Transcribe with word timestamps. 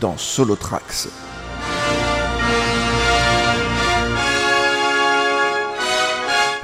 Dans 0.00 0.16
Solo 0.16 0.56
Tracks. 0.56 1.08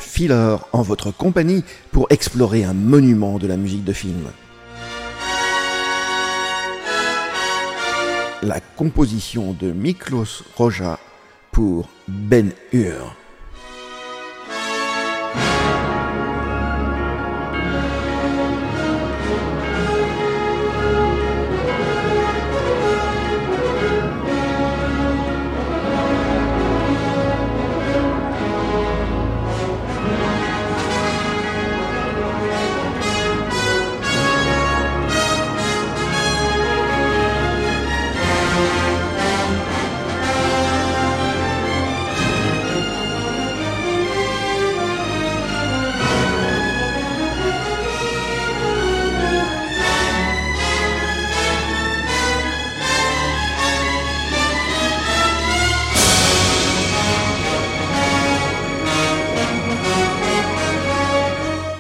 Filler 0.00 0.56
en 0.72 0.80
votre 0.80 1.10
compagnie 1.10 1.62
pour 1.92 2.06
explorer 2.09 2.64
un 2.64 2.72
monument 2.72 3.38
de 3.38 3.46
la 3.46 3.59
musique 3.59 3.84
de 3.84 3.92
film. 3.92 4.30
La 8.42 8.60
composition 8.60 9.52
de 9.52 9.73
Miklos 9.73 10.42
Roja 10.56 10.98
pour 11.52 11.90
Ben 12.09 12.52
Hur. 12.73 13.16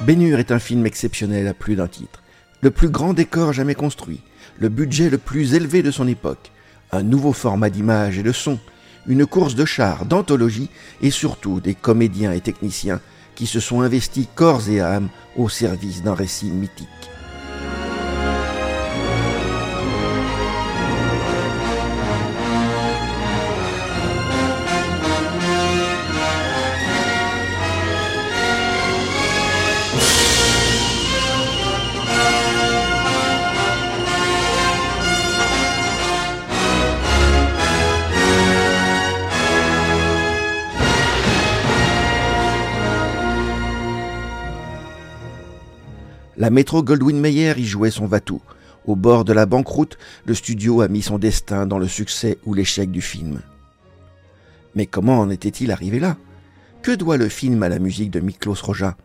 Bénur 0.06 0.38
est 0.38 0.52
un 0.52 0.60
film 0.60 0.86
exceptionnel 0.86 1.48
à 1.48 1.52
plus 1.52 1.74
d'un 1.74 1.88
titre. 1.88 2.22
Le 2.60 2.70
plus 2.70 2.90
grand 2.90 3.12
décor 3.12 3.52
jamais 3.52 3.74
construit, 3.74 4.20
le 4.56 4.68
budget 4.68 5.10
le 5.10 5.18
plus 5.18 5.54
élevé 5.54 5.82
de 5.82 5.90
son 5.90 6.06
époque, 6.06 6.52
un 6.92 7.02
nouveau 7.02 7.32
format 7.32 7.70
d'image 7.70 8.16
et 8.16 8.22
de 8.22 8.30
son, 8.30 8.60
une 9.08 9.26
course 9.26 9.56
de 9.56 9.64
chars, 9.64 10.06
d'anthologie 10.06 10.70
et 11.02 11.10
surtout 11.10 11.58
des 11.58 11.74
comédiens 11.74 12.30
et 12.30 12.40
techniciens 12.40 13.00
qui 13.34 13.46
se 13.46 13.58
sont 13.58 13.80
investis 13.80 14.28
corps 14.32 14.68
et 14.68 14.80
âme 14.80 15.08
au 15.36 15.48
service 15.48 16.04
d'un 16.04 16.14
récit 16.14 16.52
mythique. 16.52 16.86
La 46.38 46.50
métro 46.50 46.82
Goldwyn 46.82 47.18
Mayer 47.18 47.54
y 47.56 47.64
jouait 47.64 47.90
son 47.90 48.06
va-tout. 48.06 48.42
Au 48.86 48.94
bord 48.94 49.24
de 49.24 49.32
la 49.32 49.46
banqueroute, 49.46 49.96
le 50.26 50.34
studio 50.34 50.82
a 50.82 50.88
mis 50.88 51.00
son 51.00 51.18
destin 51.18 51.66
dans 51.66 51.78
le 51.78 51.88
succès 51.88 52.38
ou 52.44 52.52
l'échec 52.52 52.90
du 52.90 53.00
film. 53.00 53.40
Mais 54.74 54.84
comment 54.84 55.20
en 55.20 55.30
était-il 55.30 55.72
arrivé 55.72 55.98
là? 55.98 56.18
Que 56.82 56.94
doit 56.94 57.16
le 57.16 57.30
film 57.30 57.62
à 57.62 57.70
la 57.70 57.78
musique 57.78 58.10
de 58.10 58.20
Miklos 58.20 58.62
Roja? 58.62 58.98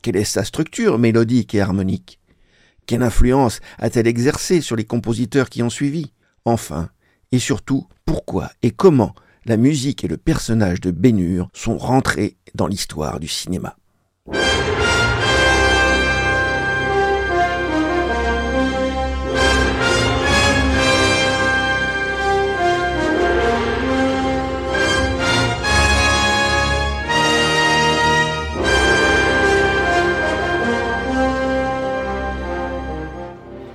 Quelle 0.00 0.16
est 0.16 0.24
sa 0.24 0.44
structure 0.44 0.98
mélodique 0.98 1.54
et 1.54 1.60
harmonique? 1.60 2.18
Quelle 2.86 3.02
influence 3.02 3.60
a-t-elle 3.78 4.06
exercée 4.06 4.62
sur 4.62 4.74
les 4.74 4.84
compositeurs 4.84 5.50
qui 5.50 5.62
ont 5.62 5.70
suivi? 5.70 6.12
Enfin, 6.46 6.88
et 7.32 7.38
surtout, 7.38 7.86
pourquoi 8.06 8.50
et 8.62 8.70
comment 8.70 9.14
la 9.44 9.58
musique 9.58 10.04
et 10.04 10.08
le 10.08 10.16
personnage 10.16 10.80
de 10.80 10.90
Bénur 10.90 11.50
sont 11.52 11.76
rentrés 11.76 12.38
dans 12.54 12.66
l'histoire 12.66 13.20
du 13.20 13.28
cinéma? 13.28 13.76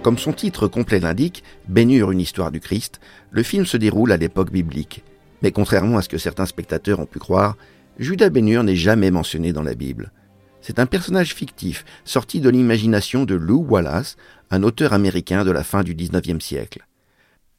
Comme 0.03 0.17
son 0.17 0.33
titre 0.33 0.67
complet 0.67 0.99
l'indique, 0.99 1.45
Bénur, 1.69 2.11
une 2.11 2.19
histoire 2.19 2.51
du 2.51 2.59
Christ, 2.59 2.99
le 3.31 3.41
film 3.41 3.65
se 3.65 3.77
déroule 3.77 4.11
à 4.11 4.17
l'époque 4.17 4.51
biblique. 4.51 5.01
Mais 5.41 5.53
contrairement 5.53 5.97
à 5.97 6.01
ce 6.01 6.09
que 6.09 6.17
certains 6.17 6.45
spectateurs 6.45 6.99
ont 6.99 7.05
pu 7.05 7.19
croire, 7.19 7.55
Judas 7.97 8.29
Bénur 8.29 8.65
n'est 8.65 8.75
jamais 8.75 9.11
mentionné 9.11 9.53
dans 9.53 9.63
la 9.63 9.75
Bible. 9.75 10.11
C'est 10.59 10.79
un 10.79 10.87
personnage 10.87 11.33
fictif, 11.33 11.85
sorti 12.03 12.41
de 12.41 12.49
l'imagination 12.49 13.23
de 13.23 13.35
Lou 13.35 13.65
Wallace, 13.65 14.17
un 14.51 14.63
auteur 14.63 14.91
américain 14.91 15.45
de 15.45 15.51
la 15.51 15.63
fin 15.63 15.83
du 15.83 15.95
XIXe 15.95 16.43
siècle. 16.43 16.85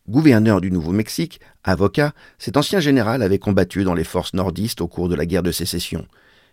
Gouverneur 0.06 0.61
du 0.61 0.71
Nouveau-Mexique, 0.71 1.41
avocat, 1.62 2.12
cet 2.38 2.59
ancien 2.59 2.81
général 2.81 3.22
avait 3.22 3.38
combattu 3.38 3.84
dans 3.84 3.94
les 3.94 4.05
forces 4.05 4.34
nordistes 4.34 4.82
au 4.82 4.87
cours 4.87 5.09
de 5.09 5.15
la 5.15 5.25
guerre 5.25 5.43
de 5.43 5.50
sécession, 5.50 6.06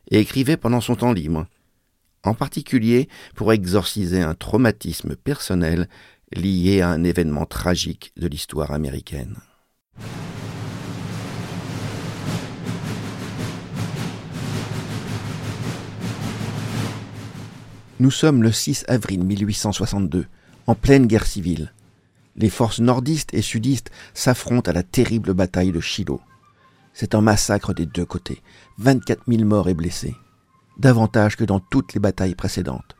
et 0.09 0.21
écrivait 0.21 0.55
pendant 0.55 0.79
son 0.79 0.95
temps 0.95 1.11
libre 1.11 1.47
en 2.23 2.33
particulier 2.33 3.09
pour 3.35 3.53
exorciser 3.53 4.21
un 4.21 4.33
traumatisme 4.33 5.15
personnel 5.15 5.87
lié 6.33 6.81
à 6.81 6.89
un 6.89 7.03
événement 7.03 7.45
tragique 7.45 8.13
de 8.17 8.27
l'histoire 8.27 8.71
américaine. 8.71 9.37
Nous 17.99 18.11
sommes 18.11 18.41
le 18.41 18.51
6 18.51 18.85
avril 18.87 19.23
1862, 19.23 20.25
en 20.65 20.73
pleine 20.73 21.05
guerre 21.05 21.27
civile. 21.27 21.71
Les 22.35 22.49
forces 22.49 22.79
nordistes 22.79 23.33
et 23.33 23.43
sudistes 23.43 23.91
s'affrontent 24.13 24.71
à 24.71 24.73
la 24.73 24.81
terrible 24.81 25.33
bataille 25.33 25.71
de 25.71 25.79
Shiloh. 25.79 26.21
C'est 26.93 27.13
un 27.13 27.21
massacre 27.21 27.73
des 27.73 27.85
deux 27.85 28.05
côtés, 28.05 28.41
24 28.79 29.23
000 29.27 29.43
morts 29.43 29.69
et 29.69 29.75
blessés 29.75 30.15
davantage 30.77 31.35
que 31.35 31.43
dans 31.43 31.59
toutes 31.59 31.93
les 31.93 31.99
batailles 31.99 32.35
précédentes. 32.35 32.95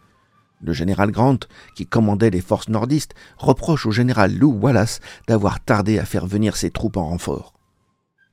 Le 0.64 0.74
général 0.74 1.12
Grant, 1.12 1.40
qui 1.76 1.88
commandait 1.88 2.30
les 2.30 2.42
forces 2.42 2.70
nordistes, 2.70 3.16
reproche 3.38 3.86
au 3.86 3.92
général 3.92 4.36
Lou 4.38 4.52
Wallace 4.52 5.00
d'avoir 5.28 5.60
tardé 5.60 5.98
à 5.98 6.06
faire 6.06 6.28
venir 6.28 6.56
ses 6.56 6.70
troupes 6.70 6.98
en 6.98 7.08
renfort. 7.08 7.54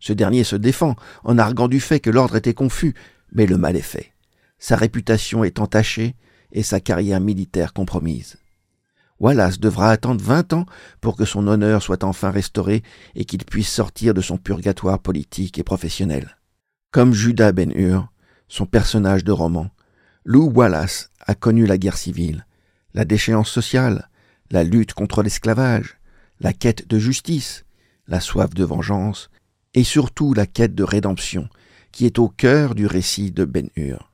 Ce 0.00 0.12
dernier 0.12 0.44
se 0.44 0.56
défend 0.56 0.94
en 1.24 1.38
arguant 1.38 1.68
du 1.68 1.80
fait 1.80 2.00
que 2.00 2.10
l'ordre 2.10 2.36
était 2.36 2.54
confus, 2.54 2.94
mais 3.32 3.46
le 3.46 3.56
mal 3.56 3.76
est 3.76 3.80
fait. 3.80 4.12
Sa 4.58 4.76
réputation 4.76 5.44
est 5.44 5.58
entachée 5.58 6.16
et 6.52 6.62
sa 6.62 6.80
carrière 6.80 7.20
militaire 7.20 7.72
compromise. 7.72 8.36
Wallace 9.20 9.58
devra 9.58 9.90
attendre 9.90 10.22
vingt 10.22 10.52
ans 10.52 10.66
pour 11.00 11.16
que 11.16 11.24
son 11.24 11.46
honneur 11.48 11.82
soit 11.82 12.04
enfin 12.04 12.30
restauré 12.30 12.82
et 13.16 13.24
qu'il 13.24 13.44
puisse 13.44 13.70
sortir 13.70 14.14
de 14.14 14.20
son 14.20 14.36
purgatoire 14.36 15.00
politique 15.00 15.58
et 15.58 15.64
professionnel. 15.64 16.38
Comme 16.92 17.12
Judas 17.12 17.52
Ben-Hur, 17.52 18.08
son 18.48 18.66
personnage 18.66 19.24
de 19.24 19.32
roman, 19.32 19.70
Lou 20.24 20.50
Wallace 20.50 21.10
a 21.20 21.34
connu 21.34 21.66
la 21.66 21.78
guerre 21.78 21.96
civile, 21.96 22.46
la 22.94 23.04
déchéance 23.04 23.50
sociale, 23.50 24.08
la 24.50 24.64
lutte 24.64 24.94
contre 24.94 25.22
l'esclavage, 25.22 25.98
la 26.40 26.52
quête 26.52 26.88
de 26.88 26.98
justice, 26.98 27.64
la 28.06 28.20
soif 28.20 28.54
de 28.54 28.64
vengeance, 28.64 29.30
et 29.74 29.84
surtout 29.84 30.34
la 30.34 30.46
quête 30.46 30.74
de 30.74 30.82
rédemption, 30.82 31.48
qui 31.92 32.06
est 32.06 32.18
au 32.18 32.28
cœur 32.28 32.74
du 32.74 32.86
récit 32.86 33.30
de 33.30 33.44
Ben-Hur. 33.44 34.07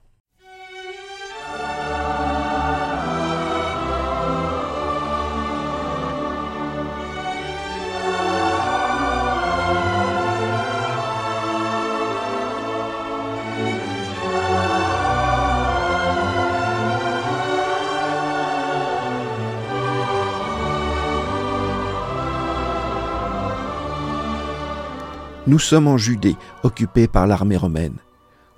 Nous 25.55 25.61
sommes 25.61 25.87
en 25.87 25.97
Judée, 25.97 26.35
occupés 26.65 27.07
par 27.07 27.29
l'armée 27.29 27.57
romaine. 27.57 27.99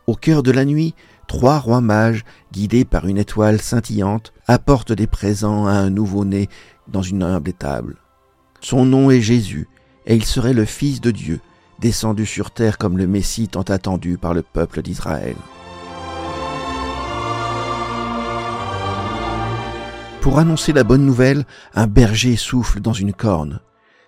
Au 0.07 0.15
cœur 0.15 0.43
de 0.43 0.51
la 0.51 0.65
nuit, 0.65 0.95
trois 1.27 1.59
rois 1.59 1.83
mages, 1.83 2.25
guidés 2.53 2.87
par 2.87 3.07
une 3.07 3.19
étoile 3.19 3.61
scintillante, 3.61 4.33
apportent 4.47 4.95
des 4.95 5.07
présents 5.07 5.67
à 5.67 5.73
un 5.73 5.91
nouveau-né 5.91 6.49
dans 6.89 7.03
une 7.03 7.23
humble 7.23 7.51
étable. 7.51 7.97
Son 8.63 8.87
nom 8.87 9.11
est 9.11 9.21
Jésus, 9.21 9.69
et 10.07 10.17
il 10.17 10.25
serait 10.25 10.55
le 10.55 10.65
Fils 10.65 11.03
de 11.03 11.11
Dieu, 11.11 11.41
descendu 11.81 12.25
sur 12.25 12.51
terre 12.51 12.79
comme 12.79 12.97
le 12.97 13.07
Messie 13.07 13.49
tant 13.49 13.61
attendu 13.61 14.17
par 14.17 14.33
le 14.33 14.41
peuple 14.41 14.81
d'Israël. 14.81 15.37
Pour 20.23 20.39
annoncer 20.39 20.73
la 20.73 20.83
bonne 20.83 21.05
nouvelle, 21.05 21.45
un 21.75 21.89
berger 21.89 22.37
souffle 22.37 22.81
dans 22.81 22.95
une 22.95 23.13
corne. 23.13 23.61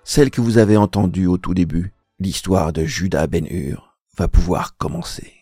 Celle 0.04 0.30
que 0.30 0.40
vous 0.40 0.56
avez 0.56 0.78
entendue 0.78 1.26
au 1.26 1.36
tout 1.36 1.52
début, 1.52 1.92
l'histoire 2.20 2.72
de 2.72 2.84
Judas 2.84 3.28
Ben-Hur, 3.28 3.96
va 4.16 4.26
pouvoir 4.26 4.76
commencer. 4.76 5.37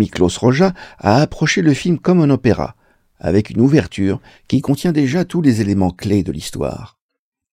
Miklos 0.00 0.38
Roja 0.38 0.72
a 0.96 1.20
approché 1.20 1.60
le 1.60 1.74
film 1.74 1.98
comme 1.98 2.22
un 2.22 2.30
opéra, 2.30 2.74
avec 3.18 3.50
une 3.50 3.60
ouverture 3.60 4.18
qui 4.48 4.62
contient 4.62 4.92
déjà 4.92 5.26
tous 5.26 5.42
les 5.42 5.60
éléments 5.60 5.90
clés 5.90 6.22
de 6.22 6.32
l'histoire. 6.32 6.98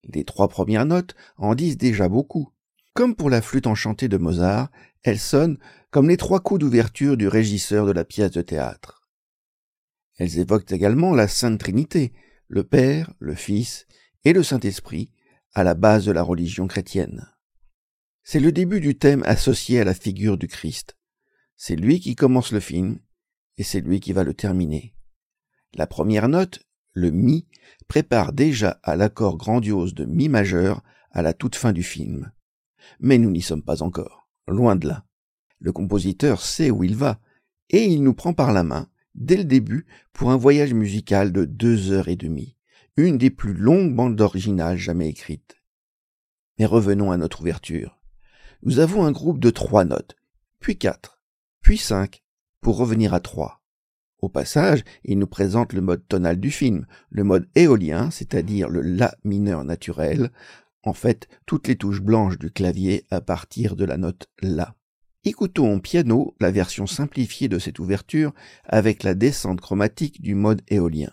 Les 0.06 0.24
trois 0.24 0.48
premières 0.48 0.86
notes 0.86 1.14
en 1.36 1.56
disent 1.56 1.78
déjà 1.78 2.08
beaucoup. 2.08 2.54
Comme 2.94 3.16
pour 3.16 3.30
la 3.30 3.42
flûte 3.42 3.68
enchantée 3.68 4.08
de 4.08 4.16
Mozart, 4.16 4.70
elles 5.04 5.20
sonnent 5.20 5.58
comme 5.92 6.08
les 6.08 6.16
trois 6.16 6.40
coups 6.40 6.62
d'ouverture 6.62 7.18
du 7.18 7.28
régisseur 7.28 7.86
de 7.86 7.92
la 7.92 8.06
pièce 8.06 8.32
de 8.32 8.42
théâtre. 8.42 9.10
Elles 10.18 10.40
évoquent 10.40 10.72
également 10.72 11.14
la 11.14 11.28
Sainte 11.28 11.60
Trinité, 11.60 12.14
le 12.48 12.64
Père, 12.64 13.12
le 13.20 13.36
Fils 13.36 13.88
et 14.24 14.32
le 14.32 14.42
Saint-Esprit, 14.42 15.12
à 15.54 15.66
la 15.66 15.74
base 15.74 16.06
de 16.06 16.14
la 16.14 16.24
religion 16.24 16.66
chrétienne. 16.66 17.28
C'est 18.24 18.40
le 18.40 18.54
début 18.54 18.80
du 18.80 18.98
thème 18.98 19.24
associé 19.26 19.82
à 19.82 19.84
la 19.84 19.94
figure 19.94 20.38
du 20.38 20.48
Christ. 20.48 20.97
C'est 21.58 21.76
lui 21.76 22.00
qui 22.00 22.16
commence 22.16 22.52
le 22.52 22.60
film, 22.60 23.00
et 23.58 23.64
c'est 23.64 23.82
lui 23.82 24.00
qui 24.00 24.14
va 24.14 24.24
le 24.24 24.36
terminer. 24.36 24.94
La 25.74 25.88
première 25.88 26.30
note, 26.30 26.60
le 26.94 27.10
Mi, 27.10 27.48
prépare 27.88 28.32
déjà 28.32 28.80
à 28.84 28.96
l'accord 28.96 29.38
grandiose 29.38 29.96
de 29.96 30.06
Mi 30.06 30.30
majeur 30.30 30.84
à 31.12 31.24
la 31.24 31.34
toute 31.34 31.56
fin 31.56 31.74
du 31.74 31.82
film. 31.82 32.32
Mais 33.00 33.18
nous 33.18 33.32
n'y 33.32 33.42
sommes 33.42 33.64
pas 33.64 33.82
encore, 33.82 34.30
loin 34.48 34.76
de 34.76 34.88
là. 34.88 35.06
Le 35.60 35.72
compositeur 35.72 36.42
sait 36.42 36.70
où 36.70 36.84
il 36.84 36.96
va, 36.96 37.20
et 37.72 37.86
il 37.86 38.04
nous 38.04 38.14
prend 38.14 38.34
par 38.34 38.54
la 38.54 38.64
main, 38.64 38.88
dès 39.16 39.38
le 39.38 39.44
début, 39.44 39.88
pour 40.14 40.30
un 40.30 40.38
voyage 40.38 40.76
musical 40.76 41.32
de 41.32 41.44
deux 41.44 41.92
heures 41.92 42.08
et 42.08 42.16
demie, 42.16 42.56
une 42.98 43.18
des 43.18 43.32
plus 43.32 43.54
longues 43.54 43.96
bandes 43.96 44.22
originales 44.22 44.78
jamais 44.78 45.10
écrites. 45.10 45.58
Mais 46.60 46.66
revenons 46.66 47.12
à 47.12 47.18
notre 47.18 47.42
ouverture. 47.42 48.00
Nous 48.62 48.78
avons 48.78 49.06
un 49.06 49.12
groupe 49.12 49.40
de 49.40 49.50
trois 49.50 49.86
notes, 49.86 50.16
puis 50.60 50.78
quatre, 50.78 51.17
puis 51.62 51.78
cinq, 51.78 52.24
pour 52.62 52.78
revenir 52.78 53.14
à 53.14 53.20
trois. 53.20 53.62
Au 54.20 54.30
passage, 54.30 54.84
il 55.04 55.20
nous 55.20 55.28
présente 55.28 55.74
le 55.74 55.82
mode 55.82 56.08
tonal 56.08 56.40
du 56.40 56.50
film, 56.50 56.88
le 57.10 57.24
mode 57.24 57.48
éolien, 57.56 58.10
c'est-à-dire 58.10 58.68
le 58.68 58.82
La 58.82 59.16
mineur 59.24 59.64
naturel, 59.64 60.32
en 60.84 60.94
fait 60.94 61.28
toutes 61.46 61.68
les 61.68 61.76
touches 61.76 62.02
blanches 62.02 62.40
du 62.40 62.52
clavier 62.52 63.06
à 63.12 63.22
partir 63.22 63.76
de 63.76 63.86
la 63.86 63.98
note 63.98 64.28
La. 64.42 64.76
Écoutons 65.24 65.80
piano 65.80 66.36
la 66.40 66.52
version 66.52 66.88
simplifiée 66.88 67.50
de 67.50 67.60
cette 67.60 67.80
ouverture 67.80 68.34
avec 68.64 69.04
la 69.04 69.14
descente 69.14 69.62
chromatique 69.62 70.22
du 70.22 70.36
mode 70.36 70.62
éolien. 70.68 71.12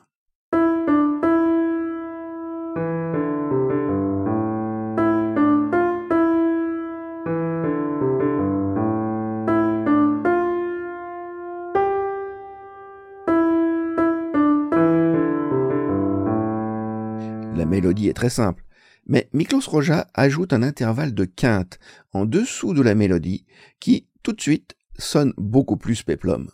Est 18.02 18.14
très 18.14 18.30
simple, 18.30 18.64
mais 19.06 19.28
Miklos 19.32 19.68
Roja 19.68 20.06
ajoute 20.14 20.52
un 20.52 20.62
intervalle 20.62 21.14
de 21.14 21.24
quinte 21.24 21.78
en 22.12 22.24
dessous 22.24 22.74
de 22.74 22.82
la 22.82 22.94
mélodie 22.94 23.44
qui, 23.80 24.06
tout 24.22 24.32
de 24.32 24.40
suite, 24.40 24.76
sonne 24.98 25.32
beaucoup 25.36 25.76
plus 25.76 26.02
péplum. 26.02 26.50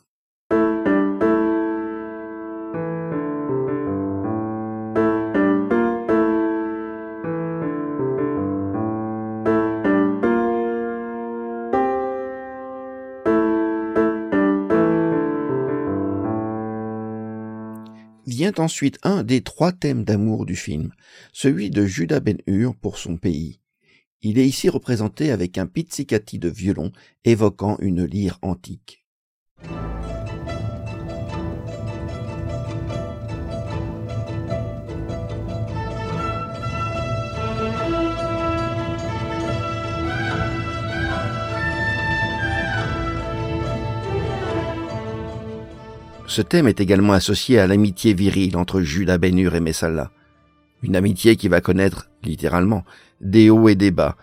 Vient 18.50 18.64
ensuite 18.64 18.99
un 19.04 19.23
des 19.23 19.42
trois 19.42 19.71
thèmes 19.71 20.02
d'amour 20.02 20.45
du 20.45 20.57
film, 20.57 20.92
celui 21.33 21.71
de 21.71 21.87
Judas 21.87 22.19
Ben-Hur 22.19 22.75
pour 22.75 22.99
son 22.99 23.16
pays. 23.16 23.61
Il 24.23 24.40
est 24.40 24.49
ici 24.49 24.69
représenté 24.69 25.30
avec 25.30 25.57
un 25.57 25.66
pizzicati 25.66 26.40
de 26.40 26.49
violon 26.49 26.90
évoquant 27.25 27.76
une 27.78 28.04
lyre 28.04 28.40
antique. 28.42 29.00
Ce 46.30 46.42
thème 46.42 46.68
est 46.68 46.80
également 46.80 47.12
associé 47.12 47.58
à 47.58 47.66
l'amitié 47.66 48.14
virile 48.14 48.56
entre 48.56 48.82
Judas 48.82 49.18
Ben-Hur 49.18 49.56
et 49.56 49.60
Messala. 49.60 50.12
Une 50.80 50.94
amitié 50.94 51.34
qui 51.34 51.49
va 51.49 51.60
connaître, 51.60 52.08
littéralement, 52.22 52.84
des 53.20 53.50
hauts 53.50 53.68
et 53.68 53.75
des 53.75 53.90
bas, 53.90 54.16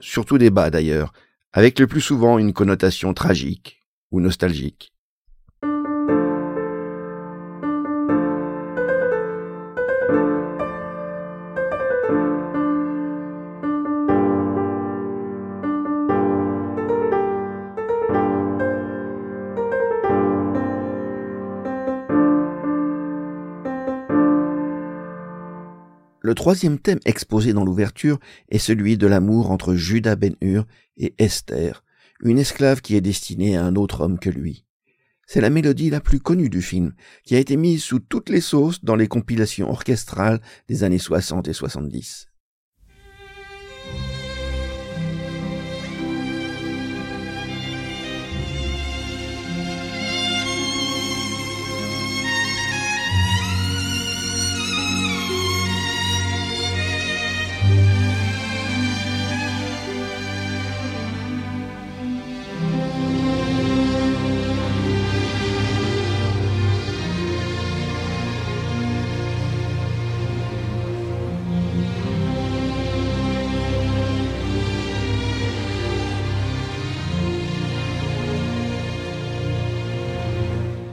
surtout 0.00 0.38
des 0.38 0.50
bas 0.50 0.70
d'ailleurs, 0.70 1.12
avec 1.52 1.78
le 1.78 1.86
plus 1.86 2.00
souvent 2.00 2.38
une 2.38 2.52
connotation 2.52 3.14
tragique 3.14 3.80
ou 4.10 4.20
nostalgique. 4.20 4.91
Le 26.32 26.34
troisième 26.34 26.78
thème 26.78 26.98
exposé 27.04 27.52
dans 27.52 27.62
l'ouverture 27.62 28.18
est 28.48 28.56
celui 28.56 28.96
de 28.96 29.06
l'amour 29.06 29.50
entre 29.50 29.74
Judas 29.74 30.16
Ben-Hur 30.16 30.64
et 30.96 31.14
Esther, 31.18 31.84
une 32.22 32.38
esclave 32.38 32.80
qui 32.80 32.96
est 32.96 33.02
destinée 33.02 33.54
à 33.54 33.66
un 33.66 33.76
autre 33.76 34.00
homme 34.00 34.18
que 34.18 34.30
lui. 34.30 34.64
C'est 35.26 35.42
la 35.42 35.50
mélodie 35.50 35.90
la 35.90 36.00
plus 36.00 36.20
connue 36.20 36.48
du 36.48 36.62
film, 36.62 36.94
qui 37.22 37.34
a 37.34 37.38
été 37.38 37.58
mise 37.58 37.82
sous 37.82 37.98
toutes 37.98 38.30
les 38.30 38.40
sauces 38.40 38.82
dans 38.82 38.96
les 38.96 39.08
compilations 39.08 39.68
orchestrales 39.68 40.40
des 40.70 40.84
années 40.84 40.96
60 40.96 41.48
et 41.48 41.52
70. 41.52 42.31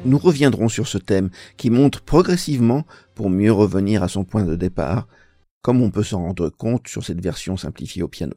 Nous 0.10 0.18
reviendrons 0.18 0.70
sur 0.70 0.88
ce 0.88 0.98
thème 0.98 1.30
qui 1.56 1.70
monte 1.70 2.00
progressivement 2.00 2.84
pour 3.14 3.30
mieux 3.30 3.52
revenir 3.52 4.02
à 4.02 4.08
son 4.08 4.24
point 4.24 4.44
de 4.44 4.56
départ, 4.56 5.08
comme 5.62 5.84
on 5.84 5.92
peut 5.92 6.02
s'en 6.02 6.24
rendre 6.24 6.50
compte 6.50 6.88
sur 6.88 7.06
cette 7.06 7.22
version 7.22 7.58
simplifiée 7.58 8.02
au 8.02 8.08
piano. 8.08 8.34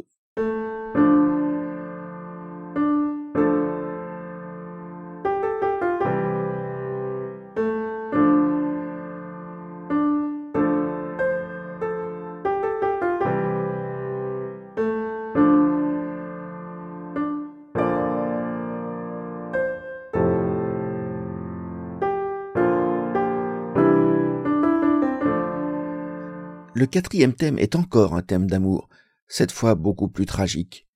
Quatrième 26.92 27.32
thème 27.32 27.58
est 27.58 27.74
encore 27.74 28.14
un 28.14 28.20
thème 28.20 28.46
d'amour, 28.46 28.90
cette 29.26 29.50
fois 29.50 29.74
beaucoup 29.74 30.08
plus 30.08 30.26
tragique, 30.26 30.86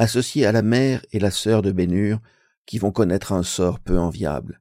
associé 0.00 0.46
à 0.46 0.52
la 0.52 0.62
mère 0.62 1.00
et 1.12 1.20
la 1.20 1.30
sœur 1.30 1.62
de 1.62 1.70
Bénur, 1.70 2.18
qui 2.66 2.78
vont 2.78 2.90
connaître 2.90 3.32
un 3.32 3.44
sort 3.44 3.78
peu 3.78 3.96
enviable. 3.96 4.60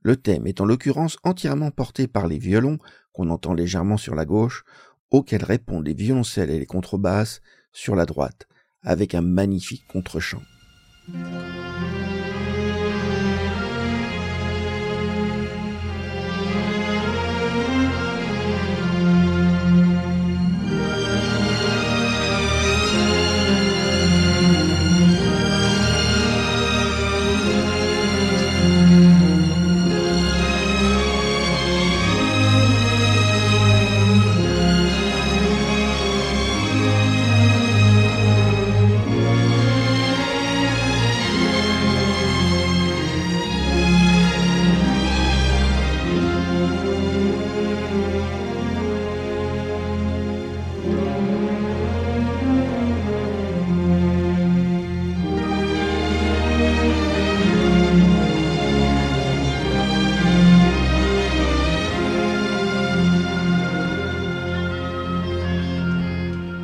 Le 0.00 0.16
thème 0.16 0.46
est 0.46 0.60
en 0.60 0.64
l'occurrence 0.64 1.18
entièrement 1.24 1.72
porté 1.72 2.06
par 2.06 2.28
les 2.28 2.38
violons, 2.38 2.78
qu'on 3.12 3.30
entend 3.30 3.52
légèrement 3.52 3.96
sur 3.96 4.14
la 4.14 4.24
gauche, 4.24 4.62
auxquels 5.10 5.42
répondent 5.42 5.86
les 5.86 5.94
violoncelles 5.94 6.50
et 6.50 6.58
les 6.60 6.66
contrebasses 6.66 7.40
sur 7.72 7.96
la 7.96 8.06
droite, 8.06 8.46
avec 8.82 9.16
un 9.16 9.22
magnifique 9.22 9.88
contre-champ. 9.88 10.42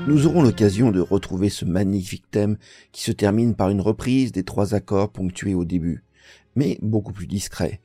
Nous 0.07 0.27
aurons 0.27 0.43
l'occasion 0.43 0.91
de 0.91 1.01
retrouver 1.01 1.49
ce 1.49 1.65
magnifique 1.65 2.31
thème 2.31 2.59
qui 2.93 3.03
se 3.03 3.11
termine 3.11 3.55
par 3.55 3.71
une 3.71 3.81
reprise 3.81 4.33
des 4.33 4.45
trois 4.45 4.75
accords 4.75 5.11
ponctués 5.11 5.55
au 5.55 5.65
début, 5.65 6.05
mais 6.57 6.79
beaucoup 6.83 7.15
plus 7.15 7.27
discret, 7.27 7.81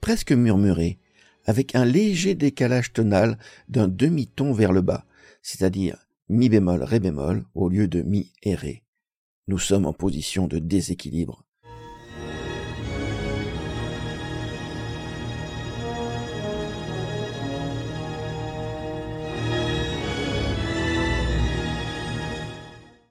presque 0.00 0.30
murmuré, 0.30 0.98
avec 1.46 1.74
un 1.74 1.84
léger 1.84 2.36
décalage 2.36 2.92
tonal 2.92 3.38
d'un 3.68 3.88
demi-ton 3.88 4.52
vers 4.52 4.72
le 4.72 4.82
bas, 4.82 5.04
c'est-à-dire 5.42 6.06
mi 6.28 6.48
bémol 6.48 6.84
ré 6.84 7.00
bémol 7.00 7.44
au 7.56 7.68
lieu 7.68 7.88
de 7.88 8.02
mi 8.02 8.32
et 8.44 8.54
ré. 8.54 8.84
Nous 9.48 9.58
sommes 9.58 9.84
en 9.84 9.92
position 9.92 10.46
de 10.46 10.60
déséquilibre. 10.60 11.43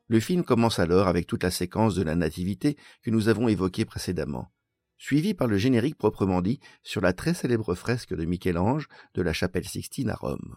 Le 0.07 0.19
film 0.19 0.43
commence 0.43 0.79
alors 0.79 1.07
avec 1.07 1.27
toute 1.27 1.43
la 1.43 1.51
séquence 1.51 1.95
de 1.95 2.03
la 2.03 2.15
Nativité 2.15 2.77
que 3.01 3.09
nous 3.09 3.29
avons 3.29 3.47
évoquée 3.47 3.85
précédemment, 3.85 4.51
suivi 4.97 5.33
par 5.33 5.47
le 5.47 5.57
générique 5.57 5.97
proprement 5.97 6.41
dit 6.41 6.59
sur 6.81 7.01
la 7.01 7.13
très 7.13 7.33
célèbre 7.33 7.73
fresque 7.75 8.13
de 8.13 8.25
Michel-Ange 8.25 8.87
de 9.13 9.21
la 9.21 9.33
chapelle 9.33 9.67
Sixtine 9.67 10.09
à 10.09 10.15
Rome. 10.15 10.55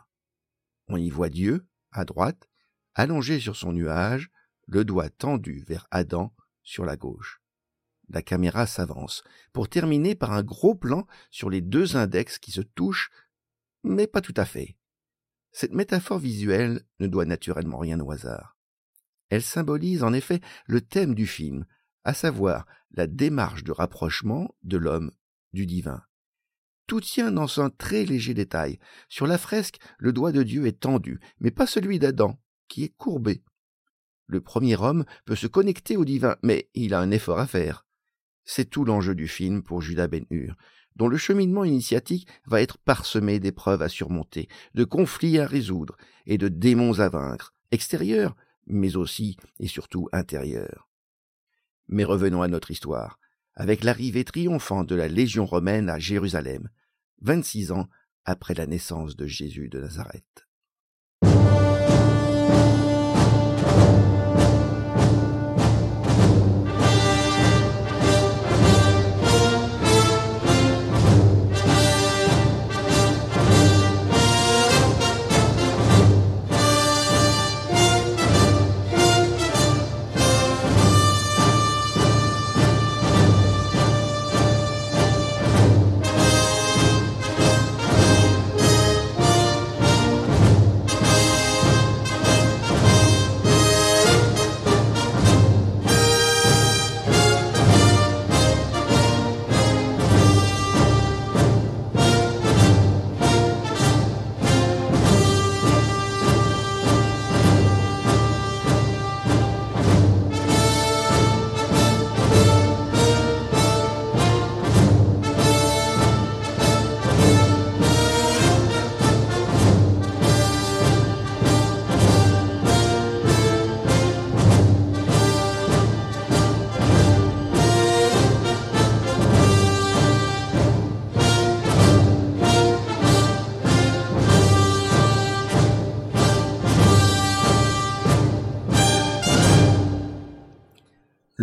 On 0.89 0.97
y 0.97 1.11
voit 1.11 1.29
Dieu, 1.29 1.67
à 1.93 2.05
droite, 2.05 2.49
allongé 2.95 3.41
sur 3.41 3.57
son 3.57 3.73
nuage, 3.73 4.31
le 4.67 4.85
doigt 4.85 5.11
tendu 5.11 5.65
vers 5.67 5.87
Adam 5.91 6.35
sur 6.63 6.85
la 6.85 6.97
gauche. 6.97 7.41
La 8.09 8.23
caméra 8.23 8.67
s'avance, 8.67 9.25
pour 9.53 9.69
terminer 9.69 10.15
par 10.15 10.33
un 10.33 10.43
gros 10.43 10.75
plan 10.75 11.07
sur 11.31 11.51
les 11.51 11.61
deux 11.61 11.97
index 11.97 12.39
qui 12.39 12.53
se 12.53 12.61
touchent, 12.61 13.11
mais 13.83 14.07
pas 14.07 14.21
tout 14.21 14.35
à 14.37 14.45
fait. 14.45 14.77
Cette 15.53 15.73
métaphore 15.73 16.19
visuelle 16.19 16.83
ne 17.01 17.07
doit 17.07 17.25
naturellement 17.25 17.79
rien 17.79 17.99
au 18.01 18.11
hasard. 18.11 18.56
Elle 19.29 19.43
symbolise 19.43 20.03
en 20.03 20.13
effet 20.13 20.41
le 20.67 20.81
thème 20.81 21.15
du 21.15 21.27
film, 21.27 21.67
à 22.05 22.15
savoir 22.15 22.67
la 22.93 23.07
démarche 23.07 23.65
de 23.65 23.73
rapprochement 23.73 24.55
de 24.63 24.77
l'homme 24.77 25.11
du 25.53 25.67
divin. 25.67 26.03
Tout 26.87 27.01
tient 27.01 27.33
dans 27.33 27.61
un 27.61 27.71
très 27.71 28.05
léger 28.05 28.35
détail. 28.35 28.79
Sur 29.09 29.27
la 29.27 29.39
fresque, 29.39 29.79
le 29.99 30.13
doigt 30.13 30.31
de 30.31 30.45
Dieu 30.45 30.67
est 30.67 30.81
tendu, 30.81 31.19
mais 31.41 31.51
pas 31.51 31.67
celui 31.67 31.99
d'Adam, 31.99 32.39
qui 32.69 32.85
est 32.85 32.95
courbé. 32.97 33.43
Le 34.27 34.41
premier 34.41 34.77
homme 34.77 35.05
peut 35.25 35.35
se 35.35 35.47
connecter 35.49 35.97
au 35.97 36.05
divin, 36.05 36.37
mais 36.43 36.69
il 36.75 36.95
a 36.95 37.01
un 37.01 37.11
effort 37.11 37.41
à 37.41 37.47
faire. 37.47 37.87
C'est 38.45 38.71
tout 38.71 38.85
l'enjeu 38.85 39.17
du 39.17 39.27
film 39.27 39.63
pour 39.63 39.83
Judas 39.83 40.07
Ben-Hur, 40.07 40.57
dont 40.95 41.09
le 41.09 41.17
cheminement 41.17 41.65
initiatique 41.65 42.29
va 42.47 42.63
être 42.63 42.79
parsemé 42.79 43.41
d'épreuves 43.41 43.83
à 43.83 43.89
surmonter, 43.89 44.49
de 44.75 44.85
conflits 44.85 45.39
à 45.39 45.47
résoudre 45.47 45.97
et 46.27 46.39
de 46.39 46.49
démons 46.49 47.01
à 47.01 47.09
vaincre, 47.09 47.55
extérieurs 47.73 48.37
mais 48.67 48.97
aussi 48.97 49.37
et 49.59 49.69
surtout 49.69 50.09
intérieure. 50.13 50.89
Mais 51.89 52.05
revenons 52.05 52.43
à 52.43 52.49
notre 52.49 52.71
histoire, 52.71 53.19
avec 53.55 53.85
l'arrivée 53.85 54.25
triomphante 54.25 54.89
de 54.89 54.95
la 54.95 55.09
Légion 55.09 55.47
romaine 55.47 55.89
à 55.89 55.99
Jérusalem, 55.99 56.69
vingt-six 57.21 57.73
ans 57.73 57.89
après 58.25 58.55
la 58.55 58.67
naissance 58.67 59.17
de 59.17 59.27
Jésus 59.27 59.69
de 59.69 59.81
Nazareth. 59.81 60.46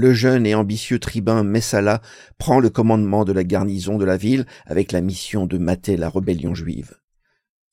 Le 0.04 0.12
jeune 0.12 0.46
et 0.46 0.54
ambitieux 0.54 1.00
tribun 1.00 1.46
Messala 1.46 2.02
prend 2.38 2.60
le 2.60 2.70
commandement 2.70 3.24
de 3.24 3.32
la 3.32 3.46
garnison 3.46 3.98
de 3.98 4.04
la 4.04 4.18
ville 4.18 4.46
avec 4.66 4.92
la 4.92 5.00
mission 5.00 5.48
de 5.48 5.58
mater 5.58 5.96
la 5.96 6.10
rébellion 6.10 6.54
juive. 6.54 7.00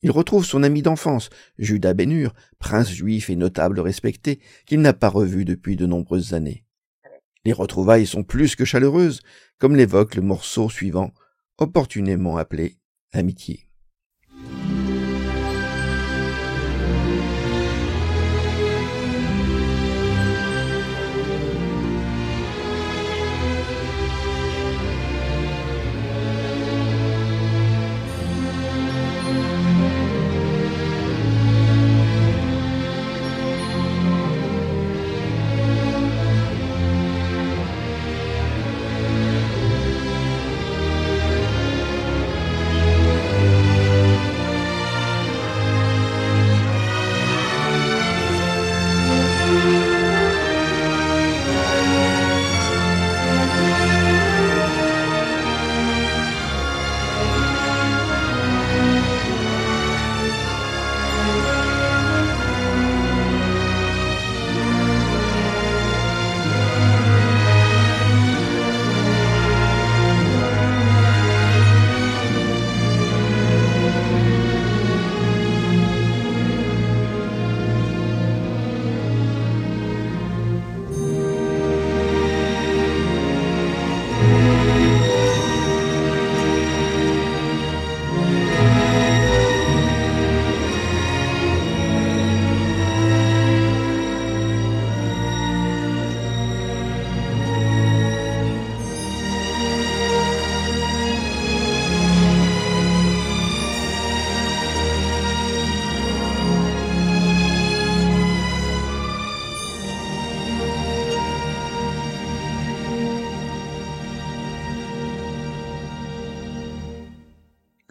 Il 0.02 0.12
retrouve 0.12 0.44
son 0.44 0.62
ami 0.62 0.80
d'enfance, 0.80 1.28
Judas 1.58 1.92
Bénur, 1.92 2.32
prince 2.60 2.88
juif 2.88 3.30
et 3.30 3.36
notable 3.36 3.80
respecté, 3.80 4.38
qu'il 4.64 4.80
n'a 4.80 4.92
pas 4.92 5.08
revu 5.08 5.44
depuis 5.44 5.74
de 5.74 5.86
nombreuses 5.86 6.32
années. 6.32 6.64
Les 7.44 7.52
retrouvailles 7.52 8.06
sont 8.06 8.22
plus 8.22 8.54
que 8.54 8.64
chaleureuses, 8.64 9.22
comme 9.58 9.74
l'évoque 9.74 10.14
le 10.14 10.22
morceau 10.22 10.70
suivant, 10.70 11.10
opportunément 11.58 12.36
appelé 12.36 12.76
Amitié. 13.12 13.69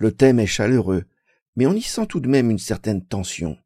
Le 0.09 0.15
thème 0.15 0.39
est 0.39 0.47
chaleureux, 0.47 1.03
mais 1.55 1.67
on 1.67 1.73
y 1.75 1.83
sent 1.83 2.07
tout 2.07 2.19
de 2.19 2.27
même 2.27 2.49
une 2.49 2.57
certaine 2.57 3.05
tension. 3.05 3.59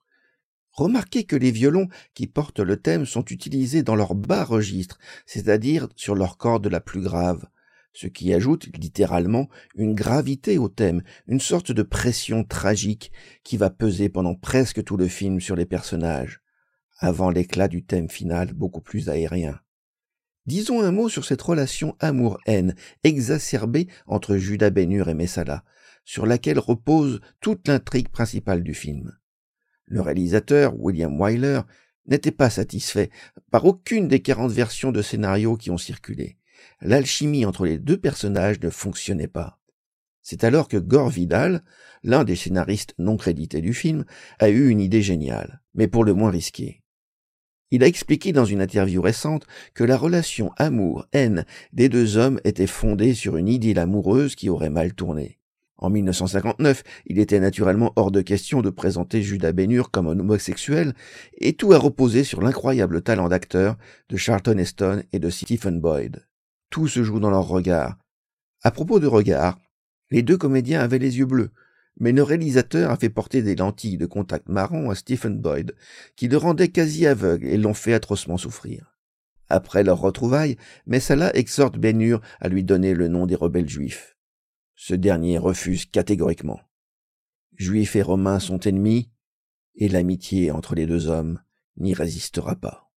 Remarquez 0.74 1.24
que 1.24 1.38
les 1.38 1.52
violons 1.52 1.88
qui 2.16 2.28
portent 2.28 2.60
le 2.60 2.76
thème 2.76 3.06
sont 3.06 3.24
utilisés 3.24 3.82
dans 3.82 3.96
leur 3.96 4.14
bas 4.14 4.44
registre, 4.44 5.00
c'est-à-dire 5.26 5.88
sur 5.96 6.16
leur 6.16 6.36
corde 6.36 6.68
la 6.68 6.82
plus 6.82 7.00
grave, 7.00 7.46
ce 7.94 8.08
qui 8.08 8.34
ajoute 8.34 8.68
littéralement 8.78 9.48
une 9.76 9.96
gravité 9.96 10.58
au 10.58 10.68
thème, 10.68 11.02
une 11.28 11.40
sorte 11.40 11.72
de 11.72 11.82
pression 11.82 12.44
tragique 12.44 13.14
qui 13.46 13.56
va 13.56 13.70
peser 13.70 14.10
pendant 14.10 14.36
presque 14.36 14.84
tout 14.84 14.98
le 14.98 15.08
film 15.08 15.40
sur 15.40 15.56
les 15.56 15.66
personnages, 15.66 16.42
avant 16.98 17.30
l'éclat 17.30 17.70
du 17.70 17.86
thème 17.86 18.10
final 18.10 18.52
beaucoup 18.52 18.82
plus 18.82 19.08
aérien. 19.08 19.62
Disons 20.46 20.82
un 20.82 20.92
mot 20.92 21.08
sur 21.08 21.24
cette 21.24 21.42
relation 21.42 21.96
amour-haine 22.02 22.76
exacerbée 23.06 23.88
entre 24.08 24.36
Judas 24.36 24.72
Bénur 24.72 25.08
et 25.08 25.14
Messala, 25.14 25.64
sur 26.04 26.26
laquelle 26.26 26.60
repose 26.60 27.22
toute 27.42 27.68
l'intrigue 27.68 28.10
principale 28.10 28.64
du 28.64 28.74
film. 28.74 29.18
Le 29.86 30.02
réalisateur, 30.02 30.80
William 30.80 31.20
Wyler, 31.20 31.62
n'était 32.08 32.32
pas 32.32 32.50
satisfait 32.50 33.10
par 33.52 33.66
aucune 33.66 34.08
des 34.08 34.22
quarante 34.22 34.52
versions 34.52 34.92
de 34.92 35.02
scénario 35.02 35.56
qui 35.56 35.72
ont 35.72 35.78
circulé. 35.78 36.38
L'alchimie 36.82 37.46
entre 37.46 37.66
les 37.66 37.78
deux 37.78 37.98
personnages 37.98 38.60
ne 38.60 38.70
fonctionnait 38.70 39.28
pas. 39.28 39.60
C'est 40.22 40.44
alors 40.44 40.70
que 40.70 40.78
Gore 40.78 41.10
Vidal, 41.10 41.64
l'un 42.04 42.24
des 42.24 42.36
scénaristes 42.36 42.96
non 42.98 43.18
crédités 43.18 43.62
du 43.62 43.74
film, 43.74 44.06
a 44.40 44.50
eu 44.50 44.70
une 44.70 44.80
idée 44.80 45.02
géniale, 45.02 45.62
mais 45.74 45.88
pour 45.88 46.06
le 46.06 46.14
moins 46.14 46.32
risquée. 46.32 46.82
Il 47.72 47.84
a 47.84 47.88
expliqué 47.88 48.32
dans 48.32 48.46
une 48.46 48.62
interview 48.62 49.02
récente 49.02 49.48
que 49.74 49.84
la 49.84 49.98
relation 49.98 50.52
amour-haine 50.58 51.46
des 51.74 51.90
deux 51.90 52.18
hommes 52.18 52.40
était 52.44 52.68
fondée 52.68 53.16
sur 53.16 53.36
une 53.36 53.50
idylle 53.50 53.80
amoureuse 53.80 54.36
qui 54.36 54.50
aurait 54.50 54.70
mal 54.70 54.94
tourné. 54.94 55.40
En 55.78 55.90
1959, 55.90 56.84
il 57.08 57.20
était 57.20 57.40
naturellement 57.40 57.94
hors 57.96 58.12
de 58.12 58.22
question 58.22 58.62
de 58.62 58.70
présenter 58.70 59.22
Judas 59.22 59.52
Bénur 59.52 59.92
comme 59.92 60.08
un 60.08 60.20
homosexuel, 60.20 60.94
et 61.38 61.54
tout 61.54 61.74
a 61.74 61.78
reposé 61.78 62.24
sur 62.24 62.42
l'incroyable 62.42 63.02
talent 63.02 63.28
d'acteur 63.28 63.78
de 64.10 64.18
Charlton 64.18 64.58
Heston 64.58 65.04
et 65.12 65.20
de 65.20 65.30
Stephen 65.30 65.82
Boyd. 65.82 66.26
Tout 66.70 66.88
se 66.88 67.04
joue 67.04 67.20
dans 67.20 67.32
leur 67.32 67.48
regard. 67.48 67.98
À 68.62 68.72
propos 68.72 69.00
de 69.00 69.08
regard, 69.08 69.60
les 70.10 70.22
deux 70.22 70.38
comédiens 70.38 70.80
avaient 70.80 71.00
les 71.00 71.18
yeux 71.18 71.26
bleus, 71.26 71.52
mais 72.00 72.12
le 72.12 72.24
réalisateur 72.24 72.92
a 72.92 72.98
fait 72.98 73.10
porter 73.10 73.42
des 73.42 73.56
lentilles 73.56 73.98
de 73.98 74.06
contact 74.06 74.50
marron 74.50 74.90
à 74.90 74.96
Stephen 74.96 75.40
Boyd, 75.40 75.76
qui 76.16 76.28
le 76.28 76.38
rendaient 76.38 76.70
quasi 76.70 77.06
aveugle 77.06 77.48
et 77.48 77.58
l'ont 77.58 77.74
fait 77.74 77.94
atrocement 77.94 78.38
souffrir. 78.38 78.96
Après 79.50 79.84
leur 79.84 80.00
retrouvaille, 80.00 80.58
Messala 80.88 81.36
exhorte 81.36 81.78
Bénur 81.78 82.22
à 82.40 82.48
lui 82.48 82.64
donner 82.64 82.94
le 82.94 83.08
nom 83.08 83.26
des 83.26 83.36
rebelles 83.36 83.70
juifs. 83.70 84.16
Ce 84.86 84.94
dernier 84.94 85.38
refuse 85.38 85.86
catégoriquement. 85.86 86.60
Juifs 87.56 87.96
et 87.96 88.02
Romains 88.02 88.42
sont 88.42 88.60
ennemis, 88.68 89.10
et 89.76 89.88
l'amitié 89.88 90.52
entre 90.52 90.76
les 90.76 90.86
deux 90.86 91.08
hommes 91.08 91.40
n'y 91.78 91.94
résistera 91.94 92.58
pas. 92.58 92.92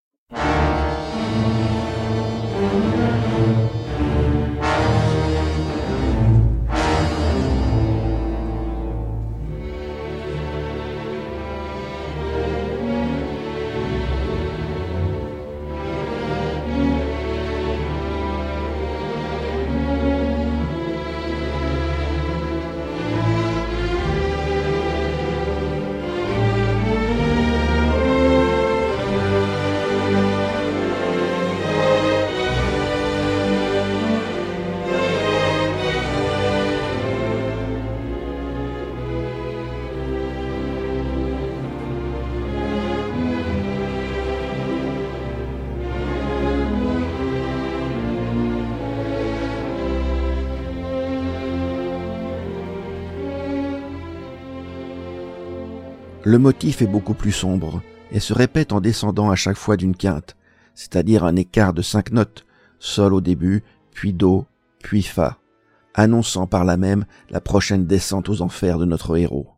Le 56.26 56.38
motif 56.38 56.82
est 56.82 56.88
beaucoup 56.88 57.14
plus 57.14 57.30
sombre 57.30 57.82
et 58.10 58.18
se 58.18 58.34
répète 58.34 58.72
en 58.72 58.80
descendant 58.80 59.30
à 59.30 59.36
chaque 59.36 59.56
fois 59.56 59.76
d'une 59.76 59.94
quinte, 59.94 60.34
c'est-à-dire 60.74 61.22
un 61.22 61.36
écart 61.36 61.72
de 61.72 61.82
cinq 61.82 62.10
notes, 62.10 62.46
sol 62.80 63.14
au 63.14 63.20
début, 63.20 63.62
puis 63.92 64.12
do, 64.12 64.44
puis 64.82 65.02
fa, 65.02 65.38
annonçant 65.94 66.48
par 66.48 66.64
là 66.64 66.76
même 66.76 67.04
la 67.30 67.40
prochaine 67.40 67.86
descente 67.86 68.28
aux 68.28 68.42
enfers 68.42 68.78
de 68.78 68.86
notre 68.86 69.16
héros. 69.16 69.55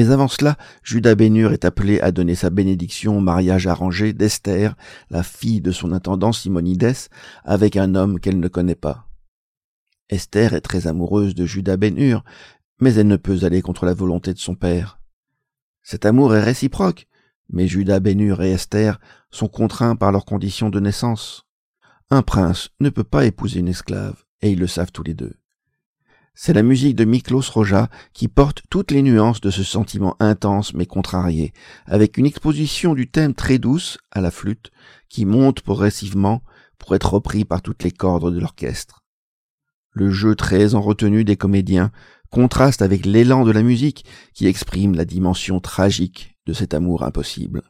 Mais 0.00 0.12
avant 0.12 0.28
cela, 0.28 0.56
Judas 0.82 1.14
Bénur 1.14 1.52
est 1.52 1.66
appelé 1.66 2.00
à 2.00 2.10
donner 2.10 2.34
sa 2.34 2.48
bénédiction 2.48 3.18
au 3.18 3.20
mariage 3.20 3.66
arrangé 3.66 4.14
d'Esther, 4.14 4.74
la 5.10 5.22
fille 5.22 5.60
de 5.60 5.72
son 5.72 5.92
intendant 5.92 6.32
Simonides, 6.32 7.10
avec 7.44 7.76
un 7.76 7.94
homme 7.94 8.18
qu'elle 8.18 8.40
ne 8.40 8.48
connaît 8.48 8.74
pas. 8.74 9.10
Esther 10.08 10.54
est 10.54 10.62
très 10.62 10.86
amoureuse 10.86 11.34
de 11.34 11.44
Judas 11.44 11.76
Bénur, 11.76 12.24
mais 12.80 12.94
elle 12.94 13.08
ne 13.08 13.18
peut 13.18 13.40
aller 13.42 13.60
contre 13.60 13.84
la 13.84 13.92
volonté 13.92 14.32
de 14.32 14.38
son 14.38 14.54
père. 14.54 15.02
Cet 15.82 16.06
amour 16.06 16.34
est 16.34 16.42
réciproque, 16.42 17.06
mais 17.50 17.68
Judas 17.68 18.00
Bénur 18.00 18.42
et 18.42 18.52
Esther 18.52 19.00
sont 19.30 19.48
contraints 19.48 19.96
par 19.96 20.12
leurs 20.12 20.24
conditions 20.24 20.70
de 20.70 20.80
naissance. 20.80 21.44
Un 22.08 22.22
prince 22.22 22.70
ne 22.80 22.88
peut 22.88 23.04
pas 23.04 23.26
épouser 23.26 23.60
une 23.60 23.68
esclave, 23.68 24.24
et 24.40 24.50
ils 24.50 24.60
le 24.60 24.66
savent 24.66 24.92
tous 24.92 25.02
les 25.02 25.12
deux. 25.12 25.34
C'est 26.42 26.54
la 26.54 26.62
musique 26.62 26.96
de 26.96 27.04
Miklos 27.04 27.52
Roja 27.52 27.90
qui 28.14 28.26
porte 28.26 28.62
toutes 28.70 28.92
les 28.92 29.02
nuances 29.02 29.42
de 29.42 29.50
ce 29.50 29.62
sentiment 29.62 30.16
intense 30.20 30.72
mais 30.72 30.86
contrarié, 30.86 31.52
avec 31.84 32.16
une 32.16 32.24
exposition 32.24 32.94
du 32.94 33.10
thème 33.10 33.34
très 33.34 33.58
douce 33.58 33.98
à 34.10 34.22
la 34.22 34.30
flûte 34.30 34.70
qui 35.10 35.26
monte 35.26 35.60
progressivement 35.60 36.40
pour 36.78 36.94
être 36.94 37.12
repris 37.12 37.44
par 37.44 37.60
toutes 37.60 37.82
les 37.82 37.90
cordes 37.90 38.32
de 38.32 38.40
l'orchestre. 38.40 39.04
Le 39.90 40.10
jeu 40.10 40.34
très 40.34 40.74
en 40.74 40.80
retenue 40.80 41.24
des 41.24 41.36
comédiens 41.36 41.92
contraste 42.30 42.80
avec 42.80 43.04
l'élan 43.04 43.44
de 43.44 43.52
la 43.52 43.62
musique 43.62 44.06
qui 44.32 44.46
exprime 44.46 44.94
la 44.94 45.04
dimension 45.04 45.60
tragique 45.60 46.38
de 46.46 46.54
cet 46.54 46.72
amour 46.72 47.02
impossible. 47.02 47.64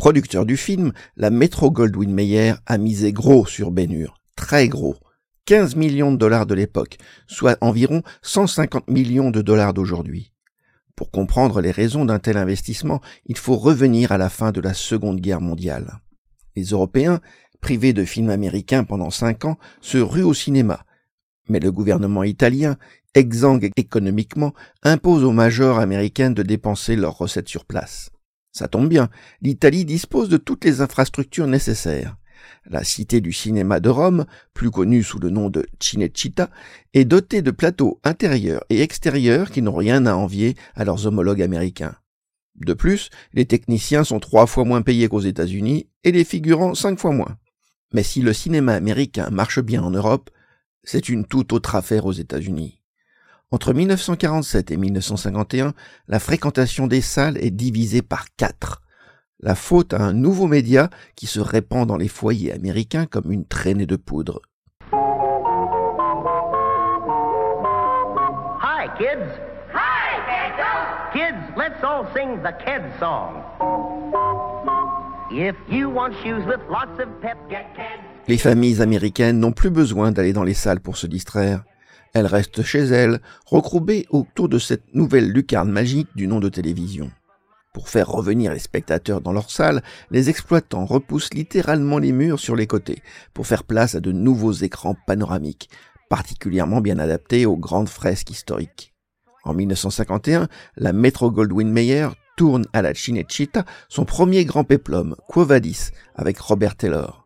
Producteur 0.00 0.46
du 0.46 0.56
film, 0.56 0.92
la 1.18 1.28
Metro 1.28 1.70
Goldwyn 1.70 2.10
Mayer 2.10 2.54
a 2.64 2.78
misé 2.78 3.12
gros 3.12 3.44
sur 3.44 3.70
Ben 3.70 4.06
très 4.34 4.66
gros. 4.66 4.96
15 5.44 5.76
millions 5.76 6.10
de 6.10 6.16
dollars 6.16 6.46
de 6.46 6.54
l'époque, 6.54 6.96
soit 7.26 7.58
environ 7.60 8.02
150 8.22 8.88
millions 8.88 9.30
de 9.30 9.42
dollars 9.42 9.74
d'aujourd'hui. 9.74 10.32
Pour 10.96 11.10
comprendre 11.10 11.60
les 11.60 11.70
raisons 11.70 12.06
d'un 12.06 12.18
tel 12.18 12.38
investissement, 12.38 13.02
il 13.26 13.36
faut 13.36 13.56
revenir 13.56 14.10
à 14.10 14.16
la 14.16 14.30
fin 14.30 14.52
de 14.52 14.62
la 14.62 14.72
Seconde 14.72 15.20
Guerre 15.20 15.42
mondiale. 15.42 15.98
Les 16.56 16.64
Européens, 16.64 17.20
privés 17.60 17.92
de 17.92 18.06
films 18.06 18.30
américains 18.30 18.84
pendant 18.84 19.10
cinq 19.10 19.44
ans, 19.44 19.58
se 19.82 19.98
ruent 19.98 20.22
au 20.22 20.32
cinéma. 20.32 20.86
Mais 21.50 21.60
le 21.60 21.70
gouvernement 21.70 22.22
italien, 22.24 22.78
exsangue 23.12 23.68
économiquement, 23.76 24.54
impose 24.82 25.24
aux 25.24 25.32
majors 25.32 25.78
américaines 25.78 26.32
de 26.32 26.42
dépenser 26.42 26.96
leurs 26.96 27.18
recettes 27.18 27.50
sur 27.50 27.66
place. 27.66 28.10
Ça 28.52 28.68
tombe 28.68 28.88
bien, 28.88 29.08
l'Italie 29.42 29.84
dispose 29.84 30.28
de 30.28 30.36
toutes 30.36 30.64
les 30.64 30.80
infrastructures 30.80 31.46
nécessaires. 31.46 32.16
La 32.66 32.84
cité 32.84 33.20
du 33.20 33.32
cinéma 33.32 33.80
de 33.80 33.88
Rome, 33.88 34.26
plus 34.54 34.70
connue 34.70 35.02
sous 35.02 35.18
le 35.18 35.30
nom 35.30 35.50
de 35.50 35.66
Cinecittà, 35.78 36.50
est 36.94 37.04
dotée 37.04 37.42
de 37.42 37.50
plateaux 37.50 38.00
intérieurs 38.04 38.64
et 38.70 38.82
extérieurs 38.82 39.50
qui 39.50 39.62
n'ont 39.62 39.74
rien 39.74 40.06
à 40.06 40.14
envier 40.14 40.56
à 40.74 40.84
leurs 40.84 41.06
homologues 41.06 41.42
américains. 41.42 41.96
De 42.56 42.74
plus, 42.74 43.10
les 43.32 43.46
techniciens 43.46 44.04
sont 44.04 44.20
trois 44.20 44.46
fois 44.46 44.64
moins 44.64 44.82
payés 44.82 45.08
qu'aux 45.08 45.20
États-Unis 45.20 45.88
et 46.04 46.12
les 46.12 46.24
figurants 46.24 46.74
cinq 46.74 46.98
fois 46.98 47.12
moins. 47.12 47.38
Mais 47.92 48.02
si 48.02 48.20
le 48.20 48.32
cinéma 48.32 48.74
américain 48.74 49.30
marche 49.30 49.60
bien 49.60 49.82
en 49.82 49.90
Europe, 49.90 50.30
c'est 50.84 51.08
une 51.08 51.24
toute 51.24 51.52
autre 51.52 51.74
affaire 51.74 52.06
aux 52.06 52.12
États-Unis. 52.12 52.79
Entre 53.52 53.72
1947 53.72 54.70
et 54.70 54.76
1951, 54.76 55.74
la 56.06 56.20
fréquentation 56.20 56.86
des 56.86 57.00
salles 57.00 57.36
est 57.38 57.50
divisée 57.50 58.00
par 58.00 58.26
quatre. 58.36 58.80
La 59.40 59.56
faute 59.56 59.92
à 59.92 60.00
un 60.00 60.12
nouveau 60.12 60.46
média 60.46 60.88
qui 61.16 61.26
se 61.26 61.40
répand 61.40 61.84
dans 61.84 61.96
les 61.96 62.06
foyers 62.06 62.52
américains 62.52 63.06
comme 63.06 63.32
une 63.32 63.44
traînée 63.44 63.86
de 63.86 63.96
poudre. 63.96 64.40
Hi 68.62 68.86
kids. 68.96 69.34
Hi 69.74 71.10
kids. 71.12 71.56
let's 71.56 71.82
all 71.82 72.06
sing 72.14 72.40
the 72.44 72.54
kids 72.64 72.86
song. 73.00 73.42
If 75.32 75.56
you 75.68 75.90
want 75.90 76.12
shoes 76.22 76.46
with 76.46 76.60
lots 76.70 77.02
of 77.02 77.08
pep, 77.20 77.36
get 77.50 77.66
kids. 77.74 78.00
Les 78.28 78.38
familles 78.38 78.80
américaines 78.80 79.40
n'ont 79.40 79.50
plus 79.50 79.70
besoin 79.70 80.12
d'aller 80.12 80.32
dans 80.32 80.44
les 80.44 80.54
salles 80.54 80.80
pour 80.80 80.96
se 80.96 81.08
distraire. 81.08 81.64
Elles 82.12 82.26
restent 82.26 82.62
chez 82.62 82.80
elles, 82.80 83.20
recroupées 83.46 84.06
autour 84.10 84.48
de 84.48 84.58
cette 84.58 84.94
nouvelle 84.94 85.30
lucarne 85.30 85.70
magique 85.70 86.08
du 86.16 86.26
nom 86.26 86.40
de 86.40 86.48
télévision. 86.48 87.10
Pour 87.72 87.88
faire 87.88 88.08
revenir 88.08 88.52
les 88.52 88.58
spectateurs 88.58 89.20
dans 89.20 89.32
leurs 89.32 89.50
salles, 89.50 89.82
les 90.10 90.28
exploitants 90.28 90.86
repoussent 90.86 91.32
littéralement 91.34 91.98
les 91.98 92.10
murs 92.10 92.40
sur 92.40 92.56
les 92.56 92.66
côtés 92.66 93.00
pour 93.32 93.46
faire 93.46 93.62
place 93.62 93.94
à 93.94 94.00
de 94.00 94.10
nouveaux 94.10 94.52
écrans 94.52 94.96
panoramiques, 95.06 95.70
particulièrement 96.08 96.80
bien 96.80 96.98
adaptés 96.98 97.46
aux 97.46 97.56
grandes 97.56 97.88
fresques 97.88 98.30
historiques. 98.30 98.92
En 99.44 99.54
1951, 99.54 100.48
la 100.76 100.92
Metro 100.92 101.30
Goldwyn 101.30 101.70
Mayer 101.70 102.08
tourne 102.36 102.66
à 102.72 102.82
la 102.82 102.94
Cinecittà 102.94 103.64
son 103.88 104.04
premier 104.04 104.44
grand 104.44 104.64
péplum, 104.64 105.14
Quo 105.28 105.44
Vadis, 105.44 105.90
avec 106.16 106.38
Robert 106.38 106.74
Taylor. 106.74 107.19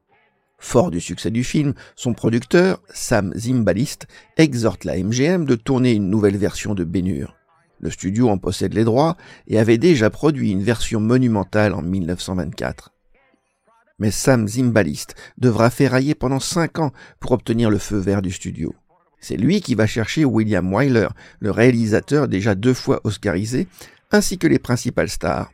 Fort 0.65 0.91
du 0.91 0.99
succès 0.99 1.31
du 1.31 1.45
film, 1.45 1.75
son 1.95 2.15
producteur, 2.15 2.81
Sam 2.89 3.35
Zimbalist, 3.37 4.07
exhorte 4.39 4.85
la 4.85 4.97
MGM 4.97 5.45
de 5.45 5.57
tourner 5.57 5.93
une 5.93 6.09
nouvelle 6.09 6.39
version 6.39 6.75
de 6.75 6.85
Bénure. 6.85 7.37
Le 7.81 7.91
studio 7.91 8.31
en 8.31 8.39
possède 8.39 8.73
les 8.73 8.83
droits 8.83 9.19
et 9.47 9.59
avait 9.59 9.77
déjà 9.77 10.09
produit 10.09 10.51
une 10.51 10.63
version 10.63 11.01
monumentale 11.01 11.75
en 11.75 11.83
1924. 11.83 12.95
Mais 13.99 14.11
Sam 14.11 14.49
Zimbalist 14.49 15.15
devra 15.37 15.69
ferrailler 15.69 16.15
pendant 16.15 16.41
cinq 16.41 16.79
ans 16.79 16.93
pour 17.21 17.33
obtenir 17.33 17.69
le 17.69 17.79
feu 17.79 17.99
vert 17.99 18.23
du 18.23 18.33
studio. 18.33 18.75
C'est 19.21 19.37
lui 19.37 19.61
qui 19.61 19.75
va 19.75 19.87
chercher 19.87 20.25
William 20.25 20.73
Wyler, 20.73 21.09
le 21.41 21.51
réalisateur 21.51 22.27
déjà 22.27 22.55
deux 22.55 22.75
fois 22.75 23.03
oscarisé, 23.05 23.69
ainsi 24.11 24.39
que 24.39 24.47
les 24.47 24.59
principales 24.59 25.11
stars. 25.11 25.53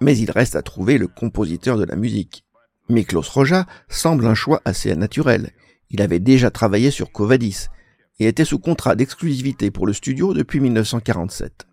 Mais 0.00 0.16
il 0.16 0.30
reste 0.30 0.56
à 0.56 0.62
trouver 0.62 0.96
le 0.96 1.08
compositeur 1.08 1.76
de 1.76 1.84
la 1.84 1.94
musique. 1.94 2.45
Miklos 2.88 3.22
Roja 3.32 3.66
semble 3.88 4.26
un 4.26 4.34
choix 4.34 4.62
assez 4.64 4.94
naturel. 4.94 5.50
Il 5.90 6.02
avait 6.02 6.20
déjà 6.20 6.50
travaillé 6.50 6.90
sur 6.90 7.10
Covadis 7.10 7.66
et 8.18 8.26
était 8.28 8.44
sous 8.44 8.58
contrat 8.58 8.94
d'exclusivité 8.94 9.70
pour 9.70 9.86
le 9.86 9.92
studio 9.92 10.34
depuis 10.34 10.60
1947. 10.60 11.66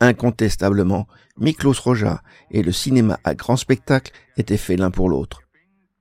Incontestablement, 0.00 1.06
Miklos 1.38 1.80
Roja 1.80 2.22
et 2.50 2.62
le 2.62 2.72
cinéma 2.72 3.20
à 3.22 3.34
grand 3.34 3.56
spectacle 3.56 4.12
étaient 4.36 4.56
faits 4.56 4.80
l'un 4.80 4.90
pour 4.90 5.08
l'autre. 5.08 5.42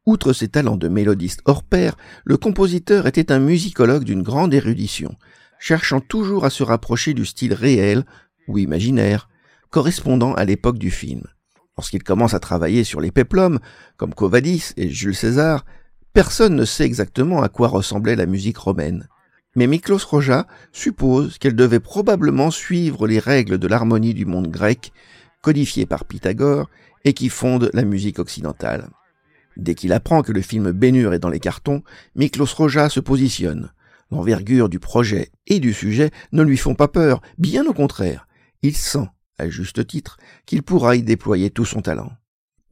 Outre 0.08 0.34
ses 0.34 0.48
talents 0.48 0.78
de 0.78 0.88
mélodiste 0.88 1.42
hors 1.46 1.64
pair, 1.64 1.96
le 2.26 2.38
compositeur 2.38 3.06
était 3.06 3.32
un 3.32 3.40
musicologue 3.40 4.04
d'une 4.04 4.24
grande 4.24 4.56
érudition, 4.56 5.16
cherchant 5.60 6.00
toujours 6.00 6.46
à 6.46 6.50
se 6.50 6.64
rapprocher 6.64 7.14
du 7.14 7.26
style 7.26 7.54
réel 7.54 8.06
ou 8.48 8.58
imaginaire 8.58 9.30
correspondant 9.70 10.34
à 10.34 10.46
l'époque 10.46 10.80
du 10.80 10.90
film. 10.90 11.24
Lorsqu'il 11.82 12.04
commence 12.04 12.36
à 12.36 12.40
travailler 12.40 12.84
sur 12.84 13.02
les 13.02 13.10
péplums, 13.10 13.58
comme 13.98 14.14
Covadis 14.14 14.74
et 14.78 14.88
Jules 14.88 15.16
César, 15.16 15.66
personne 16.14 16.56
ne 16.56 16.64
sait 16.64 16.84
exactement 16.84 17.42
à 17.42 17.50
quoi 17.50 17.70
ressemblait 17.70 18.16
la 18.16 18.28
musique 18.28 18.60
romaine. 18.60 19.08
Mais 19.56 19.66
Miklos 19.66 20.06
Roja 20.08 20.46
suppose 20.72 21.40
qu'elle 21.40 21.56
devait 21.56 21.80
probablement 21.80 22.52
suivre 22.52 23.08
les 23.08 23.18
règles 23.18 23.58
de 23.58 23.68
l'harmonie 23.68 24.14
du 24.14 24.28
monde 24.28 24.52
grec, 24.52 24.94
codifiées 25.42 25.88
par 25.88 26.06
Pythagore, 26.06 26.70
et 27.04 27.14
qui 27.14 27.30
fondent 27.30 27.72
la 27.74 27.84
musique 27.84 28.20
occidentale. 28.20 28.92
Dès 29.58 29.74
qu'il 29.74 29.92
apprend 29.92 30.22
que 30.22 30.34
le 30.34 30.44
film 30.44 30.72
Bénur 30.74 31.16
est 31.16 31.20
dans 31.20 31.30
les 31.30 31.40
cartons, 31.40 31.82
Miklos 32.14 32.54
Roja 32.56 32.90
se 32.90 33.00
positionne. 33.00 33.72
L'envergure 34.12 34.70
du 34.70 34.78
projet 34.78 35.32
et 35.48 35.60
du 35.60 35.74
sujet 35.74 36.12
ne 36.32 36.44
lui 36.44 36.58
font 36.58 36.76
pas 36.76 36.90
peur, 36.90 37.24
bien 37.40 37.66
au 37.66 37.74
contraire. 37.74 38.28
Il 38.62 38.76
sent 38.76 39.08
à 39.38 39.50
juste 39.50 39.86
titre, 39.88 40.18
qu'il 40.46 40.64
pourra 40.64 40.96
y 40.96 41.04
déployer 41.04 41.50
tout 41.50 41.66
son 41.66 41.82
talent. 41.82 42.12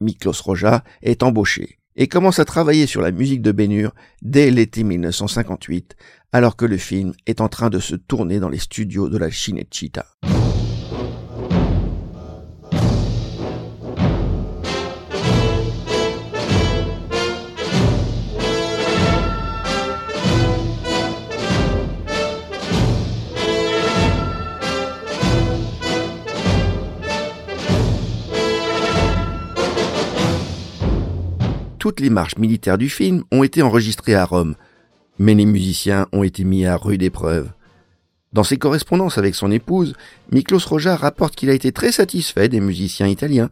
Miklos 0.00 0.42
Roja 0.42 0.84
est 1.02 1.22
embauché 1.22 1.78
et 1.96 2.08
commence 2.08 2.38
à 2.38 2.44
travailler 2.44 2.86
sur 2.86 3.02
la 3.02 3.10
musique 3.10 3.42
de 3.42 3.52
Bénur 3.52 3.94
dès 4.22 4.50
l'été 4.50 4.84
1958, 4.84 5.96
alors 6.32 6.56
que 6.56 6.64
le 6.64 6.78
film 6.78 7.12
est 7.26 7.40
en 7.40 7.48
train 7.48 7.70
de 7.70 7.78
se 7.78 7.96
tourner 7.96 8.40
dans 8.40 8.48
les 8.48 8.58
studios 8.58 9.08
de 9.08 9.18
la 9.18 9.30
Cinecittà. 9.30 10.06
Toutes 31.90 31.98
les 31.98 32.10
marches 32.10 32.38
militaires 32.38 32.78
du 32.78 32.88
film 32.88 33.24
ont 33.32 33.42
été 33.42 33.62
enregistrées 33.62 34.14
à 34.14 34.24
Rome, 34.24 34.54
mais 35.18 35.34
les 35.34 35.44
musiciens 35.44 36.06
ont 36.12 36.22
été 36.22 36.44
mis 36.44 36.64
à 36.64 36.76
rude 36.76 37.02
épreuve. 37.02 37.50
Dans 38.32 38.44
ses 38.44 38.58
correspondances 38.58 39.18
avec 39.18 39.34
son 39.34 39.50
épouse, 39.50 39.94
Miklos 40.30 40.60
Roja 40.68 40.94
rapporte 40.94 41.34
qu'il 41.34 41.50
a 41.50 41.52
été 41.52 41.72
très 41.72 41.90
satisfait 41.90 42.48
des 42.48 42.60
musiciens 42.60 43.08
italiens, 43.08 43.50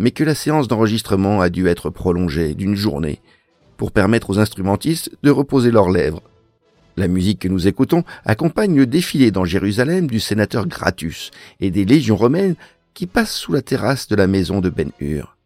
mais 0.00 0.10
que 0.10 0.24
la 0.24 0.34
séance 0.34 0.66
d'enregistrement 0.66 1.40
a 1.40 1.48
dû 1.48 1.68
être 1.68 1.88
prolongée 1.88 2.54
d'une 2.54 2.74
journée 2.74 3.20
pour 3.76 3.92
permettre 3.92 4.30
aux 4.30 4.40
instrumentistes 4.40 5.12
de 5.22 5.30
reposer 5.30 5.70
leurs 5.70 5.90
lèvres. 5.90 6.22
La 6.96 7.06
musique 7.06 7.38
que 7.38 7.48
nous 7.48 7.68
écoutons 7.68 8.02
accompagne 8.24 8.74
le 8.74 8.86
défilé 8.86 9.30
dans 9.30 9.44
Jérusalem 9.44 10.08
du 10.08 10.18
sénateur 10.18 10.66
Gratus 10.66 11.30
et 11.60 11.70
des 11.70 11.84
légions 11.84 12.16
romaines 12.16 12.56
qui 12.94 13.06
passent 13.06 13.36
sous 13.36 13.52
la 13.52 13.62
terrasse 13.62 14.08
de 14.08 14.16
la 14.16 14.26
maison 14.26 14.60
de 14.60 14.70
Ben-Hur. 14.70 15.36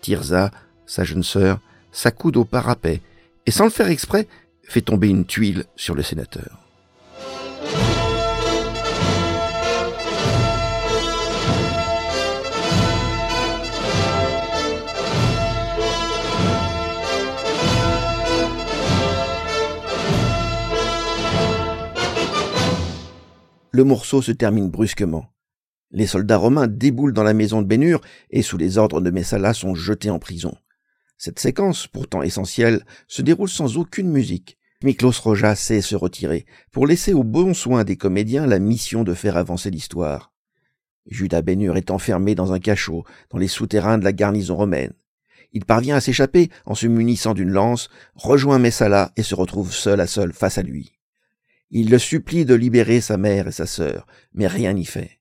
Tirza 0.00 0.50
sa 0.88 1.04
jeune 1.04 1.22
sœur, 1.22 1.60
s'accoude 1.92 2.36
au 2.36 2.44
parapet 2.44 3.00
et 3.46 3.52
sans 3.52 3.64
le 3.64 3.70
faire 3.70 3.88
exprès, 3.88 4.26
fait 4.64 4.80
tomber 4.80 5.08
une 5.08 5.24
tuile 5.24 5.64
sur 5.76 5.94
le 5.94 6.02
sénateur. 6.02 6.58
Le 23.70 23.84
morceau 23.84 24.22
se 24.22 24.32
termine 24.32 24.68
brusquement. 24.68 25.26
Les 25.92 26.06
soldats 26.06 26.36
romains 26.36 26.66
déboulent 26.66 27.12
dans 27.12 27.22
la 27.22 27.32
maison 27.32 27.62
de 27.62 27.66
Bénur 27.66 28.00
et 28.30 28.42
sous 28.42 28.56
les 28.56 28.76
ordres 28.76 29.00
de 29.00 29.10
Messala 29.10 29.54
sont 29.54 29.74
jetés 29.74 30.10
en 30.10 30.18
prison. 30.18 30.56
Cette 31.18 31.40
séquence, 31.40 31.88
pourtant 31.88 32.22
essentielle, 32.22 32.84
se 33.08 33.22
déroule 33.22 33.48
sans 33.48 33.76
aucune 33.76 34.10
musique. 34.10 34.56
Miklos 34.84 35.20
Roja 35.20 35.56
sait 35.56 35.80
se 35.80 35.96
retirer, 35.96 36.46
pour 36.70 36.86
laisser 36.86 37.12
aux 37.12 37.24
bons 37.24 37.54
soins 37.54 37.82
des 37.82 37.96
comédiens 37.96 38.46
la 38.46 38.60
mission 38.60 39.02
de 39.02 39.12
faire 39.12 39.36
avancer 39.36 39.70
l'histoire. 39.70 40.32
Judas 41.06 41.42
Bénur 41.42 41.76
est 41.76 41.90
enfermé 41.90 42.36
dans 42.36 42.52
un 42.52 42.60
cachot, 42.60 43.04
dans 43.30 43.38
les 43.38 43.48
souterrains 43.48 43.98
de 43.98 44.04
la 44.04 44.12
garnison 44.12 44.54
romaine. 44.54 44.92
Il 45.52 45.64
parvient 45.64 45.96
à 45.96 46.00
s'échapper 46.00 46.50
en 46.66 46.76
se 46.76 46.86
munissant 46.86 47.34
d'une 47.34 47.50
lance, 47.50 47.88
rejoint 48.14 48.60
Messala 48.60 49.10
et 49.16 49.24
se 49.24 49.34
retrouve 49.34 49.72
seul 49.72 50.00
à 50.00 50.06
seul 50.06 50.32
face 50.32 50.58
à 50.58 50.62
lui. 50.62 50.92
Il 51.70 51.90
le 51.90 51.98
supplie 51.98 52.44
de 52.44 52.54
libérer 52.54 53.00
sa 53.00 53.16
mère 53.16 53.48
et 53.48 53.52
sa 53.52 53.66
sœur, 53.66 54.06
mais 54.34 54.46
rien 54.46 54.72
n'y 54.72 54.84
fait. 54.84 55.18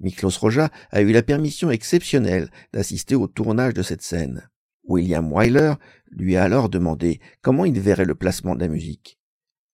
Miklos 0.00 0.38
Roja 0.40 0.70
a 0.90 1.02
eu 1.02 1.12
la 1.12 1.22
permission 1.22 1.70
exceptionnelle 1.70 2.50
d'assister 2.72 3.16
au 3.16 3.26
tournage 3.26 3.74
de 3.74 3.82
cette 3.82 4.02
scène. 4.02 4.48
William 4.88 5.32
Wyler 5.32 5.74
lui 6.10 6.36
a 6.36 6.42
alors 6.42 6.68
demandé 6.68 7.20
comment 7.42 7.64
il 7.64 7.78
verrait 7.78 8.04
le 8.04 8.14
placement 8.14 8.54
de 8.54 8.60
la 8.60 8.68
musique. 8.68 9.18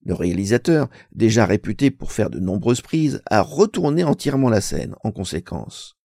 Le 0.04 0.14
réalisateur, 0.14 0.88
déjà 1.12 1.46
réputé 1.46 1.90
pour 1.90 2.12
faire 2.12 2.28
de 2.28 2.38
nombreuses 2.38 2.82
prises, 2.82 3.22
a 3.30 3.40
retourné 3.40 4.04
entièrement 4.04 4.50
la 4.50 4.60
scène 4.60 4.94
en 5.02 5.12
conséquence. 5.12 5.96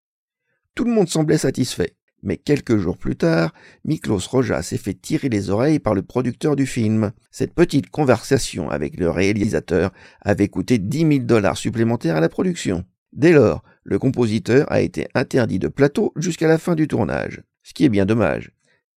Tout 0.74 0.84
le 0.84 0.92
monde 0.92 1.08
semblait 1.08 1.36
satisfait, 1.36 1.96
mais 2.22 2.38
quelques 2.38 2.78
jours 2.78 2.96
plus 2.96 3.16
tard, 3.16 3.52
Miklos 3.84 4.28
Roja 4.30 4.62
s'est 4.62 4.78
fait 4.78 4.94
tirer 4.94 5.28
les 5.28 5.50
oreilles 5.50 5.80
par 5.80 5.94
le 5.94 6.02
producteur 6.02 6.56
du 6.56 6.64
film. 6.64 7.12
Cette 7.30 7.54
petite 7.54 7.90
conversation 7.90 8.70
avec 8.70 8.98
le 8.98 9.10
réalisateur 9.10 9.92
avait 10.22 10.48
coûté 10.48 10.78
dix 10.78 11.04
mille 11.04 11.26
dollars 11.26 11.58
supplémentaires 11.58 12.16
à 12.16 12.20
la 12.20 12.28
production. 12.28 12.84
Dès 13.12 13.32
lors, 13.32 13.62
le 13.84 13.98
compositeur 13.98 14.70
a 14.70 14.80
été 14.80 15.08
interdit 15.14 15.58
de 15.58 15.68
plateau 15.68 16.12
jusqu'à 16.16 16.48
la 16.48 16.58
fin 16.58 16.74
du 16.74 16.86
tournage, 16.86 17.42
ce 17.62 17.74
qui 17.74 17.84
est 17.84 17.88
bien 17.88 18.06
dommage, 18.06 18.52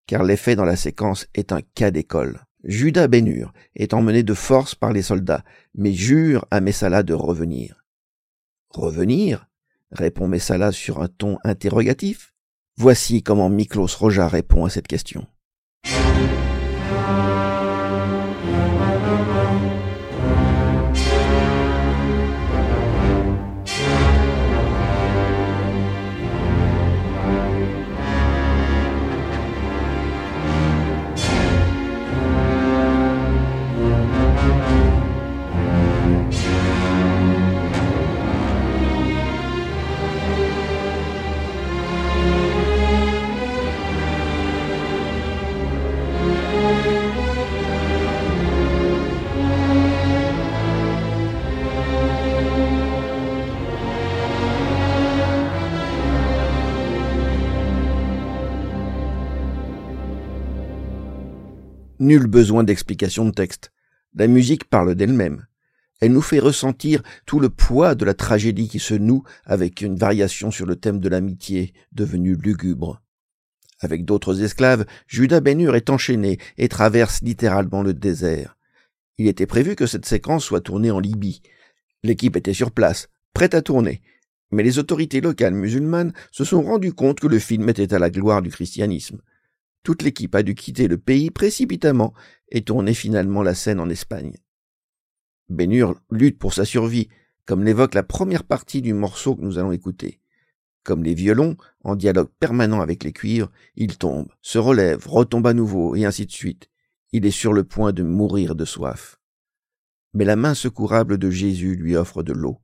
car 0.08 0.24
l'effet 0.24 0.56
dans 0.56 0.66
la 0.66 0.76
séquence 0.76 1.28
est 1.34 1.52
un 1.52 1.62
cas 1.62 1.92
d'école. 1.92 2.46
Judas 2.64 3.08
Bénur 3.08 3.54
est 3.76 3.94
emmené 3.94 4.24
de 4.24 4.34
force 4.34 4.76
par 4.76 4.94
les 4.94 5.02
soldats, 5.02 5.44
mais 5.76 5.92
jure 5.92 6.46
à 6.50 6.62
Messala 6.62 7.04
de 7.04 7.14
revenir. 7.14 7.84
Revenir? 8.70 9.48
répond 9.92 10.28
Messala 10.28 10.72
sur 10.72 11.02
un 11.02 11.08
ton 11.08 11.38
interrogatif. 11.44 12.34
Voici 12.78 13.22
comment 13.22 13.50
Miklos 13.50 13.98
Roja 14.00 14.28
répond 14.28 14.66
à 14.66 14.70
cette 14.70 14.88
question. 14.88 15.28
Nul 62.04 62.28
besoin 62.28 62.66
d'explication 62.66 63.24
de 63.24 63.32
texte. 63.32 63.72
La 64.14 64.28
musique 64.28 64.66
parle 64.66 64.94
d'elle-même. 64.94 65.48
Elle 66.02 66.12
nous 66.12 66.22
fait 66.22 66.40
ressentir 66.40 67.02
tout 67.26 67.40
le 67.40 67.48
poids 67.48 67.96
de 67.96 68.04
la 68.04 68.14
tragédie 68.14 68.68
qui 68.68 68.80
se 68.80 68.94
noue 68.94 69.24
avec 69.46 69.80
une 69.80 69.96
variation 69.96 70.52
sur 70.52 70.66
le 70.66 70.76
thème 70.76 71.00
de 71.00 71.08
l'amitié 71.08 71.74
devenue 71.94 72.36
lugubre. 72.36 73.02
Avec 73.80 74.04
d'autres 74.04 74.44
esclaves, 74.44 74.86
Judas 75.08 75.40
Bénur 75.40 75.78
est 75.78 75.90
enchaîné 75.90 76.40
et 76.58 76.68
traverse 76.68 77.22
littéralement 77.22 77.84
le 77.84 77.94
désert. 77.94 78.58
Il 79.18 79.30
était 79.30 79.46
prévu 79.46 79.78
que 79.78 79.88
cette 79.88 80.06
séquence 80.06 80.44
soit 80.44 80.60
tournée 80.60 80.92
en 80.92 81.00
Libye. 81.00 81.42
L'équipe 82.04 82.36
était 82.36 82.54
sur 82.54 82.72
place, 82.72 83.08
prête 83.34 83.54
à 83.54 83.62
tourner, 83.62 84.02
mais 84.52 84.64
les 84.64 84.78
autorités 84.78 85.22
locales 85.22 85.54
musulmanes 85.54 86.12
se 86.34 86.44
sont 86.44 86.64
rendues 86.64 86.92
compte 86.92 87.22
que 87.22 87.28
le 87.28 87.40
film 87.40 87.70
était 87.70 87.94
à 87.94 88.00
la 88.00 88.10
gloire 88.10 88.42
du 88.42 88.50
christianisme 88.50 89.22
toute 89.84 90.02
l'équipe 90.02 90.34
a 90.34 90.44
dû 90.44 90.56
quitter 90.56 90.88
le 90.88 90.98
pays 90.98 91.30
précipitamment 91.30 92.14
et 92.50 92.64
tourner 92.64 92.94
finalement 92.94 93.44
la 93.44 93.54
scène 93.54 93.80
en 93.80 93.90
Espagne. 93.90 94.36
Bénur 95.50 96.00
lutte 96.10 96.40
pour 96.40 96.54
sa 96.54 96.66
survie, 96.66 97.10
comme 97.46 97.64
l'évoque 97.64 97.94
la 97.94 98.04
première 98.04 98.46
partie 98.46 98.82
du 98.82 98.94
morceau 98.94 99.36
que 99.36 99.42
nous 99.42 99.58
allons 99.58 99.74
écouter. 99.74 100.22
Comme 100.84 101.04
les 101.04 101.14
violons, 101.14 101.58
en 101.84 101.96
dialogue 101.96 102.30
permanent 102.40 102.82
avec 102.82 103.04
les 103.04 103.14
cuivres, 103.14 103.52
il 103.76 103.98
tombe, 103.98 104.28
se 104.42 104.58
relève, 104.58 105.08
retombe 105.08 105.48
à 105.48 105.54
nouveau, 105.54 105.96
et 105.96 106.06
ainsi 106.06 106.26
de 106.26 106.32
suite. 106.32 106.70
Il 107.12 107.26
est 107.26 107.32
sur 107.32 107.54
le 107.54 107.64
point 107.64 107.94
de 107.94 108.04
mourir 108.04 108.56
de 108.56 108.66
soif. 108.66 109.20
Mais 110.14 110.26
la 110.26 110.36
main 110.36 110.54
secourable 110.54 111.18
de 111.18 111.30
Jésus 111.30 111.76
lui 111.76 111.96
offre 111.96 112.24
de 112.24 112.34
l'eau. 112.34 112.60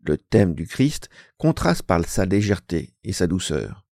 Le 0.00 0.18
thème 0.18 0.54
du 0.54 0.66
Christ 0.66 1.08
contraste 1.36 1.82
par 1.82 2.04
sa 2.06 2.26
légèreté 2.26 2.94
et 3.04 3.12
sa 3.12 3.26
douceur. 3.26 3.86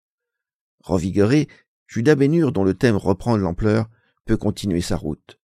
Revigoré, 0.83 1.47
Judas 1.91 2.15
Bénur, 2.15 2.53
dont 2.53 2.63
le 2.63 2.73
thème 2.73 2.95
reprend 2.95 3.35
de 3.35 3.41
l'ampleur, 3.41 3.89
peut 4.23 4.37
continuer 4.37 4.79
sa 4.79 4.95
route, 4.95 5.37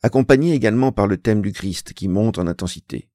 accompagné 0.00 0.54
également 0.54 0.92
par 0.92 1.08
le 1.08 1.16
thème 1.16 1.42
du 1.42 1.50
Christ 1.50 1.92
qui 1.92 2.06
monte 2.06 2.38
en 2.38 2.46
intensité. 2.46 3.08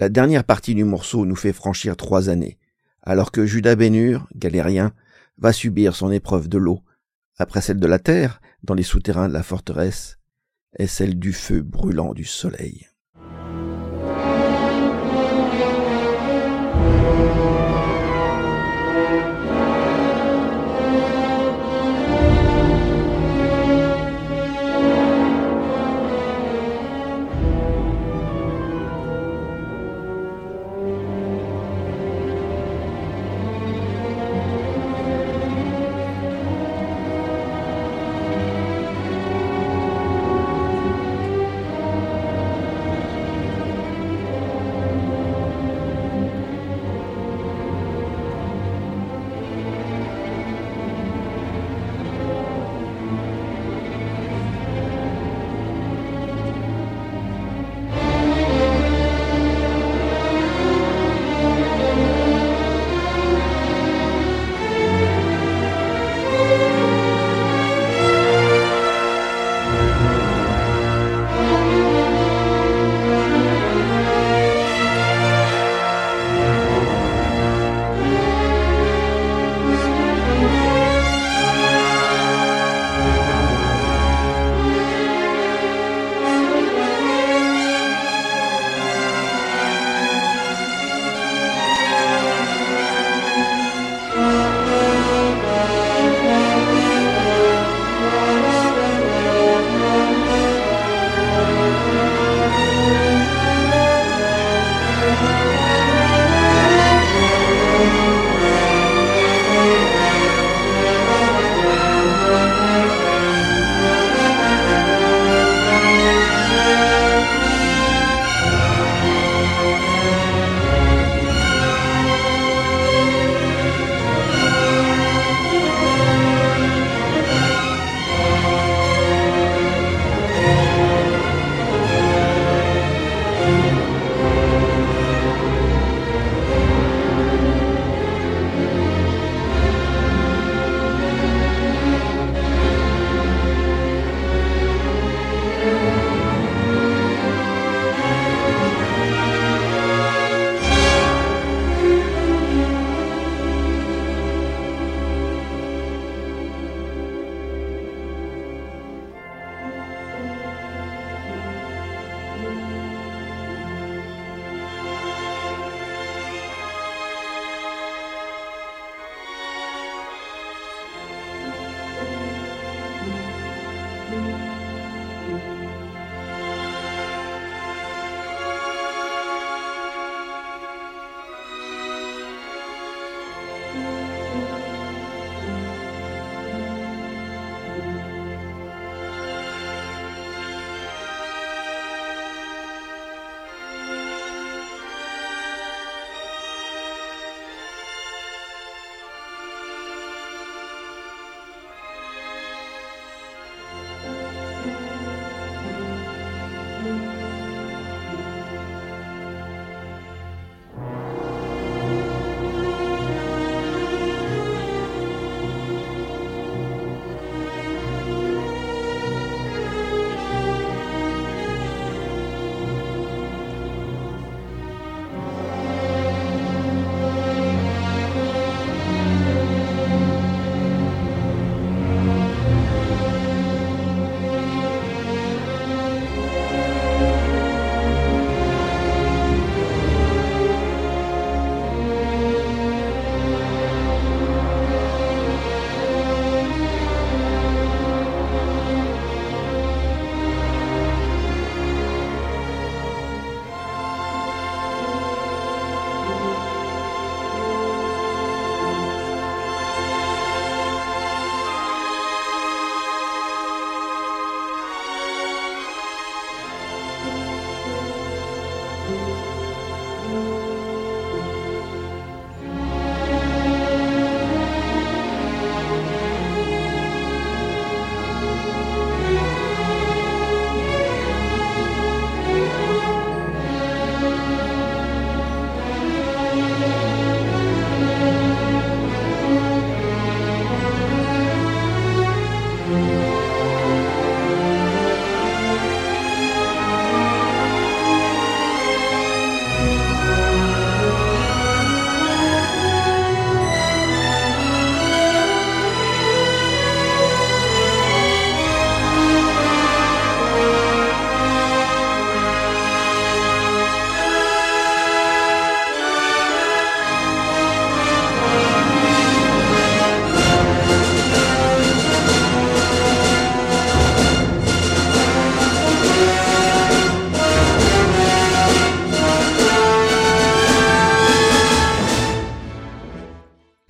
La 0.00 0.08
dernière 0.08 0.42
partie 0.42 0.74
du 0.74 0.82
morceau 0.82 1.24
nous 1.24 1.36
fait 1.36 1.52
franchir 1.52 1.96
trois 1.96 2.28
années, 2.28 2.58
alors 3.04 3.30
que 3.30 3.46
Judas 3.46 3.76
Bénur, 3.76 4.26
galérien, 4.34 4.92
va 5.38 5.52
subir 5.52 5.94
son 5.94 6.10
épreuve 6.10 6.48
de 6.48 6.58
l'eau, 6.58 6.82
après 7.38 7.60
celle 7.60 7.78
de 7.78 7.86
la 7.86 8.00
terre, 8.00 8.40
dans 8.64 8.74
les 8.74 8.82
souterrains 8.82 9.28
de 9.28 9.32
la 9.32 9.44
forteresse, 9.44 10.18
et 10.80 10.88
celle 10.88 11.20
du 11.20 11.32
feu 11.32 11.62
brûlant 11.62 12.12
du 12.12 12.24
soleil. 12.24 12.88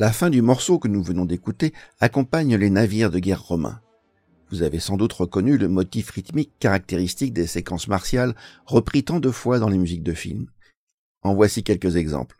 La 0.06 0.12
fin 0.12 0.30
du 0.30 0.40
morceau 0.40 0.78
que 0.78 0.86
nous 0.86 1.02
venons 1.02 1.24
d'écouter 1.24 1.72
accompagne 1.98 2.54
les 2.54 2.70
navires 2.70 3.10
de 3.10 3.18
guerre 3.18 3.42
romains. 3.42 3.80
Vous 4.50 4.62
avez 4.62 4.78
sans 4.78 4.96
doute 4.96 5.12
reconnu 5.12 5.58
le 5.58 5.66
motif 5.66 6.10
rythmique 6.10 6.52
caractéristique 6.60 7.32
des 7.32 7.48
séquences 7.48 7.88
martiales 7.88 8.36
repris 8.66 9.02
tant 9.02 9.18
de 9.18 9.32
fois 9.32 9.58
dans 9.58 9.68
les 9.68 9.78
musiques 9.78 10.04
de 10.04 10.12
films. 10.12 10.46
En 11.22 11.34
voici 11.34 11.64
quelques 11.64 11.96
exemples. 11.96 12.36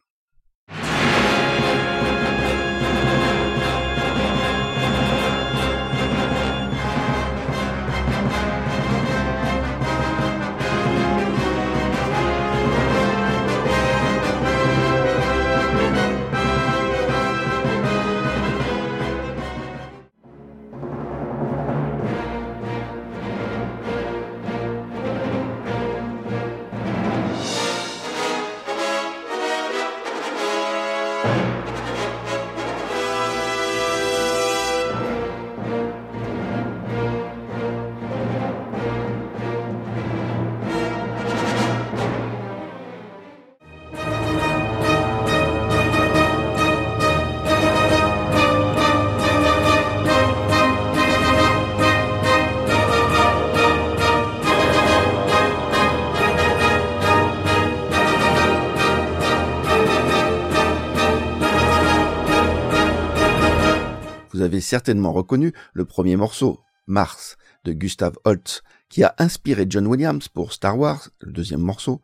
Avez 64.57 64.62
certainement 64.62 65.12
reconnu 65.12 65.52
le 65.74 65.84
premier 65.84 66.16
morceau, 66.16 66.61
Mars, 66.86 67.36
de 67.64 67.74
Gustav 67.74 68.16
Holst, 68.24 68.62
qui 68.88 69.04
a 69.04 69.14
inspiré 69.18 69.66
John 69.68 69.86
Williams 69.86 70.28
pour 70.28 70.54
Star 70.54 70.78
Wars, 70.78 71.11
le 71.20 71.30
deuxième 71.30 71.61
morceau, 71.61 72.00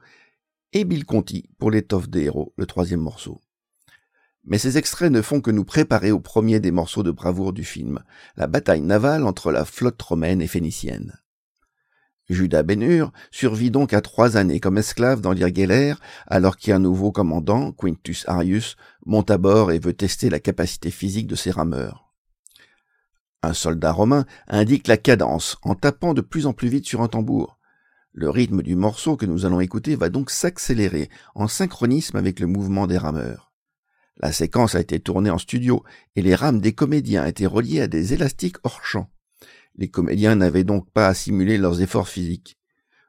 et 0.74 0.84
Bill 0.84 1.06
Conti 1.06 1.48
pour 1.58 1.70
L'étoffe 1.70 2.10
des 2.10 2.24
héros, 2.24 2.52
le 2.58 2.66
troisième 2.66 3.00
morceau. 3.00 3.40
Mais 4.44 4.58
ces 4.58 4.76
extraits 4.76 5.10
ne 5.10 5.22
font 5.22 5.40
que 5.40 5.50
nous 5.50 5.64
préparer 5.64 6.10
au 6.12 6.20
premier 6.20 6.60
des 6.60 6.72
morceaux 6.72 7.02
de 7.02 7.10
bravoure 7.10 7.54
du 7.54 7.64
film, 7.64 8.00
la 8.36 8.46
bataille 8.46 8.82
navale 8.82 9.24
entre 9.24 9.50
la 9.50 9.64
flotte 9.64 10.02
romaine 10.02 10.42
et 10.42 10.46
phénicienne. 10.46 11.14
Judas 12.28 12.64
Bénur 12.64 13.12
survit 13.30 13.70
donc 13.70 13.94
à 13.94 14.02
trois 14.02 14.36
années 14.36 14.60
comme 14.60 14.76
esclave 14.76 15.22
dans 15.22 15.32
l'Irgeller, 15.32 15.94
alors 16.26 16.58
qu'un 16.58 16.80
nouveau 16.80 17.12
commandant, 17.12 17.72
Quintus 17.72 18.28
Arius, 18.28 18.76
monte 19.06 19.30
à 19.30 19.38
bord 19.38 19.72
et 19.72 19.78
veut 19.78 19.94
tester 19.94 20.28
la 20.28 20.38
capacité 20.38 20.90
physique 20.90 21.28
de 21.28 21.34
ses 21.34 21.50
rameurs. 21.50 22.11
Un 23.42 23.54
soldat 23.54 23.90
romain 23.90 24.24
indique 24.46 24.86
la 24.86 24.96
cadence 24.96 25.56
en 25.62 25.74
tapant 25.74 26.14
de 26.14 26.20
plus 26.20 26.46
en 26.46 26.52
plus 26.52 26.68
vite 26.68 26.86
sur 26.86 27.02
un 27.02 27.08
tambour. 27.08 27.58
Le 28.12 28.30
rythme 28.30 28.62
du 28.62 28.76
morceau 28.76 29.16
que 29.16 29.26
nous 29.26 29.46
allons 29.46 29.60
écouter 29.60 29.96
va 29.96 30.10
donc 30.10 30.30
s'accélérer 30.30 31.10
en 31.34 31.48
synchronisme 31.48 32.16
avec 32.16 32.38
le 32.38 32.46
mouvement 32.46 32.86
des 32.86 32.98
rameurs. 32.98 33.52
La 34.18 34.32
séquence 34.32 34.74
a 34.74 34.80
été 34.80 35.00
tournée 35.00 35.30
en 35.30 35.38
studio 35.38 35.82
et 36.14 36.22
les 36.22 36.34
rames 36.34 36.60
des 36.60 36.72
comédiens 36.72 37.26
étaient 37.26 37.46
reliées 37.46 37.80
à 37.80 37.88
des 37.88 38.12
élastiques 38.12 38.58
hors 38.62 38.84
champ. 38.84 39.10
Les 39.76 39.88
comédiens 39.88 40.36
n'avaient 40.36 40.64
donc 40.64 40.90
pas 40.90 41.08
à 41.08 41.14
simuler 41.14 41.58
leurs 41.58 41.80
efforts 41.80 42.08
physiques. 42.08 42.58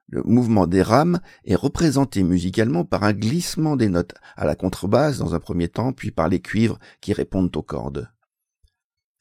Le 0.07 0.23
mouvement 0.23 0.65
des 0.65 0.81
rames 0.81 1.19
est 1.45 1.55
représenté 1.55 2.23
musicalement 2.23 2.85
par 2.85 3.03
un 3.03 3.13
glissement 3.13 3.75
des 3.75 3.89
notes 3.89 4.15
à 4.35 4.45
la 4.45 4.55
contrebasse 4.55 5.17
dans 5.17 5.35
un 5.35 5.39
premier 5.39 5.67
temps, 5.67 5.91
puis 5.91 6.11
par 6.11 6.29
les 6.29 6.39
cuivres 6.39 6.79
qui 7.01 7.13
répondent 7.13 7.55
aux 7.55 7.63
cordes. 7.63 8.12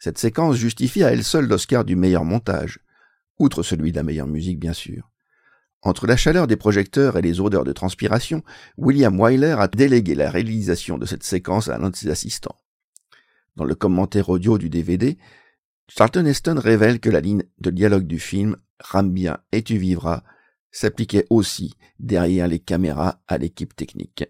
Cette 0.02 0.18
séquence 0.18 0.56
justifie 0.56 1.04
à 1.04 1.12
elle 1.12 1.22
seule 1.22 1.46
l'Oscar 1.46 1.84
du 1.84 1.94
meilleur 1.94 2.24
montage, 2.24 2.80
outre 3.38 3.62
celui 3.62 3.92
de 3.92 3.96
la 3.96 4.02
meilleure 4.02 4.26
musique 4.26 4.58
bien 4.58 4.72
sûr. 4.72 5.08
Entre 5.80 6.08
la 6.08 6.16
chaleur 6.16 6.48
des 6.48 6.56
projecteurs 6.56 7.16
et 7.16 7.22
les 7.22 7.38
odeurs 7.38 7.62
de 7.62 7.72
transpiration, 7.72 8.42
William 8.76 9.20
Wyler 9.20 9.54
a 9.56 9.68
délégué 9.68 10.16
la 10.16 10.28
réalisation 10.28 10.98
de 10.98 11.06
cette 11.06 11.22
séquence 11.22 11.68
à 11.68 11.78
l'un 11.78 11.90
de 11.90 11.94
ses 11.94 12.10
assistants. 12.10 12.56
Dans 13.54 13.62
le 13.64 13.76
commentaire 13.76 14.28
audio 14.28 14.58
du 14.58 14.68
DVD, 14.70 15.18
Charlton 15.86 16.26
Heston 16.26 16.58
révèle 16.58 16.98
que 16.98 17.08
la 17.08 17.20
ligne 17.20 17.44
de 17.60 17.70
dialogue 17.70 18.08
du 18.08 18.18
film 18.18 18.56
Rame 18.80 19.12
bien 19.12 19.38
et 19.52 19.62
tu 19.62 19.76
vivras 19.76 20.24
s'appliquait 20.72 21.26
aussi 21.30 21.74
derrière 22.00 22.48
les 22.48 22.58
caméras 22.58 23.22
à 23.28 23.38
l'équipe 23.38 23.76
technique. 23.76 24.24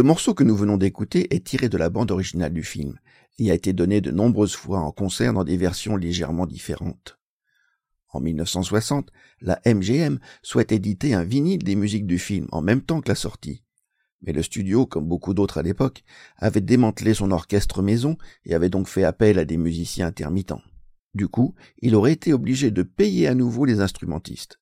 Le 0.00 0.04
morceau 0.04 0.32
que 0.32 0.44
nous 0.44 0.56
venons 0.56 0.78
d'écouter 0.78 1.34
est 1.34 1.44
tiré 1.44 1.68
de 1.68 1.76
la 1.76 1.90
bande 1.90 2.10
originale 2.10 2.54
du 2.54 2.62
film 2.62 2.98
et 3.38 3.50
a 3.50 3.54
été 3.54 3.74
donné 3.74 4.00
de 4.00 4.10
nombreuses 4.10 4.56
fois 4.56 4.80
en 4.80 4.92
concert 4.92 5.34
dans 5.34 5.44
des 5.44 5.58
versions 5.58 5.94
légèrement 5.94 6.46
différentes. 6.46 7.18
En 8.08 8.20
1960, 8.20 9.10
la 9.42 9.60
MGM 9.66 10.18
souhaite 10.42 10.72
éditer 10.72 11.12
un 11.12 11.22
vinyle 11.22 11.62
des 11.62 11.74
musiques 11.74 12.06
du 12.06 12.18
film 12.18 12.48
en 12.50 12.62
même 12.62 12.80
temps 12.80 13.02
que 13.02 13.10
la 13.10 13.14
sortie. 13.14 13.62
Mais 14.22 14.32
le 14.32 14.42
studio, 14.42 14.86
comme 14.86 15.06
beaucoup 15.06 15.34
d'autres 15.34 15.58
à 15.58 15.62
l'époque, 15.62 16.02
avait 16.38 16.62
démantelé 16.62 17.12
son 17.12 17.30
orchestre 17.30 17.82
maison 17.82 18.16
et 18.46 18.54
avait 18.54 18.70
donc 18.70 18.88
fait 18.88 19.04
appel 19.04 19.38
à 19.38 19.44
des 19.44 19.58
musiciens 19.58 20.06
intermittents. 20.06 20.62
Du 21.12 21.28
coup, 21.28 21.54
il 21.82 21.94
aurait 21.94 22.14
été 22.14 22.32
obligé 22.32 22.70
de 22.70 22.84
payer 22.84 23.28
à 23.28 23.34
nouveau 23.34 23.66
les 23.66 23.80
instrumentistes. 23.80 24.60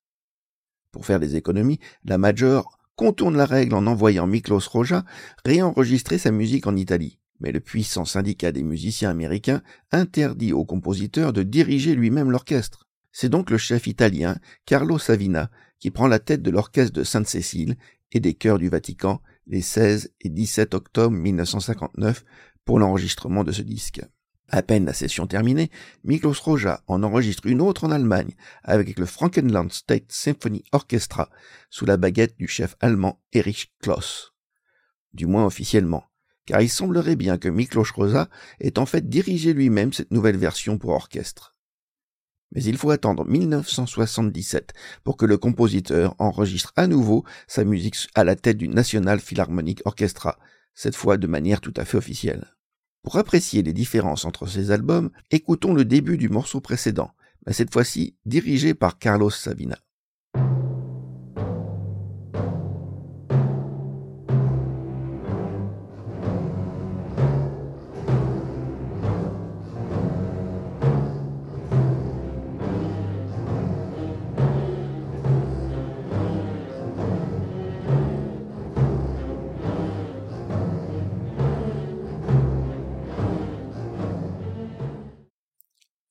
Pour 0.91 1.07
faire 1.07 1.21
des 1.21 1.37
économies, 1.37 1.79
la 2.03 2.19
Major 2.19 2.78
contourne 2.99 3.37
la 3.37 3.47
règle 3.47 3.77
en 3.77 3.87
envoyant 3.87 4.27
Miklos 4.27 4.69
Roja 4.69 5.05
réenregistrer 5.47 6.19
sa 6.19 6.33
musique 6.33 6.67
en 6.67 6.75
Italie. 6.75 7.21
Mais 7.39 7.53
le 7.53 7.61
puissant 7.61 8.05
syndicat 8.05 8.51
des 8.51 8.65
musiciens 8.65 9.09
américains 9.09 9.63
interdit 9.93 10.53
au 10.53 10.65
compositeur 10.65 11.33
de 11.33 11.45
diriger 11.45 11.95
lui-même 11.95 12.33
l'orchestre. 12.33 12.89
C'est 13.13 13.29
donc 13.29 13.51
le 13.51 13.57
chef 13.57 13.87
italien, 13.87 14.37
Carlo 14.67 14.99
Savina, 14.99 15.49
qui 15.79 15.93
prend 15.93 16.09
la 16.09 16.19
tête 16.19 16.43
de 16.43 16.51
l'orchestre 16.51 16.93
de 16.93 17.05
Sainte-Cécile 17.05 17.77
et 18.11 18.19
des 18.19 18.35
chœurs 18.35 18.59
du 18.59 18.69
Vatican 18.69 19.23
les 19.47 19.63
16 19.63 20.13
et 20.21 20.29
17 20.29 20.75
octobre 20.75 21.17
1959 21.17 22.25
pour 22.65 22.81
l'enregistrement 22.81 23.45
de 23.45 23.53
ce 23.53 23.63
disque. 23.63 24.03
À 24.51 24.63
peine 24.63 24.87
la 24.87 24.95
session 24.95 25.27
terminée, 25.27 25.71
Miklos 26.05 26.41
Roja 26.43 26.83
en 26.87 27.03
enregistre 27.03 27.47
une 27.47 27.61
autre 27.61 27.85
en 27.85 27.91
Allemagne 27.91 28.35
avec 28.63 28.99
le 28.99 29.05
Frankenland 29.05 29.71
State 29.71 30.07
Symphony 30.09 30.65
Orchestra 30.73 31.29
sous 31.69 31.85
la 31.85 31.99
baguette 31.99 32.39
du 32.39 32.49
chef 32.49 32.75
allemand 32.81 33.21
Erich 33.35 33.75
Kloss. 33.83 34.33
Du 35.13 35.27
moins 35.27 35.45
officiellement, 35.45 36.05
car 36.47 36.63
il 36.63 36.71
semblerait 36.71 37.17
bien 37.17 37.37
que 37.37 37.51
Miklos 37.51 37.93
Roja 37.95 38.31
ait 38.61 38.79
en 38.79 38.87
fait 38.87 39.07
dirigé 39.07 39.53
lui-même 39.53 39.93
cette 39.93 40.13
nouvelle 40.13 40.39
version 40.39 40.79
pour 40.79 40.91
orchestre. 40.91 41.55
Mais 42.53 42.65
il 42.65 42.79
faut 42.79 42.91
attendre 42.91 43.27
1977 43.27 44.73
pour 45.05 45.19
que 45.19 45.27
le 45.27 45.37
compositeur 45.37 46.15
enregistre 46.19 46.73
à 46.77 46.87
nouveau 46.87 47.25
sa 47.47 47.65
musique 47.65 48.09
à 48.15 48.25
la 48.25 48.35
tête 48.35 48.57
du 48.57 48.69
National 48.69 49.21
Philharmonic 49.21 49.83
Orchestra, 49.85 50.39
cette 50.73 50.97
fois 50.97 51.19
de 51.19 51.27
manière 51.27 51.61
tout 51.61 51.75
à 51.77 51.85
fait 51.85 51.99
officielle. 51.99 52.58
Pour 53.03 53.17
apprécier 53.17 53.63
les 53.63 53.73
différences 53.73 54.25
entre 54.25 54.47
ces 54.47 54.71
albums, 54.71 55.11
écoutons 55.31 55.73
le 55.73 55.85
début 55.85 56.19
du 56.19 56.29
morceau 56.29 56.61
précédent, 56.61 57.13
mais 57.47 57.53
cette 57.53 57.73
fois-ci 57.73 58.17
dirigé 58.27 58.75
par 58.75 58.99
Carlos 58.99 59.31
Sabina. 59.31 59.79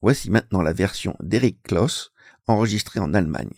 Voici 0.08 0.32
maintenant 0.32 0.62
la 0.62 0.72
version 0.72 1.18
d'Eric 1.20 1.64
Kloss, 1.64 2.14
enregistrée 2.48 3.02
en 3.02 3.14
Allemagne. 3.14 3.52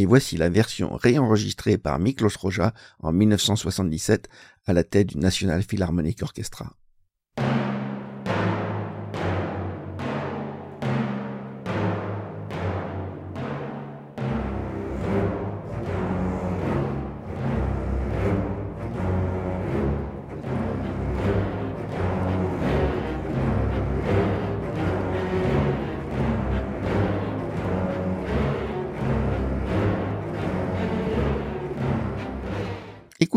Et 0.00 0.06
voici 0.06 0.38
la 0.38 0.48
version 0.48 0.96
réenregistrée 0.96 1.76
par 1.76 1.98
Miklos 1.98 2.30
Roja 2.38 2.72
en 3.00 3.12
1977 3.12 4.30
à 4.64 4.72
la 4.72 4.82
tête 4.82 5.08
du 5.08 5.18
National 5.18 5.62
Philharmonic 5.62 6.22
Orchestra. 6.22 6.74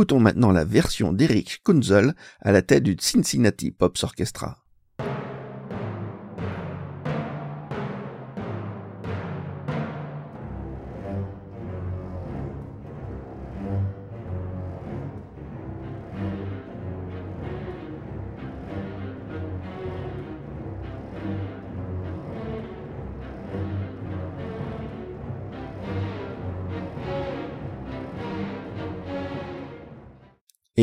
Écoutons 0.04 0.20
maintenant 0.20 0.52
la 0.52 0.66
version 0.66 1.14
d'Eric 1.14 1.62
Kunzel 1.64 2.14
à 2.42 2.52
la 2.52 2.62
tête 2.62 2.84
du 2.84 2.98
Cincinnati 3.00 3.72
Pops 3.72 4.04
Orchestra. 4.04 4.63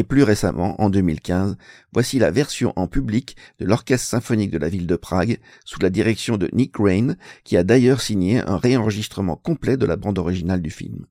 Et 0.01 0.03
plus 0.03 0.23
récemment, 0.23 0.81
en 0.81 0.89
2015, 0.89 1.59
voici 1.93 2.19
la 2.19 2.31
version 2.31 2.73
en 2.77 2.87
public 2.87 3.37
de 3.59 3.67
l'Orchestre 3.67 4.09
symphonique 4.09 4.51
de 4.51 4.57
la 4.57 4.71
ville 4.71 4.87
de 4.87 4.97
Prague, 4.97 5.39
sous 5.67 5.79
la 5.79 5.91
direction 5.91 6.39
de 6.39 6.49
Nick 6.55 6.79
Rain, 6.79 7.17
qui 7.45 7.59
a 7.59 7.65
d'ailleurs 7.65 8.01
signé 8.01 8.41
un 8.41 8.57
réenregistrement 8.57 9.37
complet 9.37 9.77
de 9.77 9.85
la 9.85 9.97
bande 9.97 10.19
originale 10.19 10.63
du 10.63 10.71
film. 10.71 11.05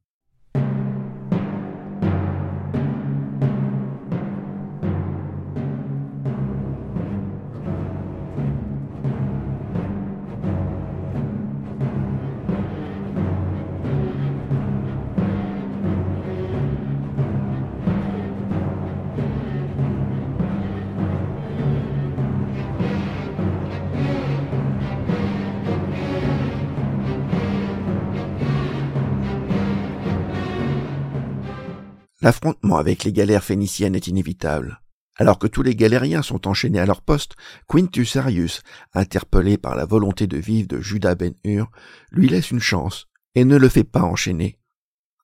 L'affrontement 32.30 32.78
avec 32.78 33.06
les 33.06 33.12
galères 33.12 33.44
phéniciennes 33.44 33.96
est 33.96 34.06
inévitable. 34.06 34.84
Alors 35.16 35.40
que 35.40 35.48
tous 35.48 35.64
les 35.64 35.76
galériens 35.76 36.22
sont 36.22 36.48
enchaînés 36.48 36.80
à 36.80 36.86
leur 36.86 37.02
poste, 37.02 37.34
Quintus 37.68 38.18
Arius, 38.18 38.62
interpellé 38.94 39.58
par 39.58 39.76
la 39.76 39.88
volonté 39.88 40.28
de 40.28 40.38
vivre 40.38 40.68
de 40.68 40.80
Judas 40.80 41.16
ben 41.16 41.34
Hur, 41.44 41.72
lui 42.12 42.30
laisse 42.30 42.52
une 42.52 42.60
chance 42.60 43.08
et 43.34 43.46
ne 43.46 43.58
le 43.58 43.68
fait 43.68 43.84
pas 43.84 44.04
enchaîner. 44.04 44.60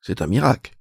C'est 0.01 0.23
un 0.23 0.25
miracle. 0.25 0.73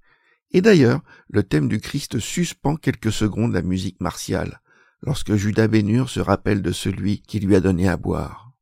Et 0.50 0.62
d'ailleurs, 0.62 1.02
le 1.28 1.42
thème 1.42 1.68
du 1.68 1.78
Christ 1.78 2.18
suspend 2.18 2.76
quelques 2.76 3.12
secondes 3.12 3.52
la 3.52 3.60
musique 3.60 4.00
martiale, 4.00 4.62
lorsque 5.02 5.34
Judas 5.34 5.68
ben 5.68 5.86
Hur 5.86 6.08
se 6.08 6.20
rappelle 6.20 6.62
de 6.62 6.72
celui 6.72 7.20
qui 7.20 7.38
lui 7.38 7.54
a 7.54 7.60
donné 7.60 7.86
à 7.86 7.98
boire. 7.98 8.54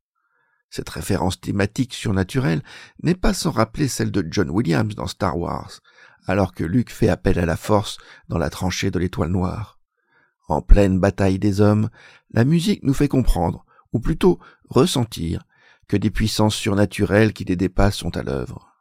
Cette 0.68 0.88
référence 0.88 1.40
thématique 1.40 1.94
surnaturelle 1.94 2.64
n'est 3.04 3.14
pas 3.14 3.34
sans 3.34 3.52
rappeler 3.52 3.86
celle 3.86 4.10
de 4.10 4.26
John 4.28 4.50
Williams 4.50 4.96
dans 4.96 5.06
Star 5.06 5.38
Wars, 5.38 5.80
alors 6.26 6.54
que 6.54 6.64
Luke 6.64 6.90
fait 6.90 7.08
appel 7.08 7.38
à 7.38 7.46
la 7.46 7.56
force 7.56 7.98
dans 8.28 8.38
la 8.38 8.50
tranchée 8.50 8.90
de 8.90 8.98
l'étoile 8.98 9.30
noire. 9.30 9.78
En 10.48 10.62
pleine 10.62 10.98
bataille 10.98 11.38
des 11.38 11.60
hommes, 11.60 11.88
la 12.32 12.44
musique 12.44 12.82
nous 12.82 12.94
fait 12.94 13.08
comprendre, 13.08 13.64
ou 13.92 14.00
plutôt 14.00 14.38
ressentir, 14.68 15.44
que 15.88 15.96
des 15.96 16.10
puissances 16.10 16.54
surnaturelles 16.54 17.32
qui 17.32 17.44
les 17.44 17.56
dépassent 17.56 17.96
sont 17.96 18.16
à 18.16 18.22
l'œuvre. 18.22 18.71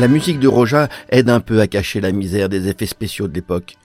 La 0.00 0.08
musique 0.08 0.40
de 0.40 0.48
Roja 0.48 0.88
aide 1.10 1.28
un 1.28 1.40
peu 1.40 1.60
à 1.60 1.66
cacher 1.66 2.00
la 2.00 2.10
misère 2.10 2.48
des 2.48 2.68
effets 2.68 2.86
spéciaux 2.86 3.28
de 3.28 3.34
l'époque. 3.34 3.76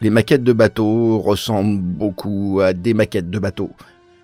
Les 0.00 0.10
maquettes 0.10 0.44
de 0.44 0.52
bateaux 0.52 1.18
ressemblent 1.18 1.80
beaucoup 1.80 2.60
à 2.62 2.72
des 2.72 2.94
maquettes 2.94 3.30
de 3.30 3.38
bateaux. 3.40 3.72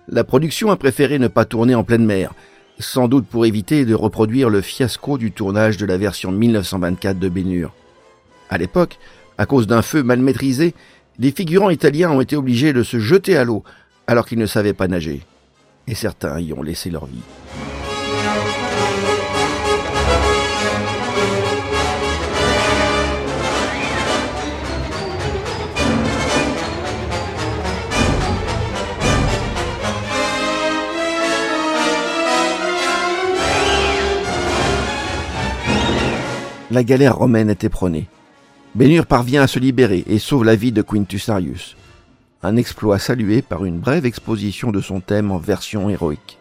La 0.07 0.23
production 0.23 0.71
a 0.71 0.77
préféré 0.77 1.19
ne 1.19 1.27
pas 1.27 1.43
tourner 1.43 1.75
en 1.75 1.83
pleine 1.83 2.05
mer, 2.05 2.33
sans 2.79 3.09
doute 3.09 3.27
pour 3.27 3.45
éviter 3.45 3.83
de 3.83 3.93
reproduire 3.93 4.49
le 4.49 4.61
fiasco 4.61 5.17
du 5.17 5.33
tournage 5.33 5.75
de 5.75 5.85
la 5.85 5.97
version 5.97 6.31
1924 6.31 7.19
de 7.19 7.27
Bénure. 7.27 7.73
À 8.49 8.57
l'époque, 8.57 8.97
à 9.37 9.45
cause 9.45 9.67
d'un 9.67 9.81
feu 9.81 10.01
mal 10.01 10.19
maîtrisé, 10.19 10.73
les 11.19 11.31
figurants 11.31 11.71
italiens 11.71 12.11
ont 12.11 12.21
été 12.21 12.37
obligés 12.37 12.71
de 12.71 12.83
se 12.83 12.99
jeter 12.99 13.35
à 13.35 13.43
l'eau 13.43 13.65
alors 14.07 14.27
qu'ils 14.27 14.39
ne 14.39 14.45
savaient 14.45 14.71
pas 14.71 14.87
nager. 14.87 15.19
Et 15.89 15.95
certains 15.95 16.39
y 16.39 16.53
ont 16.53 16.63
laissé 16.63 16.89
leur 16.89 17.05
vie. 17.05 17.19
La 36.73 36.83
galère 36.83 37.17
romaine 37.17 37.51
était 37.51 37.69
prônée. 37.69 38.07
Bénure 38.73 39.05
parvient 39.05 39.43
à 39.43 39.47
se 39.47 39.59
libérer 39.59 40.03
et 40.07 40.17
sauve 40.17 40.43
la 40.43 40.55
vie 40.55 40.71
de 40.71 40.81
Quintus 40.81 41.29
Arius. 41.29 41.77
Un 42.41 42.55
exploit 42.55 42.97
salué 42.97 43.43
par 43.43 43.63
une 43.63 43.77
brève 43.77 44.07
exposition 44.07 44.71
de 44.71 44.81
son 44.81 44.99
thème 44.99 45.29
en 45.29 45.37
version 45.37 45.87
héroïque. 45.87 46.39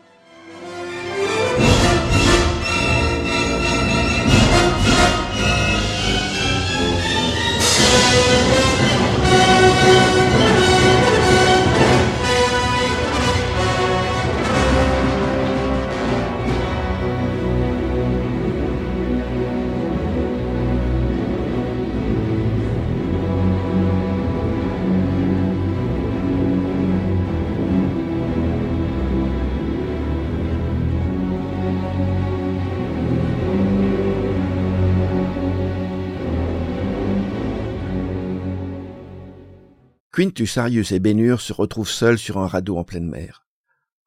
Quintus 40.23 40.57
Arius 40.57 40.93
et 40.93 41.01
Bénure 41.01 41.41
se 41.41 41.53
retrouvent 41.53 41.91
seuls 41.91 42.17
sur 42.17 42.39
un 42.39 42.47
radeau 42.47 42.77
en 42.77 42.85
pleine 42.85 43.09
mer. 43.09 43.45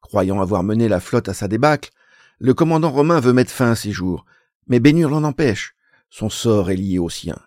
Croyant 0.00 0.40
avoir 0.40 0.62
mené 0.62 0.88
la 0.88 0.98
flotte 0.98 1.28
à 1.28 1.34
sa 1.34 1.46
débâcle, 1.46 1.90
le 2.38 2.54
commandant 2.54 2.90
romain 2.90 3.20
veut 3.20 3.34
mettre 3.34 3.50
fin 3.50 3.72
à 3.72 3.74
ses 3.74 3.92
jours, 3.92 4.24
mais 4.66 4.80
Bénure 4.80 5.10
l'en 5.10 5.24
empêche. 5.24 5.74
Son 6.08 6.30
sort 6.30 6.70
est 6.70 6.76
lié 6.76 6.98
au 6.98 7.10
sien. 7.10 7.38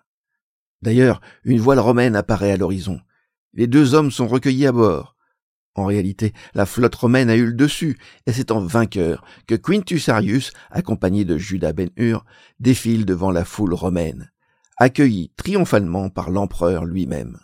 D'ailleurs, 0.82 1.20
une 1.42 1.58
voile 1.58 1.80
romaine 1.80 2.14
apparaît 2.14 2.52
à 2.52 2.56
l'horizon. 2.56 3.00
Les 3.54 3.66
deux 3.66 3.94
hommes 3.94 4.12
sont 4.12 4.28
recueillis 4.28 4.68
à 4.68 4.72
bord. 4.72 5.16
En 5.74 5.86
réalité, 5.86 6.32
la 6.54 6.64
flotte 6.64 6.94
romaine 6.94 7.28
a 7.28 7.34
eu 7.34 7.46
le 7.46 7.54
dessus, 7.54 7.98
et 8.26 8.32
c'est 8.32 8.52
en 8.52 8.60
vainqueur 8.60 9.24
que 9.48 9.56
Quintus 9.56 10.08
Arius, 10.08 10.52
accompagné 10.70 11.24
de 11.24 11.36
Judas 11.36 11.72
Ben-Hur, 11.72 12.24
défile 12.60 13.04
devant 13.04 13.32
la 13.32 13.44
foule 13.44 13.74
romaine, 13.74 14.30
accueilli 14.76 15.32
triomphalement 15.34 16.08
par 16.08 16.30
l'empereur 16.30 16.84
lui-même. 16.84 17.40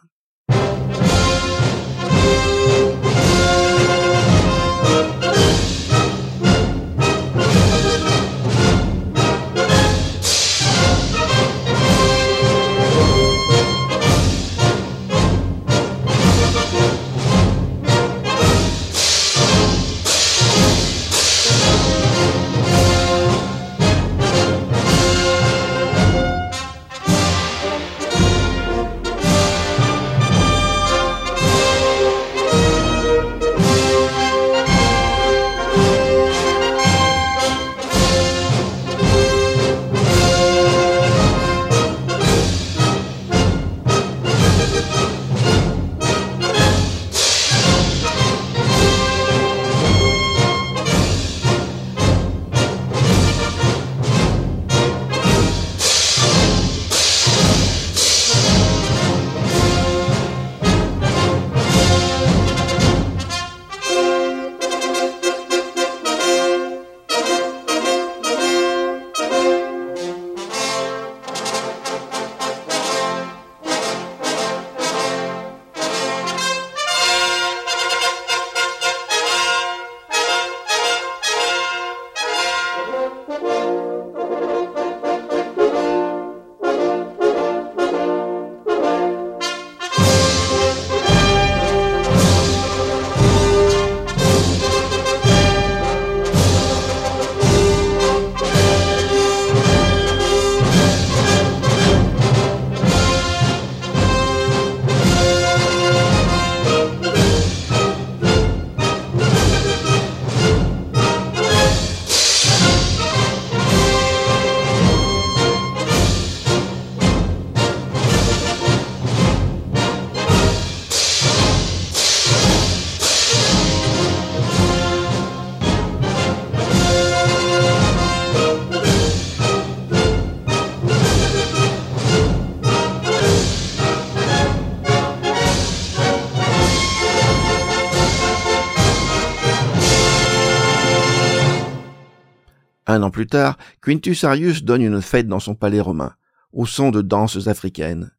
Plus 143.10 143.26
tard, 143.26 143.58
Quintus 143.82 144.24
Arius 144.24 144.64
donne 144.64 144.82
une 144.82 145.02
fête 145.02 145.28
dans 145.28 145.40
son 145.40 145.54
palais 145.54 145.80
romain, 145.80 146.14
au 146.52 146.66
son 146.66 146.90
de 146.90 147.02
danses 147.02 147.48
africaines. 147.48 148.12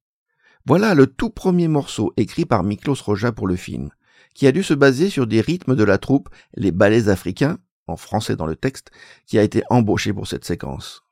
Voilà 0.65 0.93
le 0.93 1.07
tout 1.07 1.29
premier 1.29 1.67
morceau 1.67 2.13
écrit 2.17 2.45
par 2.45 2.63
Miklos 2.63 3.01
Roja 3.03 3.31
pour 3.31 3.47
le 3.47 3.55
film, 3.55 3.89
qui 4.33 4.47
a 4.47 4.51
dû 4.51 4.63
se 4.63 4.73
baser 4.73 5.09
sur 5.09 5.25
des 5.25 5.41
rythmes 5.41 5.75
de 5.75 5.83
la 5.83 5.97
troupe 5.97 6.29
Les 6.55 6.71
Ballets 6.71 7.09
africains, 7.09 7.57
en 7.87 7.95
français 7.95 8.35
dans 8.35 8.45
le 8.45 8.55
texte, 8.55 8.91
qui 9.25 9.39
a 9.39 9.43
été 9.43 9.63
embauché 9.69 10.13
pour 10.13 10.27
cette 10.27 10.45
séquence. 10.45 11.03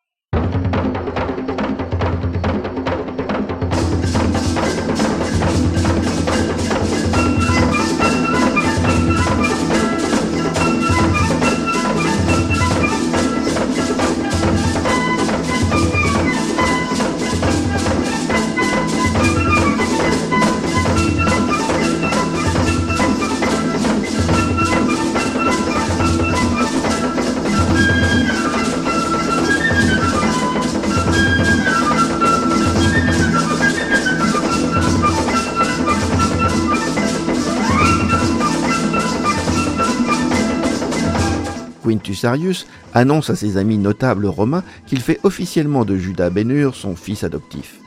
Quintus 41.86 42.26
Arius 42.26 42.66
annonce 42.94 43.30
à 43.30 43.36
ses 43.36 43.58
amis 43.58 43.78
notables 43.78 44.26
romains 44.26 44.64
qu'il 44.88 45.02
fait 45.02 45.20
officiellement 45.24 45.86
de 45.86 45.96
Judas 45.96 46.32
Bénur 46.32 46.76
son 46.76 46.96
fils 46.96 47.24
adoptif. 47.24 47.80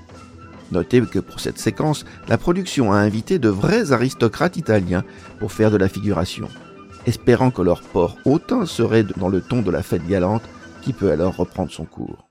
Notez 0.70 1.00
que 1.00 1.18
pour 1.18 1.40
cette 1.40 1.58
séquence, 1.58 2.04
la 2.28 2.38
production 2.38 2.92
a 2.92 2.98
invité 2.98 3.38
de 3.38 3.48
vrais 3.48 3.92
aristocrates 3.92 4.56
italiens 4.56 5.04
pour 5.40 5.50
faire 5.50 5.70
de 5.70 5.78
la 5.78 5.88
figuration, 5.88 6.48
espérant 7.06 7.50
que 7.50 7.62
leur 7.62 7.82
port 7.82 8.16
hautain 8.24 8.66
serait 8.66 9.04
dans 9.04 9.28
le 9.28 9.40
ton 9.40 9.62
de 9.62 9.70
la 9.70 9.82
fête 9.82 10.06
galante 10.06 10.42
qui 10.82 10.92
peut 10.92 11.10
alors 11.10 11.36
reprendre 11.36 11.72
son 11.72 11.84
cours. 11.84 12.28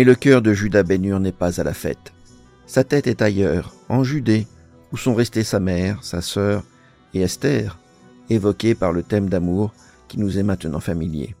Mais 0.00 0.04
le 0.04 0.14
cœur 0.14 0.40
de 0.40 0.54
Judas 0.54 0.82
Bénur 0.82 1.20
n'est 1.20 1.30
pas 1.30 1.60
à 1.60 1.62
la 1.62 1.74
fête. 1.74 2.14
Sa 2.64 2.84
tête 2.84 3.06
est 3.06 3.20
ailleurs, 3.20 3.74
en 3.90 4.02
Judée, 4.02 4.46
où 4.92 4.96
sont 4.96 5.14
restées 5.14 5.44
sa 5.44 5.60
mère, 5.60 6.02
sa 6.02 6.22
sœur 6.22 6.64
et 7.12 7.20
Esther, 7.20 7.78
évoquées 8.30 8.74
par 8.74 8.92
le 8.94 9.02
thème 9.02 9.28
d'amour 9.28 9.74
qui 10.08 10.18
nous 10.18 10.38
est 10.38 10.42
maintenant 10.42 10.80
familier. 10.80 11.34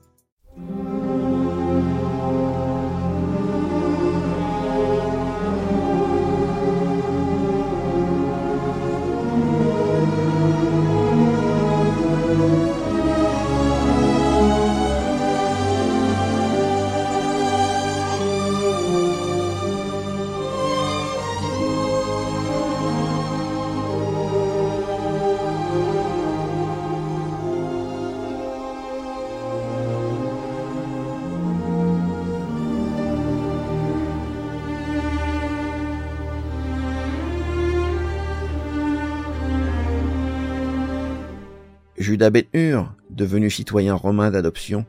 Judas 42.20 42.28
Béthur, 42.28 42.94
devenu 43.08 43.48
citoyen 43.48 43.94
romain 43.94 44.30
d'adoption, 44.30 44.84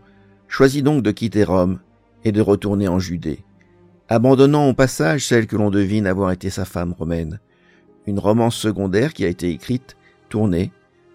choisit 0.49 0.83
donc 0.83 1.01
de 1.01 1.11
quitter 1.11 1.45
Rome 1.45 1.79
et 2.25 2.33
de 2.33 2.41
retourner 2.41 2.89
en 2.89 2.99
Judée, 2.99 3.45
abandonnant 4.09 4.67
au 4.67 4.73
passage 4.73 5.25
celle 5.25 5.47
que 5.47 5.55
l'on 5.55 5.71
devine 5.71 6.07
avoir 6.07 6.31
été 6.31 6.49
sa 6.49 6.65
femme 6.65 6.91
romaine, 6.91 7.39
une 8.05 8.19
romance 8.19 8.57
secondaire 8.57 9.13
qui 9.13 9.23
a 9.23 9.29
été 9.29 9.49
écrite, 9.49 9.95
tournée, 10.27 10.73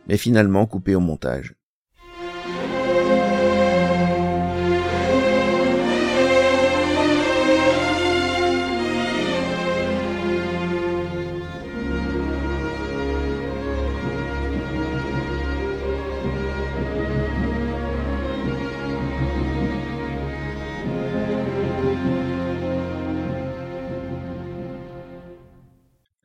mais 0.08 0.16
finalement 0.16 0.64
coupée 0.64 0.94
au 0.94 1.00
montage. 1.00 1.54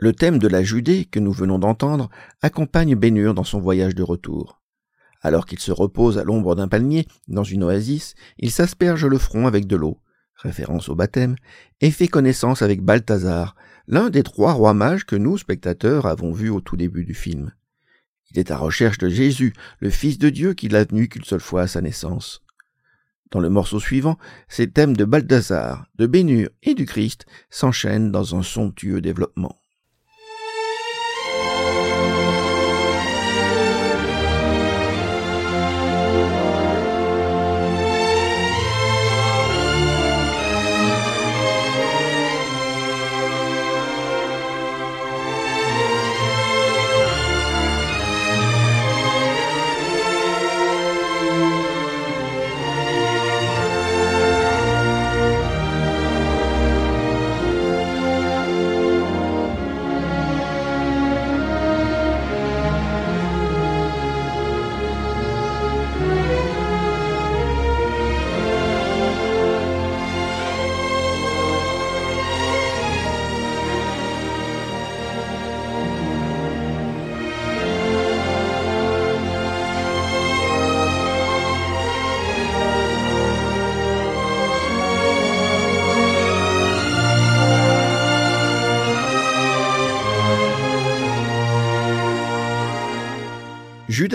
Le 0.03 0.13
thème 0.13 0.39
de 0.39 0.47
la 0.47 0.63
Judée 0.63 1.05
que 1.05 1.19
nous 1.19 1.31
venons 1.31 1.59
d'entendre 1.59 2.09
accompagne 2.41 2.95
Bénur 2.95 3.35
dans 3.35 3.43
son 3.43 3.59
voyage 3.59 3.93
de 3.93 4.01
retour. 4.01 4.59
Alors 5.21 5.45
qu'il 5.45 5.59
se 5.59 5.71
repose 5.71 6.17
à 6.17 6.23
l'ombre 6.23 6.55
d'un 6.55 6.67
palmier, 6.67 7.07
dans 7.27 7.43
une 7.43 7.63
oasis, 7.63 8.15
il 8.39 8.49
s'asperge 8.49 9.05
le 9.05 9.19
front 9.19 9.45
avec 9.45 9.67
de 9.67 9.75
l'eau, 9.75 9.99
référence 10.37 10.89
au 10.89 10.95
baptême, 10.95 11.35
et 11.81 11.91
fait 11.91 12.07
connaissance 12.07 12.63
avec 12.63 12.81
Balthazar, 12.81 13.55
l'un 13.85 14.09
des 14.09 14.23
trois 14.23 14.53
rois 14.53 14.73
mages 14.73 15.05
que 15.05 15.15
nous, 15.15 15.37
spectateurs, 15.37 16.07
avons 16.07 16.31
vus 16.31 16.49
au 16.49 16.61
tout 16.61 16.77
début 16.77 17.05
du 17.05 17.13
film. 17.13 17.51
Il 18.31 18.39
est 18.39 18.49
à 18.49 18.57
recherche 18.57 18.97
de 18.97 19.07
Jésus, 19.07 19.53
le 19.81 19.91
Fils 19.91 20.17
de 20.17 20.29
Dieu 20.31 20.55
qu'il 20.55 20.75
a 20.75 20.83
tenu 20.83 21.09
qu'une 21.09 21.25
seule 21.25 21.41
fois 21.41 21.61
à 21.61 21.67
sa 21.67 21.81
naissance. 21.81 22.41
Dans 23.29 23.39
le 23.39 23.49
morceau 23.49 23.79
suivant, 23.79 24.17
ces 24.49 24.67
thèmes 24.67 24.97
de 24.97 25.05
Balthazar, 25.05 25.85
de 25.99 26.07
Bénur 26.07 26.49
et 26.63 26.73
du 26.73 26.87
Christ 26.87 27.27
s'enchaînent 27.51 28.11
dans 28.11 28.35
un 28.35 28.41
somptueux 28.41 28.99
développement. 28.99 29.60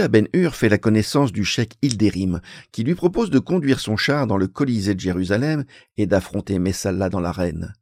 Judas 0.06 0.20
Ben-Hur 0.20 0.54
fait 0.54 0.68
la 0.68 0.78
connaissance 0.78 1.32
du 1.32 1.44
cheikh 1.44 1.74
Hilderim, 1.82 2.40
qui 2.70 2.84
lui 2.84 2.94
propose 2.94 3.30
de 3.30 3.40
conduire 3.40 3.80
son 3.80 3.96
char 3.96 4.28
dans 4.28 4.36
le 4.36 4.46
Colisée 4.46 4.94
de 4.94 5.00
Jérusalem 5.00 5.64
et 5.96 6.06
d'affronter 6.06 6.60
Messalla 6.60 7.08
dans 7.08 7.18
l'arène. 7.18 7.74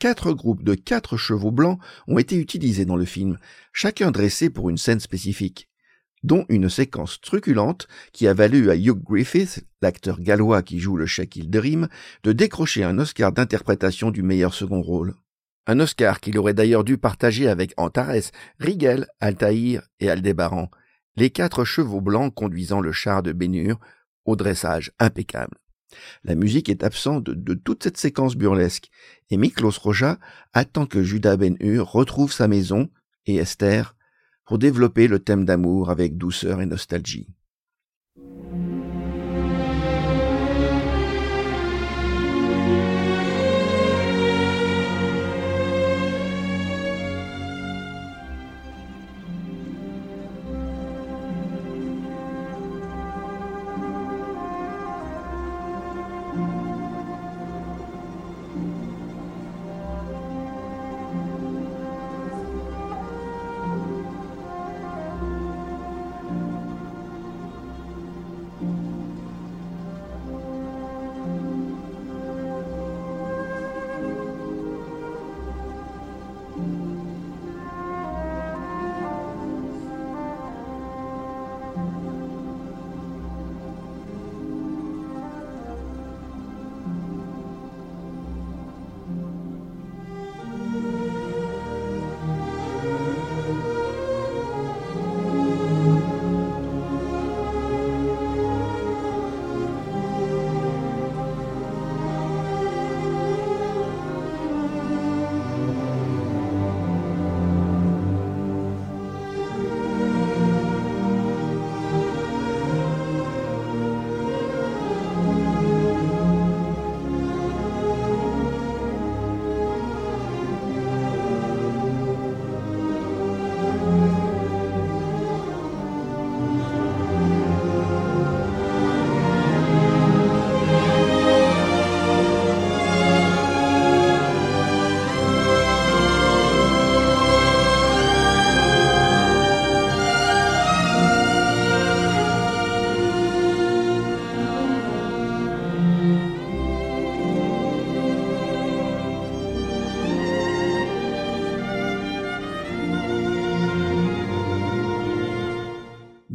Quatre 0.00 0.32
groupes 0.32 0.64
de 0.64 0.74
quatre 0.74 1.16
chevaux 1.16 1.52
blancs 1.52 1.78
ont 2.08 2.18
été 2.18 2.36
utilisés 2.36 2.84
dans 2.84 2.96
le 2.96 3.04
film, 3.04 3.38
chacun 3.72 4.10
dressé 4.10 4.50
pour 4.50 4.70
une 4.70 4.76
scène 4.76 4.98
spécifique, 4.98 5.68
dont 6.24 6.46
une 6.48 6.68
séquence 6.68 7.20
truculente 7.20 7.86
qui 8.12 8.26
a 8.26 8.34
valu 8.34 8.68
à 8.70 8.74
Hugh 8.74 9.00
Griffith, 9.04 9.64
l'acteur 9.82 10.20
gallois 10.20 10.62
qui 10.62 10.80
joue 10.80 10.96
le 10.96 11.06
cheikh 11.06 11.36
Hilderim, 11.36 11.86
de 12.24 12.32
décrocher 12.32 12.82
un 12.82 12.98
Oscar 12.98 13.30
d'interprétation 13.30 14.10
du 14.10 14.24
meilleur 14.24 14.52
second 14.52 14.82
rôle. 14.82 15.14
Un 15.68 15.78
Oscar 15.78 16.18
qu'il 16.18 16.38
aurait 16.38 16.54
d'ailleurs 16.54 16.84
dû 16.84 16.98
partager 16.98 17.48
avec 17.48 17.72
Antares, 17.76 18.32
Rigel, 18.58 19.06
Altaïr 19.20 19.82
et 20.00 20.10
Aldébaran, 20.10 20.70
les 21.16 21.30
quatre 21.30 21.64
chevaux 21.64 22.00
blancs 22.00 22.34
conduisant 22.34 22.80
le 22.80 22.92
char 22.92 23.22
de 23.22 23.32
Bénur 23.32 23.78
au 24.24 24.36
dressage 24.36 24.92
impeccable. 24.98 25.56
La 26.24 26.34
musique 26.34 26.68
est 26.68 26.84
absente 26.84 27.24
de, 27.24 27.54
toute 27.54 27.84
cette 27.84 27.96
séquence 27.96 28.36
burlesque, 28.36 28.90
et 29.30 29.36
Miklos 29.36 29.78
Roja 29.80 30.18
attend 30.52 30.86
que 30.86 31.02
Judas 31.02 31.36
Ben-Hur 31.36 31.90
retrouve 31.90 32.32
sa 32.32 32.48
maison 32.48 32.90
et 33.26 33.36
Esther 33.36 33.96
pour 34.44 34.58
développer 34.58 35.08
le 35.08 35.18
thème 35.18 35.44
d'amour 35.44 35.90
avec 35.90 36.16
douceur 36.16 36.60
et 36.60 36.66
nostalgie. 36.66 37.28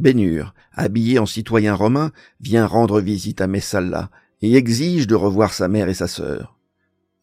Bénur, 0.02 0.56
habillé 0.74 1.20
en 1.20 1.28
citoyen 1.28 1.76
romain, 1.76 2.12
vient 2.40 2.66
rendre 2.66 3.00
visite 3.00 3.40
à 3.40 3.46
Messalla 3.46 4.10
et 4.42 4.56
exige 4.56 5.06
de 5.06 5.14
revoir 5.14 5.54
sa 5.54 5.68
mère 5.68 5.90
et 5.90 5.94
sa 5.94 6.08
sœur. 6.08 6.58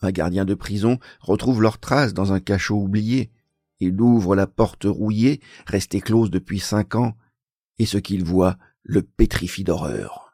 Un 0.01 0.13
gardien 0.13 0.45
de 0.45 0.55
prison 0.55 1.01
retrouve 1.21 1.61
leurs 1.61 1.81
traces 1.81 2.15
dans 2.15 2.33
un 2.33 2.39
cachot 2.39 2.77
oublié. 2.77 3.33
Il 3.81 4.01
ouvre 4.01 4.37
la 4.37 4.47
porte 4.47 4.85
rouillée, 4.85 5.41
restée 5.67 6.01
close 6.01 6.31
depuis 6.31 6.61
cinq 6.61 6.95
ans, 6.95 7.17
et 7.81 7.87
ce 7.87 7.99
qu'il 7.99 8.23
voit 8.23 8.59
le 8.85 9.03
pétrifie 9.03 9.65
d'horreur. 9.65 10.28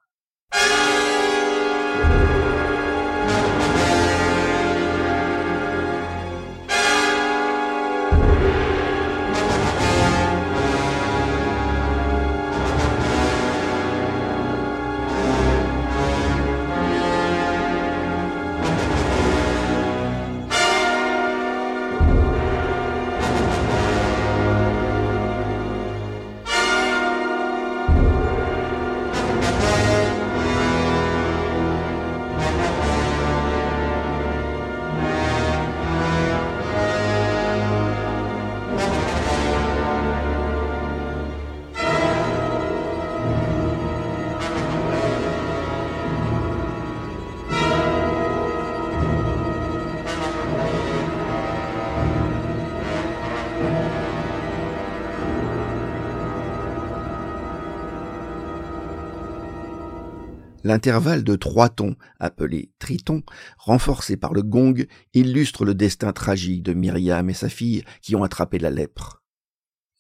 L'intervalle 60.65 61.25
de 61.25 61.37
trois 61.37 61.69
tons, 61.69 61.95
appelé 62.19 62.73
triton, 62.79 63.23
renforcé 63.59 64.17
par 64.17 64.33
le 64.33 64.43
gong, 64.43 64.87
illustre 65.13 65.67
le 65.67 65.75
destin 65.75 66.15
tragique 66.15 66.63
de 66.63 66.73
Myriam 66.73 67.29
et 67.29 67.35
sa 67.35 67.51
fille 67.51 67.85
qui 68.01 68.17
ont 68.17 68.25
attrapé 68.25 68.59
la 68.59 68.71
lèpre. 68.71 69.23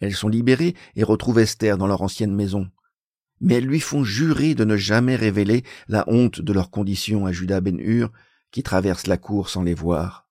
Elles 0.01 0.15
sont 0.15 0.28
libérées 0.28 0.74
et 0.97 1.05
retrouvent 1.05 1.39
Esther 1.39 1.77
dans 1.77 1.86
leur 1.86 2.01
ancienne 2.01 2.35
maison. 2.35 2.70
Mais 3.43 3.57
elles 3.57 3.66
lui 3.66 3.81
font 3.81 4.05
jurer 4.05 4.55
de 4.55 4.65
ne 4.65 4.77
jamais 4.77 5.16
révéler 5.16 5.65
la 5.86 6.05
honte 6.07 6.41
de 6.41 6.53
leur 6.55 6.70
condition 6.70 7.27
à 7.27 7.32
Judas 7.32 7.61
Ben 7.61 7.78
Hur, 7.78 8.11
qui 8.51 8.62
traverse 8.62 9.07
la 9.07 9.19
cour 9.19 9.51
sans 9.51 9.62
les 9.62 9.74
voir. 9.74 10.31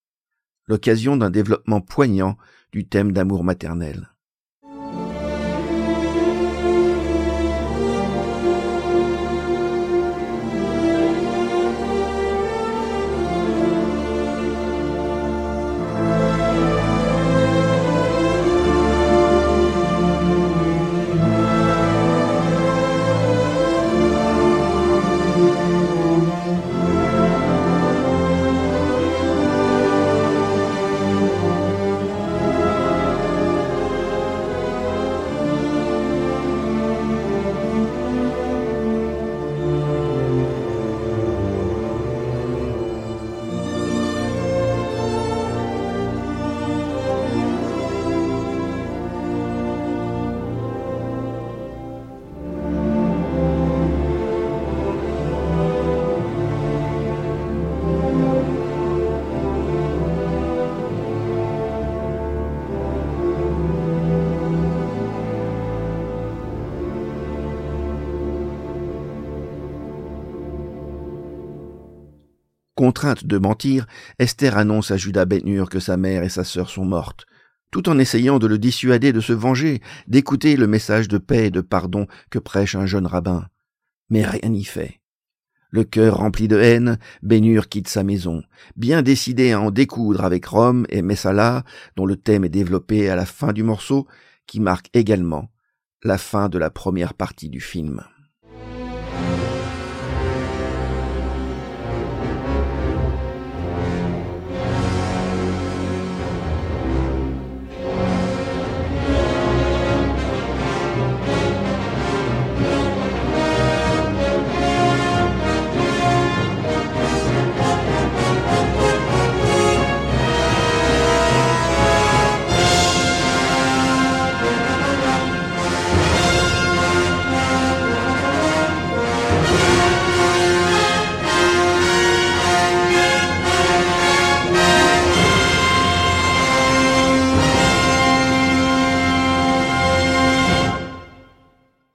L'occasion 0.66 1.16
d'un 1.16 1.30
développement 1.30 1.82
poignant 1.82 2.38
du 2.72 2.88
thème 2.88 3.12
d'amour 3.12 3.44
maternel. 3.44 4.13
Contrainte 72.76 73.26
de 73.26 73.38
mentir, 73.38 73.86
Esther 74.18 74.58
annonce 74.58 74.90
à 74.90 74.98
Judas 74.98 75.26
Ben 75.26 75.66
que 75.68 75.80
sa 75.80 75.96
mère 75.96 76.24
et 76.24 76.30
sa 76.30 76.44
sœur 76.44 76.70
sont 76.70 76.86
mortes, 76.86 77.26
tout 77.70 77.88
en 77.88 78.00
essayant 78.00 78.40
de 78.40 78.48
le 78.48 78.58
dissuader 78.58 79.14
de 79.14 79.22
se 79.22 79.34
venger, 79.34 79.82
d'écouter 80.08 80.56
le 80.56 80.66
message 80.66 81.08
de 81.08 81.20
paix 81.20 81.48
et 81.48 81.52
de 81.52 81.62
pardon 81.62 82.08
que 82.32 82.40
prêche 82.40 82.76
un 82.76 82.88
jeune 82.88 83.06
rabbin. 83.06 83.46
Mais 84.10 84.26
rien 84.26 84.50
n'y 84.50 84.64
fait. 84.64 85.02
Le 85.70 85.84
cœur 85.84 86.18
rempli 86.18 86.48
de 86.48 86.60
haine, 86.60 87.00
Bénur 87.22 87.68
quitte 87.70 87.88
sa 87.88 88.04
maison, 88.04 88.44
bien 88.76 89.02
décidé 89.02 89.54
à 89.54 89.60
en 89.60 89.72
découdre 89.72 90.24
avec 90.24 90.46
Rome 90.46 90.86
et 90.90 91.02
Messala, 91.02 91.64
dont 91.96 92.06
le 92.06 92.16
thème 92.16 92.44
est 92.44 92.50
développé 92.50 93.10
à 93.10 93.16
la 93.16 93.26
fin 93.26 93.54
du 93.54 93.64
morceau, 93.64 94.08
qui 94.46 94.60
marque 94.60 94.90
également 94.94 95.50
la 96.04 96.18
fin 96.18 96.50
de 96.50 96.58
la 96.58 96.70
première 96.70 97.14
partie 97.14 97.50
du 97.50 97.62
film. 97.62 98.04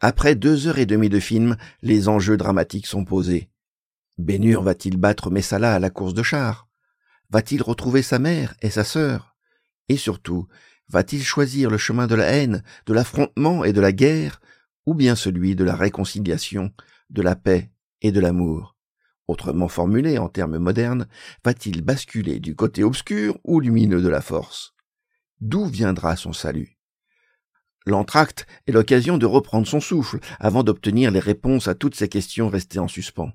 Après 0.09 0.35
deux 0.35 0.67
heures 0.67 0.79
et 0.79 0.87
demie 0.87 1.11
de 1.11 1.21
film, 1.21 1.59
les 1.83 2.09
enjeux 2.09 2.39
dramatiques 2.39 2.87
sont 2.87 3.05
posés. 3.05 3.51
Bénur 4.17 4.63
va-t-il 4.63 4.97
battre 4.97 5.31
Messala 5.31 5.75
à 5.75 5.79
la 5.79 5.91
course 5.91 6.15
de 6.15 6.23
chars? 6.23 6.67
Va-t-il 7.29 7.63
retrouver 7.63 8.01
sa 8.01 8.19
mère 8.19 8.55
et 8.63 8.71
sa 8.71 8.85
sœur? 8.85 9.37
Et 9.91 9.99
surtout, 9.99 10.49
va-t-il 10.89 11.23
choisir 11.23 11.69
le 11.69 11.77
chemin 11.77 12.07
de 12.07 12.15
la 12.15 12.25
haine, 12.25 12.63
de 12.87 12.95
l'affrontement 12.95 13.65
et 13.65 13.75
de 13.75 13.83
la 13.83 13.93
guerre, 13.93 14.41
ou 14.87 14.95
bien 14.95 15.15
celui 15.15 15.55
de 15.55 15.65
la 15.65 15.77
réconciliation, 15.77 16.73
de 17.11 17.21
la 17.21 17.37
paix 17.37 17.71
et 18.01 18.11
de 18.11 18.21
l'amour? 18.21 18.77
Autrement 19.27 19.69
formulé 19.69 20.17
en 20.17 20.31
termes 20.31 20.57
modernes, 20.57 21.07
va-t-il 21.45 21.83
basculer 21.83 22.41
du 22.41 22.57
côté 22.57 22.83
obscur 22.83 23.39
ou 23.45 23.61
lumineux 23.61 24.01
de 24.01 24.09
la 24.09 24.23
force? 24.23 24.73
D'où 25.43 25.67
viendra 25.67 26.17
son 26.17 26.33
salut? 26.33 26.78
L'entracte 27.87 28.47
est 28.67 28.73
l'occasion 28.73 29.19
de 29.19 29.27
reprendre 29.27 29.67
son 29.67 29.81
souffle 29.81 30.19
avant 30.41 30.63
d'obtenir 30.63 31.11
les 31.11 31.21
réponses 31.21 31.69
à 31.69 31.75
toutes 31.75 31.95
ces 31.95 32.09
questions 32.09 32.49
restées 32.49 32.79
en 32.79 32.89
suspens. 32.89 33.33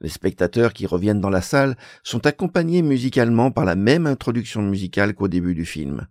Les 0.00 0.08
spectateurs 0.08 0.72
qui 0.72 0.86
reviennent 0.86 1.20
dans 1.20 1.30
la 1.30 1.42
salle 1.42 1.76
sont 2.02 2.26
accompagnés 2.26 2.82
musicalement 2.82 3.50
par 3.50 3.64
la 3.64 3.76
même 3.76 4.06
introduction 4.06 4.62
musicale 4.62 5.14
qu'au 5.14 5.28
début 5.28 5.54
du 5.54 5.64
film. 5.64 6.08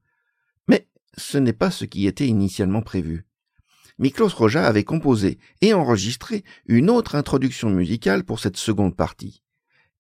Mais 0.68 0.88
ce 1.18 1.38
n'est 1.38 1.54
pas 1.54 1.72
ce 1.72 1.86
qui 1.86 2.08
était 2.08 2.28
initialement 2.28 2.82
prévu. 2.82 3.26
Miklos 4.00 4.30
Roja 4.30 4.66
avait 4.66 4.84
composé 4.84 5.38
et 5.62 5.74
enregistré 5.74 6.44
une 6.66 6.90
autre 6.90 7.16
introduction 7.16 7.70
musicale 7.70 8.24
pour 8.24 8.40
cette 8.40 8.58
seconde 8.58 8.96
partie. 8.96 9.43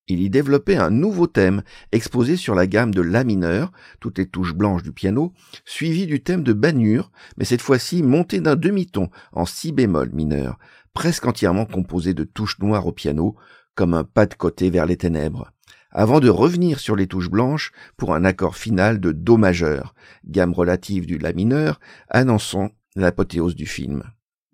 Il 0.08 0.22
y 0.22 0.30
développait 0.30 0.76
un 0.76 0.90
nouveau 0.90 1.28
thème 1.28 1.64
exposé 1.94 2.36
sur 2.36 2.56
la 2.56 2.68
gamme 2.68 2.94
de 2.94 3.02
La 3.02 3.24
mineur, 3.24 3.72
toutes 4.02 4.18
les 4.18 4.28
touches 4.28 4.54
blanches 4.54 4.84
du 4.84 4.92
piano, 4.92 5.34
suivi 5.64 6.08
du 6.08 6.22
thème 6.22 6.44
de 6.44 6.52
Banure, 6.52 7.10
mais 7.38 7.46
cette 7.46 7.62
fois-ci 7.62 8.04
monté 8.04 8.42
d'un 8.42 8.58
demi-ton 8.58 9.10
en 9.32 9.46
si 9.46 9.72
bémol 9.72 10.12
mineur, 10.12 10.60
presque 10.94 11.26
entièrement 11.26 11.66
composé 11.66 12.14
de 12.14 12.26
touches 12.26 12.60
noires 12.60 12.86
au 12.86 12.92
piano, 12.92 13.38
comme 13.76 13.94
un 13.94 14.04
pas 14.04 14.26
de 14.26 14.34
côté 14.34 14.70
vers 14.70 14.86
les 14.86 14.98
ténèbres, 14.98 15.52
avant 15.90 16.20
de 16.20 16.30
revenir 16.30 16.80
sur 16.80 16.98
les 16.98 17.08
touches 17.08 17.30
blanches 17.30 17.72
pour 17.96 18.14
un 18.14 18.26
accord 18.26 18.58
final 18.58 19.00
de 19.00 19.14
Do 19.14 19.38
majeur, 19.38 19.96
gamme 20.26 20.54
relative 20.54 21.06
du 21.06 21.18
La 21.18 21.32
mineur, 21.32 21.80
annonçant 22.10 22.72
l'apothéose 22.98 23.56
du 23.56 23.66
film. 23.66 24.04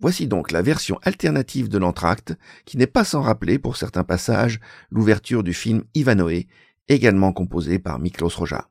Voici 0.01 0.27
donc 0.27 0.51
la 0.51 0.61
version 0.61 0.97
alternative 1.03 1.67
de 1.67 1.77
l'entracte, 1.77 2.34
qui 2.65 2.77
n'est 2.77 2.88
pas 2.88 3.03
sans 3.03 3.21
rappeler 3.21 3.59
pour 3.59 3.76
certains 3.76 4.05
passages 4.05 4.61
l'ouverture 4.91 5.43
du 5.43 5.53
film 5.53 5.84
Ivanoé, 5.93 6.47
également 6.88 7.34
composé 7.34 7.80
par 7.80 7.99
Miklos 7.99 8.30
Roja. 8.30 8.69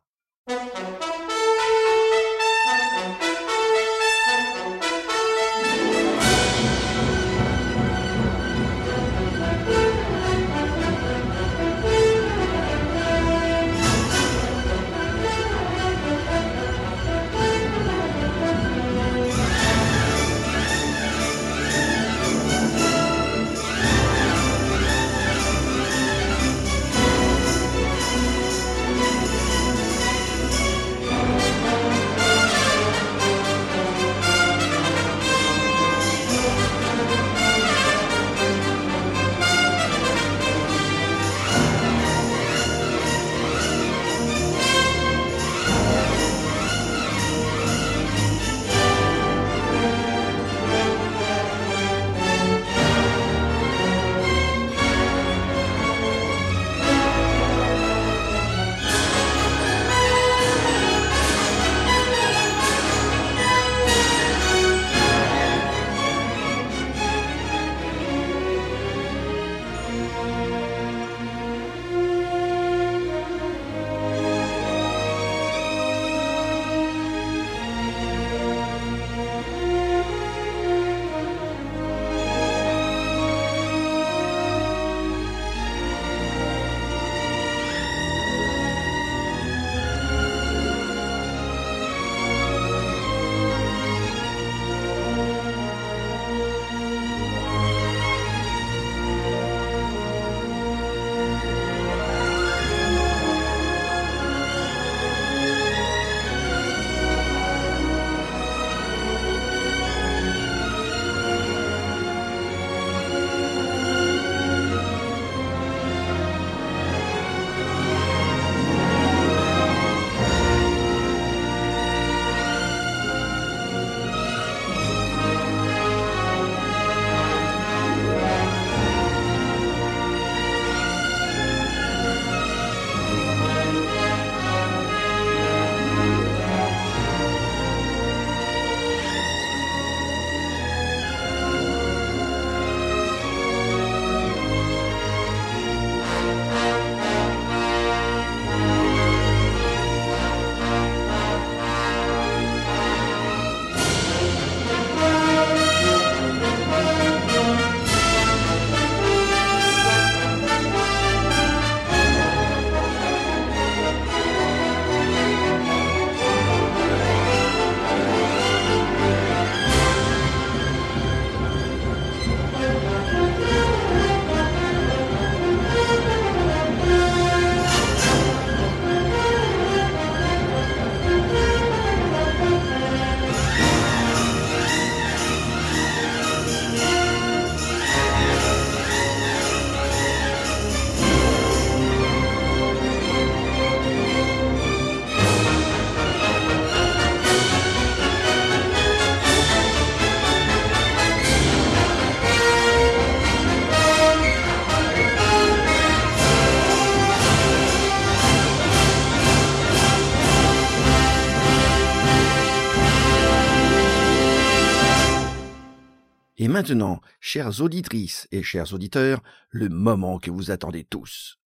Maintenant, 216.59 217.01
chères 217.21 217.61
auditrices 217.61 218.27
et 218.33 218.43
chers 218.43 218.75
auditeurs, 218.75 219.23
le 219.51 219.69
moment 219.69 220.19
que 220.19 220.33
vous 220.33 220.51
attendez 220.51 220.83
tous. 220.83 221.39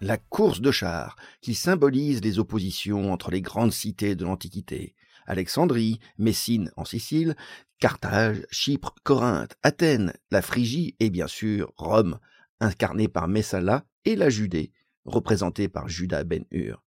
La 0.00 0.16
course 0.16 0.60
de 0.60 0.72
chars, 0.72 1.14
qui 1.40 1.54
symbolise 1.54 2.24
les 2.24 2.40
oppositions 2.40 3.12
entre 3.12 3.30
les 3.30 3.40
grandes 3.40 3.72
cités 3.72 4.16
de 4.16 4.24
l'Antiquité, 4.24 4.96
Alexandrie, 5.26 6.00
Messine 6.18 6.72
en 6.76 6.84
Sicile, 6.84 7.36
Carthage, 7.78 8.44
Chypre, 8.50 8.96
Corinthe, 9.04 9.54
Athènes, 9.62 10.12
la 10.32 10.42
Phrygie 10.42 10.96
et 10.98 11.10
bien 11.10 11.28
sûr 11.28 11.72
Rome, 11.76 12.18
incarnée 12.58 13.06
par 13.06 13.28
Messala, 13.28 13.84
et 14.04 14.16
la 14.16 14.28
Judée, 14.28 14.72
représentée 15.04 15.68
par 15.68 15.86
Judas 15.86 16.24
Ben-Hur. 16.24 16.83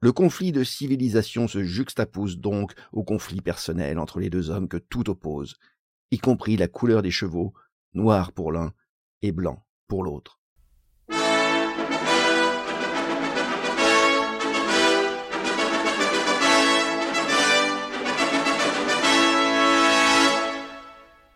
Le 0.00 0.12
conflit 0.12 0.52
de 0.52 0.62
civilisation 0.62 1.48
se 1.48 1.64
juxtapose 1.64 2.38
donc 2.38 2.72
au 2.92 3.02
conflit 3.02 3.40
personnel 3.40 3.98
entre 3.98 4.20
les 4.20 4.30
deux 4.30 4.48
hommes 4.48 4.68
que 4.68 4.76
tout 4.76 5.10
oppose, 5.10 5.56
y 6.12 6.18
compris 6.18 6.56
la 6.56 6.68
couleur 6.68 7.02
des 7.02 7.10
chevaux, 7.10 7.52
noir 7.94 8.30
pour 8.30 8.52
l'un 8.52 8.72
et 9.22 9.32
blanc 9.32 9.66
pour 9.88 10.04
l'autre. 10.04 10.38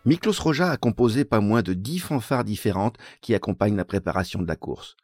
Miklos 0.05 0.39
Roja 0.39 0.71
a 0.71 0.77
composé 0.77 1.25
pas 1.25 1.41
moins 1.41 1.63
de 1.63 1.73
dix 1.73 1.99
fanfares 1.99 2.45
différentes 2.45 2.95
qui 3.19 3.35
accompagnent 3.35 3.75
la 3.75 3.83
préparation 3.83 4.41
de 4.41 4.47
la 4.47 4.55
course. 4.55 4.95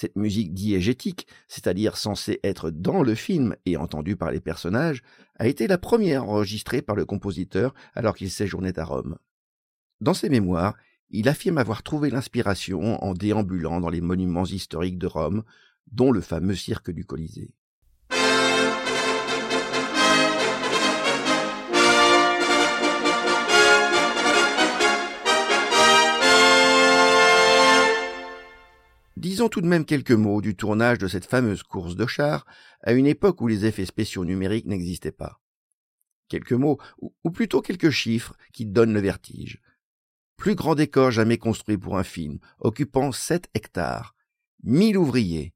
Cette 0.00 0.16
musique 0.16 0.54
diégétique, 0.54 1.26
c'est-à-dire 1.46 1.98
censée 1.98 2.40
être 2.42 2.70
dans 2.70 3.02
le 3.02 3.14
film 3.14 3.54
et 3.66 3.76
entendue 3.76 4.16
par 4.16 4.30
les 4.30 4.40
personnages, 4.40 5.02
a 5.38 5.46
été 5.46 5.66
la 5.66 5.76
première 5.76 6.24
enregistrée 6.24 6.80
par 6.80 6.96
le 6.96 7.04
compositeur 7.04 7.74
alors 7.94 8.14
qu'il 8.14 8.30
séjournait 8.30 8.78
à 8.78 8.84
Rome. 8.86 9.18
Dans 10.00 10.14
ses 10.14 10.30
mémoires, 10.30 10.74
il 11.10 11.28
affirme 11.28 11.58
avoir 11.58 11.82
trouvé 11.82 12.08
l'inspiration 12.08 13.04
en 13.04 13.12
déambulant 13.12 13.78
dans 13.78 13.90
les 13.90 14.00
monuments 14.00 14.46
historiques 14.46 14.96
de 14.96 15.06
Rome, 15.06 15.42
dont 15.92 16.12
le 16.12 16.22
fameux 16.22 16.54
cirque 16.54 16.90
du 16.90 17.04
Colisée. 17.04 17.52
Disons 29.20 29.50
tout 29.50 29.60
de 29.60 29.66
même 29.66 29.84
quelques 29.84 30.12
mots 30.12 30.40
du 30.40 30.56
tournage 30.56 30.96
de 30.96 31.06
cette 31.06 31.26
fameuse 31.26 31.62
course 31.62 31.94
de 31.94 32.06
chars 32.06 32.46
à 32.82 32.92
une 32.94 33.06
époque 33.06 33.42
où 33.42 33.48
les 33.48 33.66
effets 33.66 33.84
spéciaux 33.84 34.24
numériques 34.24 34.64
n'existaient 34.64 35.12
pas. 35.12 35.42
Quelques 36.28 36.54
mots, 36.54 36.78
ou 37.02 37.30
plutôt 37.30 37.60
quelques 37.60 37.90
chiffres, 37.90 38.34
qui 38.54 38.64
donnent 38.64 38.94
le 38.94 39.00
vertige. 39.02 39.60
Plus 40.38 40.54
grand 40.54 40.74
décor 40.74 41.10
jamais 41.10 41.36
construit 41.36 41.76
pour 41.76 41.98
un 41.98 42.02
film, 42.02 42.38
occupant 42.60 43.12
7 43.12 43.50
hectares, 43.52 44.14
1000 44.62 44.96
ouvriers, 44.96 45.52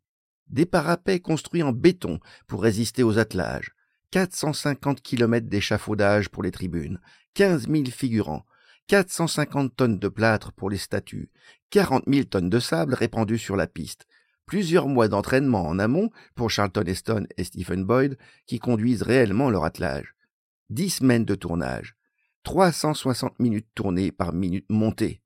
des 0.49 0.67
parapets 0.67 1.21
construits 1.21 1.63
en 1.63 1.73
béton 1.73 2.21
pour 2.47 2.63
résister 2.63 3.03
aux 3.03 3.17
attelages, 3.17 3.75
450 4.11 5.01
kilomètres 5.01 5.49
d'échafaudage 5.49 6.29
pour 6.29 6.43
les 6.43 6.51
tribunes, 6.51 7.01
15 7.33 7.67
000 7.71 7.85
figurants, 7.87 8.45
450 8.89 9.75
tonnes 9.77 9.99
de 9.99 10.09
plâtre 10.09 10.53
pour 10.53 10.69
les 10.69 10.77
statues, 10.77 11.31
40 11.71 12.05
000 12.07 12.25
tonnes 12.25 12.51
de 12.51 12.59
sable 12.59 12.95
répandues 12.95 13.39
sur 13.39 13.57
la 13.57 13.67
piste, 13.67 14.07
plusieurs 14.47 14.89
mois 14.89 15.09
d'entraînement 15.09 15.67
en 15.67 15.79
amont 15.79 16.11
pour 16.35 16.51
Charlton 16.51 16.85
Heston 16.87 17.27
et 17.37 17.45
Stephen 17.45 17.85
Boyd 17.85 18.19
qui 18.47 18.59
conduisent 18.59 19.03
réellement 19.03 19.49
leur 19.49 19.65
attelage, 19.65 20.15
10 20.71 20.91
semaines 20.91 21.25
de 21.25 21.35
tournage, 21.35 21.97
360 22.43 23.39
minutes 23.39 23.69
tournées 23.75 24.13
par 24.13 24.35
minute 24.35 24.67
montée, 24.69 25.23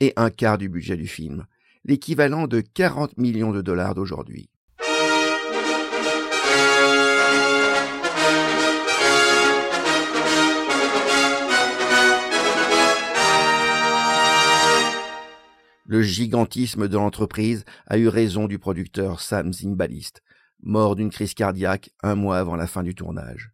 et 0.00 0.12
un 0.16 0.30
quart 0.30 0.58
du 0.58 0.68
budget 0.68 0.96
du 0.96 1.06
film, 1.06 1.46
l'équivalent 1.84 2.48
de 2.48 2.60
40 2.60 3.16
millions 3.18 3.52
de 3.52 3.62
dollars 3.62 3.94
d'aujourd'hui. 3.94 4.50
Le 15.86 16.00
gigantisme 16.00 16.88
de 16.88 16.96
l'entreprise 16.96 17.66
a 17.86 17.98
eu 17.98 18.08
raison 18.08 18.46
du 18.46 18.58
producteur 18.58 19.20
Sam 19.20 19.52
Zimbalist, 19.52 20.22
mort 20.62 20.96
d'une 20.96 21.10
crise 21.10 21.34
cardiaque 21.34 21.90
un 22.02 22.14
mois 22.14 22.38
avant 22.38 22.56
la 22.56 22.66
fin 22.66 22.82
du 22.82 22.94
tournage. 22.94 23.52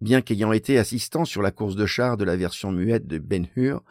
Bien 0.00 0.22
qu'ayant 0.22 0.52
été 0.52 0.78
assistant 0.78 1.26
sur 1.26 1.42
la 1.42 1.50
course 1.50 1.76
de 1.76 1.84
chars 1.84 2.16
de 2.16 2.24
la 2.24 2.36
version 2.36 2.72
muette 2.72 3.06
de 3.06 3.18
Ben 3.18 3.46
Hur, 3.56 3.82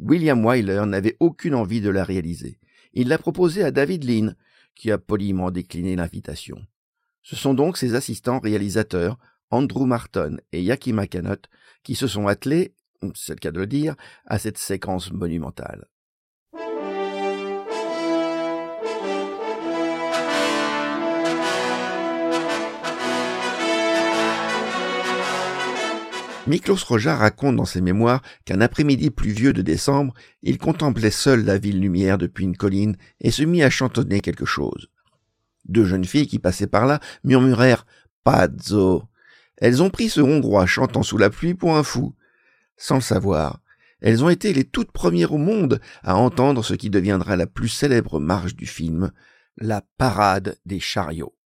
William 0.00 0.44
Wyler 0.44 0.82
n'avait 0.86 1.16
aucune 1.20 1.54
envie 1.54 1.80
de 1.80 1.90
la 1.90 2.02
réaliser. 2.02 2.58
Il 2.92 3.06
l'a 3.06 3.18
proposé 3.18 3.62
à 3.62 3.70
David 3.70 4.02
Lean, 4.02 4.32
qui 4.74 4.90
a 4.90 4.98
poliment 4.98 5.52
décliné 5.52 5.94
l'invitation. 5.94 6.60
Ce 7.22 7.36
sont 7.36 7.54
donc 7.54 7.76
ses 7.76 7.94
assistants 7.94 8.40
réalisateurs, 8.40 9.18
Andrew 9.50 9.84
Martin 9.84 10.38
et 10.50 10.62
Yakima 10.62 11.06
Canot, 11.06 11.42
qui 11.84 11.94
se 11.94 12.08
sont 12.08 12.26
attelés, 12.26 12.74
c'est 13.14 13.34
le 13.34 13.38
cas 13.38 13.52
de 13.52 13.60
le 13.60 13.66
dire, 13.66 13.94
à 14.26 14.38
cette 14.40 14.58
séquence 14.58 15.12
monumentale. 15.12 15.89
Miklos 26.50 26.84
Roja 26.84 27.14
raconte 27.14 27.54
dans 27.54 27.64
ses 27.64 27.80
mémoires 27.80 28.22
qu'un 28.44 28.60
après-midi 28.60 29.10
pluvieux 29.10 29.52
de 29.52 29.62
décembre, 29.62 30.12
il 30.42 30.58
contemplait 30.58 31.12
seul 31.12 31.44
la 31.44 31.58
ville 31.58 31.78
lumière 31.78 32.18
depuis 32.18 32.42
une 32.42 32.56
colline 32.56 32.96
et 33.20 33.30
se 33.30 33.44
mit 33.44 33.62
à 33.62 33.70
chantonner 33.70 34.20
quelque 34.20 34.44
chose. 34.44 34.88
Deux 35.66 35.84
jeunes 35.84 36.04
filles 36.04 36.26
qui 36.26 36.40
passaient 36.40 36.66
par 36.66 36.86
là 36.86 36.98
murmurèrent 37.22 37.86
Pazzo. 38.24 39.04
Elles 39.58 39.80
ont 39.80 39.90
pris 39.90 40.08
ce 40.08 40.20
Hongrois 40.20 40.66
chantant 40.66 41.04
sous 41.04 41.18
la 41.18 41.30
pluie 41.30 41.54
pour 41.54 41.76
un 41.76 41.84
fou. 41.84 42.16
Sans 42.76 42.96
le 42.96 43.00
savoir, 43.00 43.60
elles 44.00 44.24
ont 44.24 44.28
été 44.28 44.52
les 44.52 44.64
toutes 44.64 44.90
premières 44.90 45.32
au 45.32 45.38
monde 45.38 45.80
à 46.02 46.16
entendre 46.16 46.64
ce 46.64 46.74
qui 46.74 46.90
deviendra 46.90 47.36
la 47.36 47.46
plus 47.46 47.68
célèbre 47.68 48.18
marche 48.18 48.56
du 48.56 48.66
film, 48.66 49.12
la 49.56 49.84
parade 49.98 50.58
des 50.66 50.80
chariots. 50.80 51.36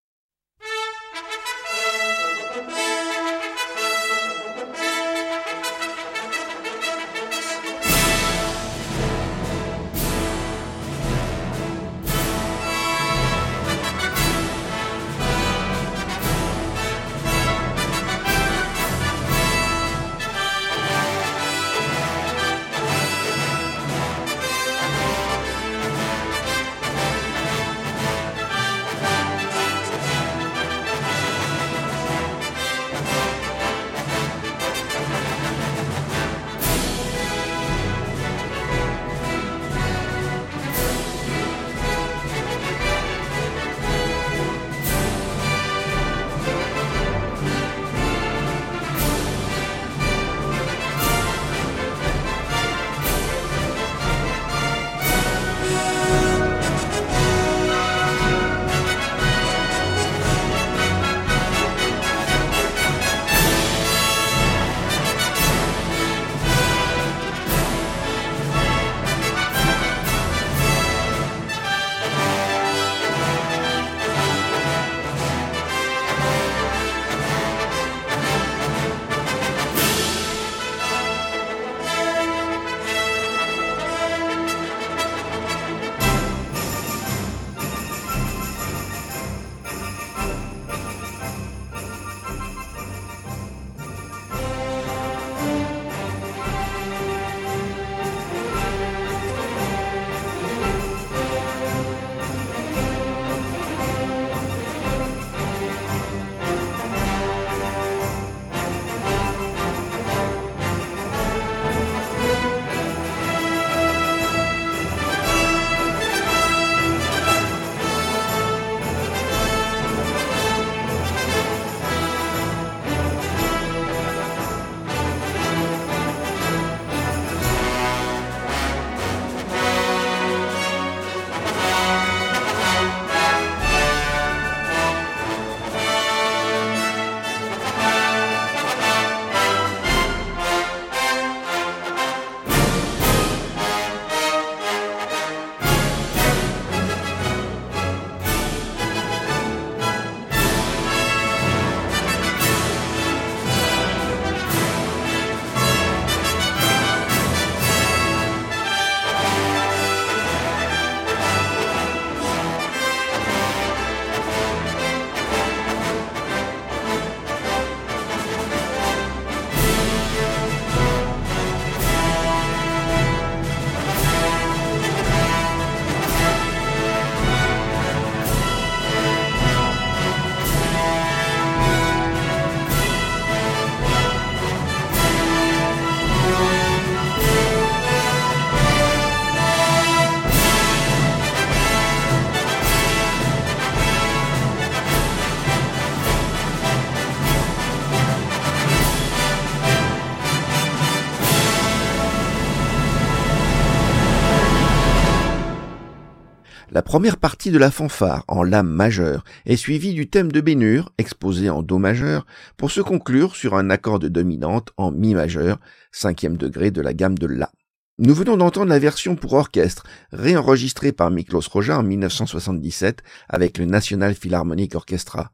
Première 206.94 207.16
partie 207.16 207.50
de 207.50 207.58
la 207.58 207.72
fanfare 207.72 208.22
en 208.28 208.44
La 208.44 208.62
majeur 208.62 209.24
est 209.46 209.56
suivie 209.56 209.94
du 209.94 210.08
thème 210.08 210.30
de 210.30 210.40
Bénur, 210.40 210.92
exposé 210.96 211.50
en 211.50 211.60
do 211.60 211.78
majeur, 211.78 212.24
pour 212.56 212.70
se 212.70 212.80
conclure 212.80 213.34
sur 213.34 213.56
un 213.56 213.68
accord 213.68 213.98
de 213.98 214.06
dominante 214.06 214.70
en 214.76 214.92
mi 214.92 215.12
majeur, 215.12 215.58
cinquième 215.90 216.36
degré 216.36 216.70
de 216.70 216.80
la 216.80 216.94
gamme 216.94 217.18
de 217.18 217.26
La. 217.26 217.50
Nous 217.98 218.14
venons 218.14 218.36
d'entendre 218.36 218.68
la 218.68 218.78
version 218.78 219.16
pour 219.16 219.32
orchestre, 219.32 219.82
réenregistrée 220.12 220.92
par 220.92 221.10
Miklos 221.10 221.48
Roja 221.50 221.80
en 221.80 221.82
1977 221.82 223.02
avec 223.28 223.58
le 223.58 223.64
National 223.64 224.14
Philharmonic 224.14 224.76
Orchestra. 224.76 225.32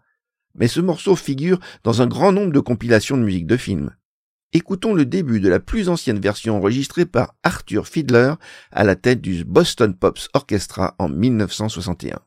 Mais 0.54 0.66
ce 0.66 0.80
morceau 0.80 1.14
figure 1.14 1.60
dans 1.84 2.00
un 2.00 2.06
grand 2.06 2.32
nombre 2.32 2.52
de 2.54 2.60
compilations 2.60 3.18
de 3.18 3.22
musique 3.22 3.46
de 3.46 3.58
film. 3.58 3.94
Écoutons 4.52 4.94
le 4.94 5.06
début 5.06 5.38
de 5.38 5.48
la 5.48 5.60
plus 5.60 5.88
ancienne 5.88 6.18
version 6.18 6.56
enregistrée 6.56 7.06
par 7.06 7.36
Arthur 7.44 7.86
Fiedler 7.86 8.34
à 8.72 8.82
la 8.82 8.96
tête 8.96 9.20
du 9.20 9.44
Boston 9.44 9.94
Pops 9.94 10.28
Orchestra 10.34 10.96
en 10.98 11.08
1961. 11.08 12.18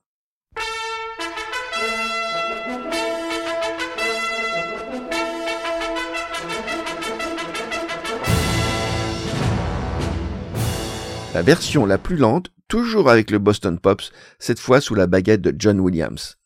La 11.34 11.42
version 11.42 11.86
la 11.86 11.98
plus 11.98 12.16
lente, 12.16 12.54
toujours 12.70 13.10
avec 13.10 13.32
le 13.32 13.40
Boston 13.40 13.78
Pops, 13.78 14.14
cette 14.40 14.60
fois 14.60 14.80
sous 14.80 14.96
la 14.96 15.08
baguette 15.08 15.42
de 15.42 15.54
John 15.58 15.82
Williams. 15.82 16.38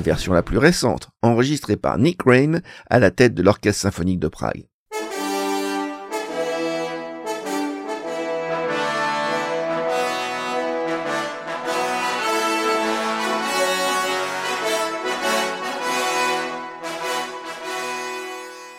La 0.00 0.04
version 0.04 0.32
la 0.32 0.42
plus 0.42 0.56
récente, 0.56 1.10
enregistrée 1.20 1.76
par 1.76 1.98
Nick 1.98 2.22
Rain 2.22 2.60
à 2.88 2.98
la 2.98 3.10
tête 3.10 3.34
de 3.34 3.42
l'Orchestre 3.42 3.82
symphonique 3.82 4.18
de 4.18 4.28
Prague. 4.28 4.64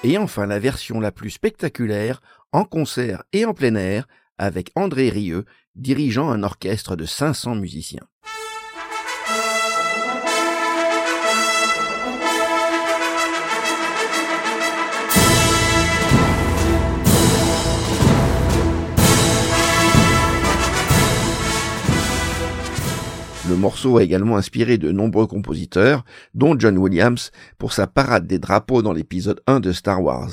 Et 0.03 0.17
enfin 0.17 0.47
la 0.47 0.57
version 0.57 0.99
la 0.99 1.11
plus 1.11 1.29
spectaculaire, 1.29 2.19
en 2.51 2.65
concert 2.65 3.21
et 3.31 3.45
en 3.45 3.53
plein 3.53 3.75
air, 3.75 4.07
avec 4.39 4.71
André 4.73 5.09
Rieu, 5.09 5.45
dirigeant 5.75 6.31
un 6.31 6.41
orchestre 6.41 6.95
de 6.95 7.05
500 7.05 7.53
musiciens. 7.53 8.07
Le 23.51 23.57
morceau 23.57 23.97
a 23.97 24.03
également 24.03 24.37
inspiré 24.37 24.77
de 24.77 24.93
nombreux 24.93 25.27
compositeurs, 25.27 26.05
dont 26.33 26.57
John 26.57 26.77
Williams 26.77 27.31
pour 27.57 27.73
sa 27.73 27.85
parade 27.85 28.25
des 28.25 28.39
drapeaux 28.39 28.81
dans 28.81 28.93
l'épisode 28.93 29.41
1 29.45 29.59
de 29.59 29.73
Star 29.73 30.01
Wars, 30.01 30.29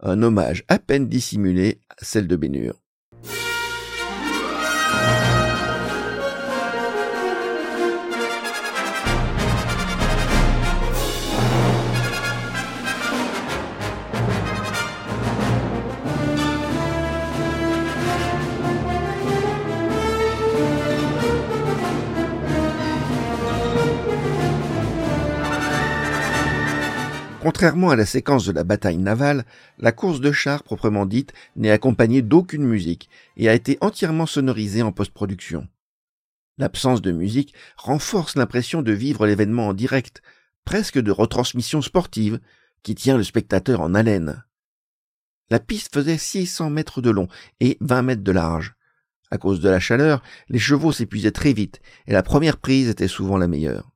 un 0.00 0.22
hommage 0.22 0.64
à 0.68 0.78
peine 0.78 1.08
dissimulé 1.08 1.80
à 1.88 2.04
celle 2.04 2.26
de 2.26 2.36
Bénur. 2.36 2.74
Contrairement 27.48 27.88
à 27.88 27.96
la 27.96 28.04
séquence 28.04 28.44
de 28.44 28.52
la 28.52 28.62
bataille 28.62 28.98
navale, 28.98 29.46
la 29.78 29.90
course 29.90 30.20
de 30.20 30.32
chars 30.32 30.62
proprement 30.62 31.06
dite 31.06 31.32
n'est 31.56 31.70
accompagnée 31.70 32.20
d'aucune 32.20 32.66
musique 32.66 33.08
et 33.38 33.48
a 33.48 33.54
été 33.54 33.78
entièrement 33.80 34.26
sonorisée 34.26 34.82
en 34.82 34.92
post-production. 34.92 35.66
L'absence 36.58 37.00
de 37.00 37.10
musique 37.10 37.54
renforce 37.78 38.36
l'impression 38.36 38.82
de 38.82 38.92
vivre 38.92 39.26
l'événement 39.26 39.68
en 39.68 39.72
direct, 39.72 40.20
presque 40.66 40.98
de 40.98 41.10
retransmission 41.10 41.80
sportive, 41.80 42.38
qui 42.82 42.94
tient 42.94 43.16
le 43.16 43.24
spectateur 43.24 43.80
en 43.80 43.94
haleine. 43.94 44.44
La 45.48 45.58
piste 45.58 45.94
faisait 45.94 46.18
600 46.18 46.68
mètres 46.68 47.00
de 47.00 47.08
long 47.08 47.28
et 47.60 47.78
20 47.80 48.02
mètres 48.02 48.24
de 48.24 48.32
large. 48.32 48.74
À 49.30 49.38
cause 49.38 49.60
de 49.60 49.70
la 49.70 49.80
chaleur, 49.80 50.22
les 50.50 50.58
chevaux 50.58 50.92
s'épuisaient 50.92 51.30
très 51.30 51.54
vite 51.54 51.80
et 52.06 52.12
la 52.12 52.22
première 52.22 52.58
prise 52.58 52.90
était 52.90 53.08
souvent 53.08 53.38
la 53.38 53.48
meilleure. 53.48 53.90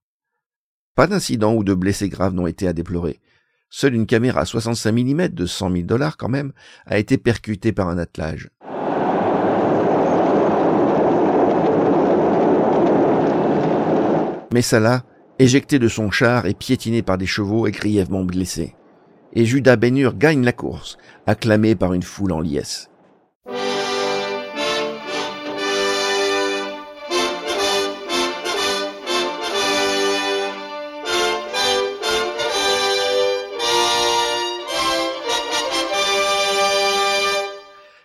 Pas 0.94 1.06
d'incident 1.06 1.52
ou 1.54 1.64
de 1.64 1.74
blessés 1.74 2.08
graves 2.08 2.32
n'ont 2.32 2.46
été 2.46 2.66
à 2.66 2.72
déplorer. 2.72 3.20
Seule 3.74 3.94
une 3.94 4.04
caméra 4.04 4.44
65 4.44 4.92
mm 4.92 5.28
de 5.28 5.46
100 5.46 5.72
000 5.72 5.82
dollars 5.84 6.18
quand 6.18 6.28
même 6.28 6.52
a 6.84 6.98
été 6.98 7.16
percutée 7.16 7.72
par 7.72 7.88
un 7.88 7.96
attelage. 7.96 8.50
Mais 14.52 14.60
Salah, 14.60 15.04
éjecté 15.38 15.78
de 15.78 15.88
son 15.88 16.10
char 16.10 16.44
et 16.44 16.52
piétiné 16.52 17.00
par 17.00 17.16
des 17.16 17.24
chevaux, 17.24 17.66
est 17.66 17.70
grièvement 17.70 18.24
blessé. 18.24 18.76
Et 19.32 19.46
Judas 19.46 19.76
Benur 19.76 20.18
gagne 20.18 20.44
la 20.44 20.52
course, 20.52 20.98
acclamé 21.26 21.74
par 21.74 21.94
une 21.94 22.02
foule 22.02 22.32
en 22.32 22.40
liesse. 22.40 22.90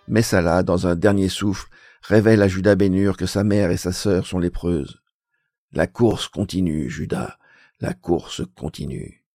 Messala, 0.08 0.64
dans 0.64 0.88
un 0.88 0.96
dernier 0.96 1.30
souffle, 1.30 1.70
révèle 2.02 2.42
à 2.42 2.48
Judas 2.48 2.76
Bénur 2.76 3.18
que 3.18 3.26
sa 3.26 3.44
mère 3.44 3.72
et 3.72 3.78
sa 3.78 3.92
sœur 3.92 4.26
sont 4.26 4.40
lépreuses. 4.40 5.02
La 5.74 5.88
course 5.88 6.28
continue, 6.28 6.90
Judas, 6.90 7.38
la 7.82 7.94
course 7.94 8.42
continue. 8.56 9.26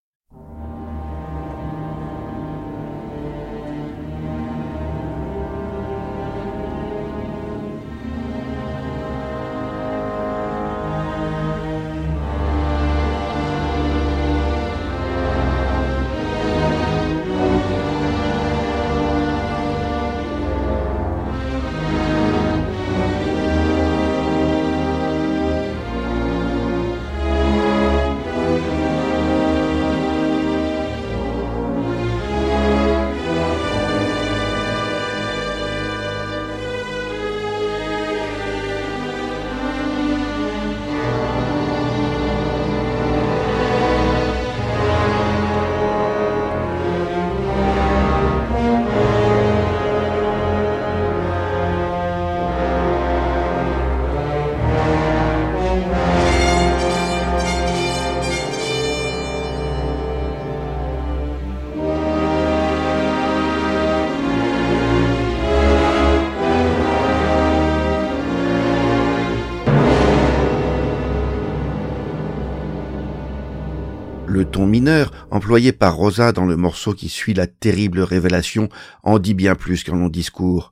Employé 75.43 75.73
par 75.73 75.97
Rosa 75.97 76.31
dans 76.31 76.47
le 76.47 76.57
morceau 76.57 76.95
qui 76.95 77.09
suit 77.09 77.35
la 77.35 77.49
terrible 77.49 77.99
révélation, 77.99 78.69
en 79.03 79.19
dit 79.19 79.35
bien 79.35 79.57
plus 79.57 79.83
qu'un 79.83 79.97
long 79.97 80.09
discours. 80.09 80.71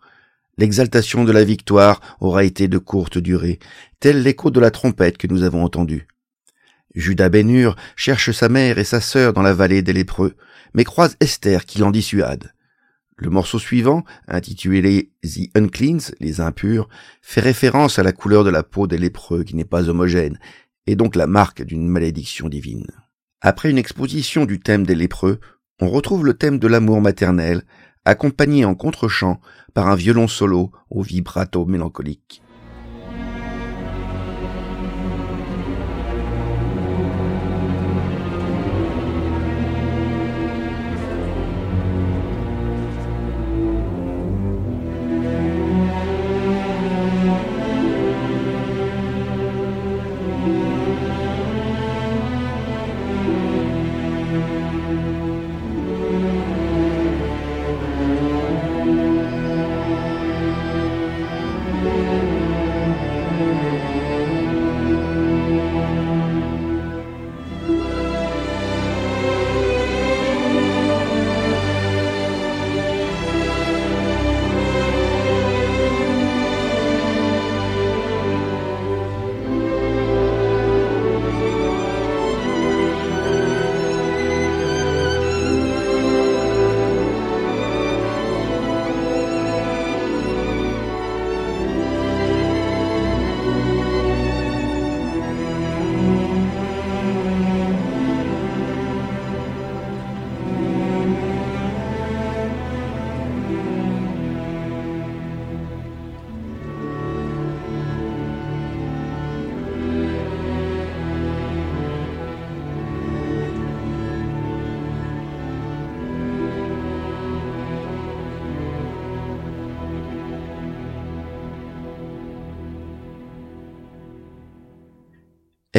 L'exaltation 0.58 1.24
de 1.24 1.32
la 1.32 1.42
victoire 1.42 2.00
aura 2.20 2.44
été 2.44 2.68
de 2.68 2.78
courte 2.78 3.18
durée, 3.18 3.58
tel 3.98 4.22
l'écho 4.22 4.52
de 4.52 4.60
la 4.60 4.70
trompette 4.70 5.18
que 5.18 5.26
nous 5.26 5.42
avons 5.42 5.64
entendu. 5.64 6.06
Judas 6.94 7.30
Bénur 7.30 7.74
cherche 7.96 8.30
sa 8.30 8.48
mère 8.48 8.78
et 8.78 8.84
sa 8.84 9.00
sœur 9.00 9.32
dans 9.32 9.42
la 9.42 9.54
vallée 9.54 9.82
des 9.82 9.92
lépreux, 9.92 10.36
mais 10.72 10.84
croise 10.84 11.16
Esther 11.18 11.66
qui 11.66 11.80
l'en 11.80 11.90
dissuade. 11.90 12.52
Le 13.16 13.28
morceau 13.28 13.58
suivant, 13.58 14.04
intitulé 14.28 15.10
The 15.24 15.50
Uncleans, 15.56 16.12
les 16.20 16.40
impurs, 16.40 16.88
fait 17.22 17.40
référence 17.40 17.98
à 17.98 18.04
la 18.04 18.12
couleur 18.12 18.44
de 18.44 18.50
la 18.50 18.62
peau 18.62 18.86
des 18.86 18.98
lépreux 18.98 19.42
qui 19.42 19.56
n'est 19.56 19.64
pas 19.64 19.88
homogène, 19.88 20.38
et 20.86 20.94
donc 20.94 21.16
la 21.16 21.26
marque 21.26 21.62
d'une 21.64 21.88
malédiction 21.88 22.48
divine. 22.48 22.86
Après 23.42 23.70
une 23.70 23.78
exposition 23.78 24.44
du 24.44 24.60
thème 24.60 24.84
des 24.84 24.94
lépreux, 24.94 25.40
on 25.80 25.88
retrouve 25.88 26.26
le 26.26 26.34
thème 26.34 26.58
de 26.58 26.68
l'amour 26.68 27.00
maternel, 27.00 27.62
accompagné 28.04 28.66
en 28.66 28.74
contre-champ 28.74 29.40
par 29.72 29.88
un 29.88 29.94
violon 29.94 30.28
solo 30.28 30.72
au 30.90 31.00
vibrato 31.00 31.64
mélancolique. 31.64 32.42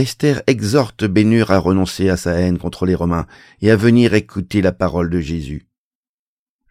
Esther 0.02 0.42
exhorte 0.48 1.06
Bénur 1.06 1.52
à 1.52 1.60
renoncer 1.60 2.10
à 2.10 2.18
sa 2.18 2.34
haine 2.34 2.58
contre 2.58 2.88
les 2.88 2.96
Romains 2.96 3.28
et 3.62 3.70
à 3.70 3.76
venir 3.76 4.16
écouter 4.16 4.64
la 4.64 4.72
parole 4.72 5.12
de 5.12 5.20
Jésus. 5.20 5.68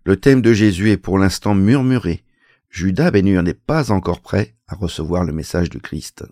Le 0.04 0.16
thème 0.16 0.42
de 0.42 0.52
Jésus 0.52 0.90
est 0.90 0.96
pour 0.96 1.16
l'instant 1.16 1.54
murmuré. 1.54 2.24
Judas 2.70 3.12
Bénur 3.12 3.44
n'est 3.44 3.54
pas 3.54 3.92
encore 3.92 4.20
prêt 4.20 4.56
à 4.66 4.74
recevoir 4.74 5.22
le 5.22 5.32
message 5.32 5.70
de 5.70 5.78
Christ. 5.78 6.24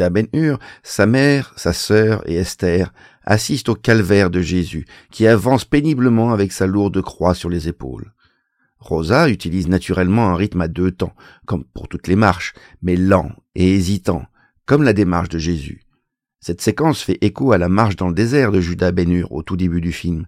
Judas 0.00 0.08
Ben-Hur, 0.08 0.58
sa 0.82 1.04
mère, 1.04 1.52
sa 1.56 1.74
sœur 1.74 2.26
et 2.26 2.36
Esther 2.36 2.90
assistent 3.22 3.68
au 3.68 3.74
calvaire 3.74 4.30
de 4.30 4.40
Jésus, 4.40 4.86
qui 5.10 5.26
avance 5.26 5.66
péniblement 5.66 6.32
avec 6.32 6.52
sa 6.52 6.66
lourde 6.66 7.02
croix 7.02 7.34
sur 7.34 7.50
les 7.50 7.68
épaules. 7.68 8.14
Rosa 8.78 9.28
utilise 9.28 9.68
naturellement 9.68 10.30
un 10.30 10.36
rythme 10.36 10.62
à 10.62 10.68
deux 10.68 10.90
temps, 10.90 11.12
comme 11.44 11.64
pour 11.64 11.86
toutes 11.86 12.08
les 12.08 12.16
marches, 12.16 12.54
mais 12.80 12.96
lent 12.96 13.30
et 13.54 13.74
hésitant, 13.74 14.24
comme 14.64 14.84
la 14.84 14.94
démarche 14.94 15.28
de 15.28 15.38
Jésus. 15.38 15.82
Cette 16.40 16.62
séquence 16.62 17.02
fait 17.02 17.18
écho 17.20 17.52
à 17.52 17.58
la 17.58 17.68
marche 17.68 17.96
dans 17.96 18.08
le 18.08 18.14
désert 18.14 18.52
de 18.52 18.62
Judas 18.62 18.92
Ben-Hur 18.92 19.30
au 19.32 19.42
tout 19.42 19.58
début 19.58 19.82
du 19.82 19.92
film. 19.92 20.24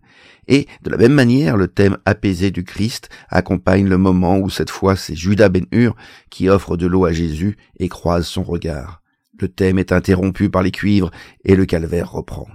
Et, 0.48 0.68
de 0.82 0.90
la 0.90 0.98
même 0.98 1.14
manière, 1.14 1.56
le 1.56 1.68
thème 1.68 1.96
apaisé 2.04 2.50
du 2.50 2.62
Christ 2.62 3.08
accompagne 3.30 3.88
le 3.88 3.96
moment 3.96 4.36
où 4.36 4.50
cette 4.50 4.68
fois 4.68 4.96
c'est 4.96 5.16
Judas 5.16 5.48
Ben-Hur 5.48 5.96
qui 6.28 6.50
offre 6.50 6.76
de 6.76 6.86
l'eau 6.86 7.06
à 7.06 7.12
Jésus 7.12 7.56
et 7.78 7.88
croise 7.88 8.26
son 8.26 8.42
regard. 8.42 9.01
Le 9.42 9.48
thème 9.48 9.80
est 9.80 9.90
interrompu 9.90 10.50
par 10.50 10.62
les 10.62 10.70
cuivres 10.70 11.10
et 11.44 11.56
le 11.56 11.66
calvaire 11.66 12.12
reprend. 12.12 12.46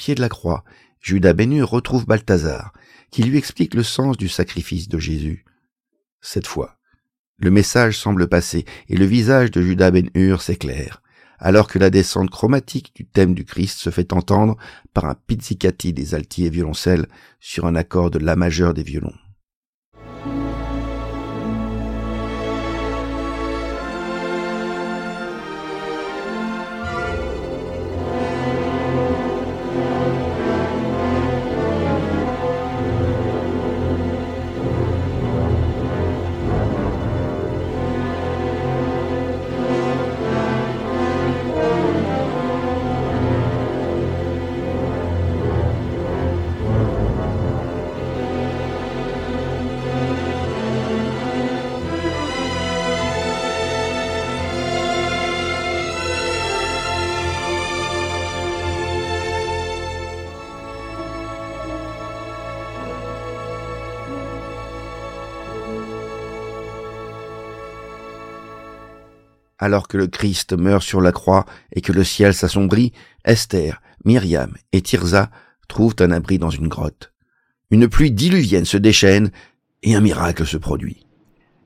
Pied 0.00 0.14
de 0.14 0.22
la 0.22 0.30
croix, 0.30 0.64
Judas 1.02 1.34
Bénur 1.34 1.68
retrouve 1.68 2.06
Balthazar, 2.06 2.72
qui 3.10 3.22
lui 3.22 3.36
explique 3.36 3.74
le 3.74 3.82
sens 3.82 4.16
du 4.16 4.30
sacrifice 4.30 4.88
de 4.88 4.98
Jésus. 4.98 5.44
Cette 6.22 6.46
fois, 6.46 6.78
le 7.36 7.50
message 7.50 7.98
semble 7.98 8.26
passer 8.26 8.64
et 8.88 8.96
le 8.96 9.04
visage 9.04 9.50
de 9.50 9.60
Judas 9.60 9.90
Ben-Hur 9.90 10.40
s'éclaire, 10.40 11.02
alors 11.38 11.68
que 11.68 11.78
la 11.78 11.90
descente 11.90 12.30
chromatique 12.30 12.92
du 12.94 13.04
thème 13.04 13.34
du 13.34 13.44
Christ 13.44 13.78
se 13.78 13.90
fait 13.90 14.14
entendre 14.14 14.56
par 14.94 15.04
un 15.04 15.14
pizzicati 15.14 15.92
des 15.92 16.14
altis 16.14 16.46
et 16.46 16.50
violoncelles 16.50 17.06
sur 17.38 17.66
un 17.66 17.76
accord 17.76 18.10
de 18.10 18.20
la 18.20 18.36
majeur 18.36 18.72
des 18.72 18.82
violons. 18.82 19.19
Alors 69.70 69.86
que 69.86 69.96
le 69.96 70.08
Christ 70.08 70.52
meurt 70.52 70.82
sur 70.82 71.00
la 71.00 71.12
croix 71.12 71.46
et 71.72 71.80
que 71.80 71.92
le 71.92 72.02
ciel 72.02 72.34
s'assombrit, 72.34 72.92
Esther, 73.24 73.80
Myriam 74.04 74.52
et 74.72 74.82
Tirza 74.82 75.30
trouvent 75.68 75.94
un 76.00 76.10
abri 76.10 76.40
dans 76.40 76.50
une 76.50 76.66
grotte. 76.66 77.12
Une 77.70 77.86
pluie 77.86 78.10
diluvienne 78.10 78.64
se 78.64 78.76
déchaîne 78.76 79.30
et 79.84 79.94
un 79.94 80.00
miracle 80.00 80.44
se 80.44 80.56
produit. 80.56 81.06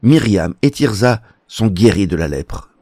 Myriam 0.02 0.52
et 0.60 0.70
Tirza 0.70 1.22
sont 1.48 1.68
guéris 1.68 2.06
de 2.06 2.16
la 2.16 2.28
lèpre. 2.28 2.73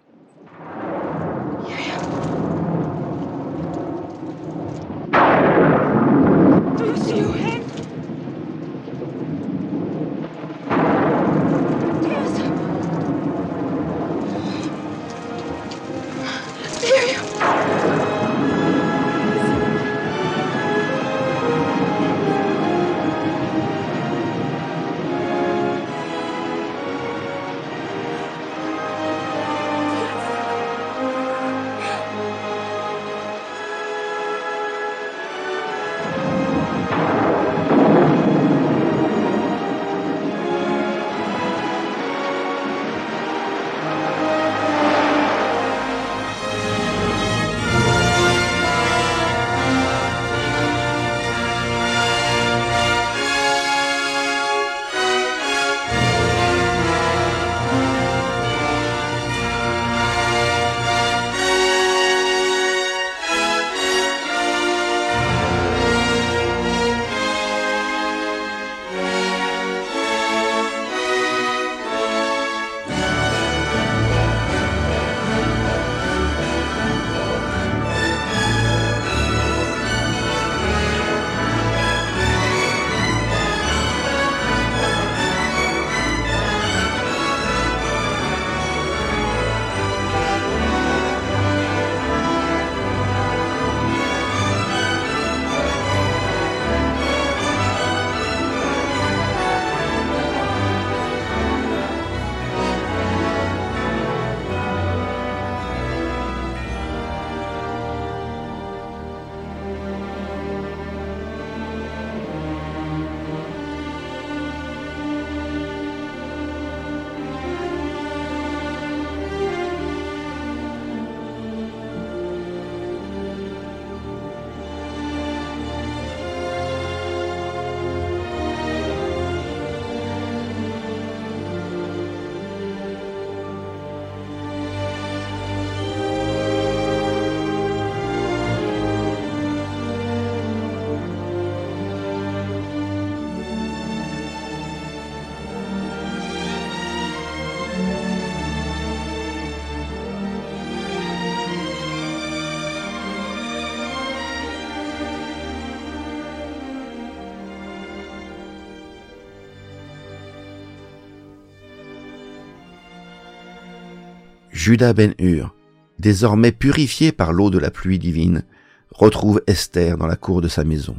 Judas 164.65 164.93
Ben-Hur, 164.93 165.57
désormais 165.99 166.53
purifié 166.53 167.11
par 167.11 167.33
l'eau 167.33 167.51
de 167.51 167.59
la 167.59 167.73
pluie 167.73 167.99
divine, 167.99 168.45
retrouve 168.93 169.43
Esther 169.49 169.97
dans 169.99 170.07
la 170.07 170.15
cour 170.15 170.41
de 170.41 170.47
sa 170.47 170.63
maison. 170.63 170.95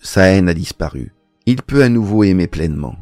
Sa 0.00 0.22
haine 0.22 0.48
a 0.48 0.52
disparu. 0.52 1.12
Il 1.46 1.62
peut 1.62 1.84
à 1.84 1.88
nouveau 1.88 2.24
aimer 2.24 2.48
pleinement. 2.48 2.96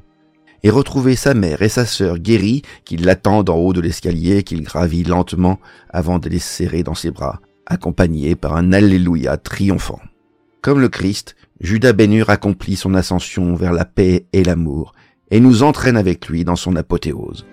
Et 0.62 0.69
retrouver 0.69 1.16
sa 1.16 1.32
mère 1.32 1.62
et 1.62 1.70
sa 1.70 1.86
sœur 1.86 2.19
guéries 2.19 2.61
qui 2.85 2.98
l'attendent 2.98 3.48
en 3.48 3.57
haut 3.57 3.73
de 3.73 3.81
l'escalier 3.81 4.43
qu'il 4.43 4.65
gravit 4.65 5.02
lentement 5.02 5.59
avant 5.89 6.19
de 6.19 6.28
les 6.28 6.40
serrer 6.40 6.82
dans 6.82 6.94
ses 6.94 7.11
bras, 7.11 7.40
accompagné 7.65 8.36
par 8.36 8.57
un 8.57 8.74
Alléluia 8.74 9.39
triomphant. 9.39 10.02
Comme 10.61 10.81
le 10.81 10.90
Christ, 10.90 11.36
Judas 11.59 11.94
Ben-Hur 11.94 12.28
accomplit 12.28 12.77
son 12.77 12.93
ascension 12.93 13.55
vers 13.55 13.73
la 13.73 13.86
paix 13.86 14.27
et 14.35 14.44
l'amour, 14.44 14.93
et 15.31 15.40
nous 15.40 15.62
entraîne 15.62 15.97
avec 15.97 16.28
lui 16.28 16.44
dans 16.44 16.57
son 16.57 16.77
apothéose. 16.77 17.47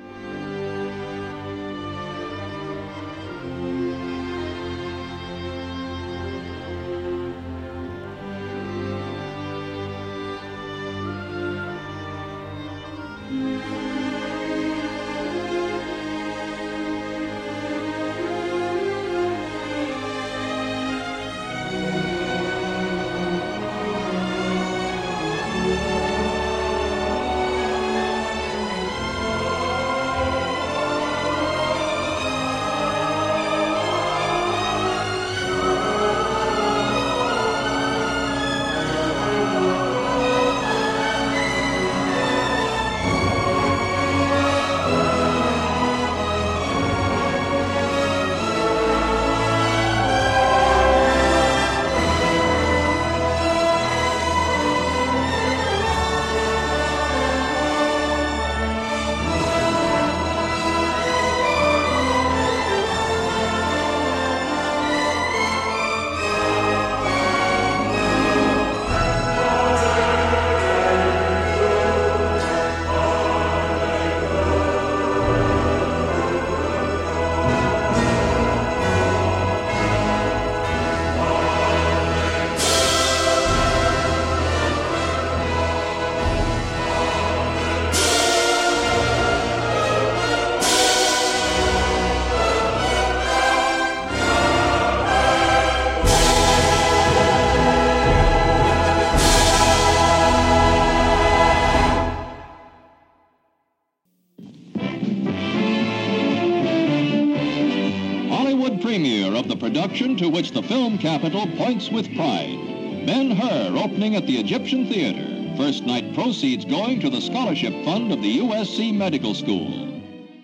To 109.98 110.30
which 110.30 110.52
the 110.52 110.62
film 110.62 111.00
capital 111.00 111.48
points 111.58 111.90
with 111.92 112.06
pride. 112.16 112.60
Ben 113.08 113.32
Hur 113.32 113.76
opening 113.76 114.16
at 114.16 114.28
the 114.28 114.38
Egyptian 114.38 114.86
Theater. 114.86 115.26
First 115.58 115.88
night 115.88 116.14
proceeds 116.14 116.66
going 116.66 117.00
to 117.00 117.10
the 117.10 117.20
scholarship 117.20 117.74
fund 117.84 118.12
of 118.12 118.22
the 118.22 118.38
USC 118.38 118.96
Medical 118.96 119.34
School. 119.34 119.72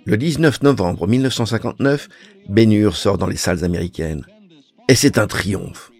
Le 0.06 0.18
19 0.18 0.64
novembre 0.64 1.08
1959, 1.08 2.10
Ben 2.50 2.72
Hur 2.72 2.96
sort 2.96 3.20
dans 3.20 3.28
les 3.28 3.38
salles 3.38 3.64
américaines. 3.64 4.26
Et 4.90 4.96
c'est 4.96 5.20
un 5.20 5.28
triomphe. 5.28 5.92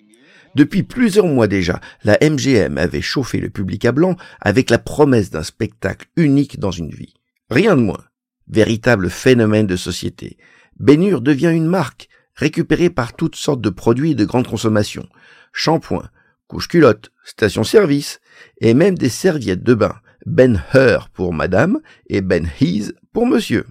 Depuis 0.56 0.82
plusieurs 0.82 1.28
mois 1.28 1.48
déjà, 1.48 1.80
la 2.04 2.18
MGM 2.22 2.80
avait 2.80 3.02
chauffé 3.02 3.38
le 3.38 3.52
public 3.52 3.86
à 3.86 3.92
blanc 3.92 4.16
avec 4.42 4.72
la 4.72 4.80
promesse 4.80 5.30
d'un 5.30 5.44
spectacle 5.44 6.08
unique 6.16 6.60
dans 6.60 6.72
une 6.72 6.90
vie. 6.90 7.14
Rien 7.52 7.76
de 7.76 7.82
moins. 7.82 8.04
Véritable 8.48 9.12
phénomène 9.12 9.68
de 9.68 9.76
société. 9.76 10.38
Bénure 10.80 11.22
devient 11.22 11.52
une 11.54 11.68
marque, 11.68 12.10
récupérée 12.36 12.90
par 12.90 13.14
toutes 13.14 13.36
sortes 13.36 13.62
de 13.62 13.70
produits 13.70 14.16
de 14.16 14.26
grande 14.26 14.48
consommation. 14.48 15.08
Shampoing, 15.52 16.10
couche-culotte, 16.48 17.12
station-service, 17.24 18.20
et 18.60 18.74
même 18.74 18.98
des 18.98 19.10
serviettes 19.10 19.64
de 19.64 19.74
bain. 19.74 19.96
Ben 20.26 20.64
Hur 20.74 21.10
pour 21.10 21.34
madame 21.34 21.80
et 22.08 22.22
Ben 22.22 22.48
Hees 22.60 22.94
pour 23.12 23.28
monsieur. 23.28 23.66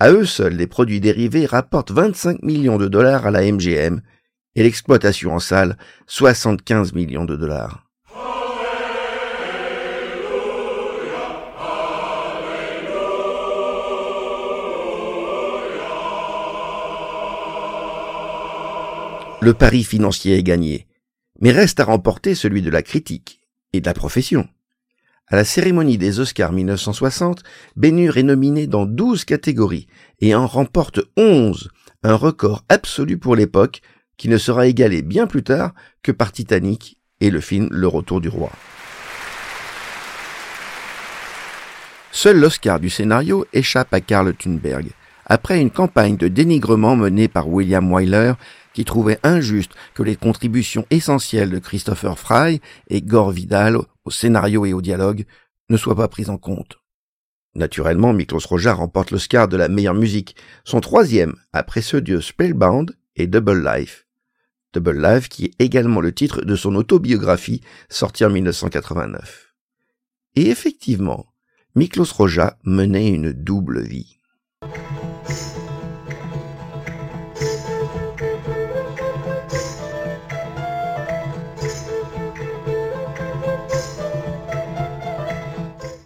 À 0.00 0.10
eux 0.10 0.24
seuls, 0.24 0.54
les 0.54 0.66
produits 0.66 1.00
dérivés 1.00 1.46
rapportent 1.46 1.92
25 1.92 2.42
millions 2.42 2.78
de 2.78 2.88
dollars 2.88 3.26
à 3.26 3.30
la 3.30 3.42
MGM 3.42 4.00
et 4.56 4.62
l'exploitation 4.62 5.34
en 5.34 5.40
salle 5.40 5.76
75 6.06 6.94
millions 6.94 7.24
de 7.24 7.36
dollars. 7.36 7.83
Le 19.44 19.52
pari 19.52 19.84
financier 19.84 20.38
est 20.38 20.42
gagné, 20.42 20.86
mais 21.38 21.50
reste 21.50 21.78
à 21.78 21.84
remporter 21.84 22.34
celui 22.34 22.62
de 22.62 22.70
la 22.70 22.80
critique 22.80 23.40
et 23.74 23.82
de 23.82 23.86
la 23.86 23.92
profession. 23.92 24.48
À 25.28 25.36
la 25.36 25.44
cérémonie 25.44 25.98
des 25.98 26.18
Oscars 26.18 26.52
1960, 26.52 27.42
Bénur 27.76 28.16
est 28.16 28.22
nominé 28.22 28.66
dans 28.66 28.86
12 28.86 29.26
catégories 29.26 29.86
et 30.22 30.34
en 30.34 30.46
remporte 30.46 31.00
11, 31.18 31.68
un 32.04 32.14
record 32.14 32.64
absolu 32.70 33.18
pour 33.18 33.36
l'époque 33.36 33.82
qui 34.16 34.30
ne 34.30 34.38
sera 34.38 34.66
égalé 34.66 35.02
bien 35.02 35.26
plus 35.26 35.42
tard 35.42 35.74
que 36.02 36.10
par 36.10 36.32
Titanic 36.32 36.96
et 37.20 37.28
le 37.28 37.40
film 37.40 37.68
Le 37.70 37.86
Retour 37.86 38.22
du 38.22 38.30
Roi. 38.30 38.50
Seul 42.12 42.40
l'Oscar 42.40 42.80
du 42.80 42.88
scénario 42.88 43.44
échappe 43.52 43.92
à 43.92 44.00
Karl 44.00 44.32
Thunberg, 44.32 44.86
après 45.26 45.60
une 45.60 45.70
campagne 45.70 46.16
de 46.16 46.28
dénigrement 46.28 46.96
menée 46.96 47.28
par 47.28 47.46
William 47.46 47.92
Wyler, 47.92 48.32
qui 48.74 48.84
trouvait 48.84 49.20
injuste 49.22 49.72
que 49.94 50.02
les 50.02 50.16
contributions 50.16 50.84
essentielles 50.90 51.50
de 51.50 51.58
Christopher 51.58 52.18
Fry 52.18 52.60
et 52.88 53.00
Gore 53.00 53.30
Vidal 53.30 53.78
au 54.04 54.10
scénario 54.10 54.66
et 54.66 54.74
au 54.74 54.82
dialogue 54.82 55.24
ne 55.70 55.76
soient 55.78 55.96
pas 55.96 56.08
prises 56.08 56.30
en 56.30 56.36
compte. 56.36 56.78
Naturellement, 57.54 58.12
Miklos 58.12 58.46
Roja 58.48 58.74
remporte 58.74 59.12
l'Oscar 59.12 59.48
de 59.48 59.56
la 59.56 59.68
meilleure 59.68 59.94
musique, 59.94 60.36
son 60.64 60.80
troisième 60.80 61.36
après 61.52 61.82
ceux 61.82 62.00
de 62.00 62.20
Spellbound 62.20 62.96
et 63.16 63.28
Double 63.28 63.64
Life. 63.64 64.06
Double 64.72 65.00
Life 65.00 65.28
qui 65.28 65.44
est 65.44 65.54
également 65.60 66.00
le 66.00 66.12
titre 66.12 66.42
de 66.42 66.56
son 66.56 66.74
autobiographie 66.74 67.60
sortie 67.88 68.24
en 68.24 68.30
1989. 68.30 69.54
Et 70.34 70.48
effectivement, 70.50 71.26
Miklos 71.76 72.12
Roja 72.12 72.58
menait 72.64 73.08
une 73.08 73.32
double 73.32 73.82
vie. 73.82 74.18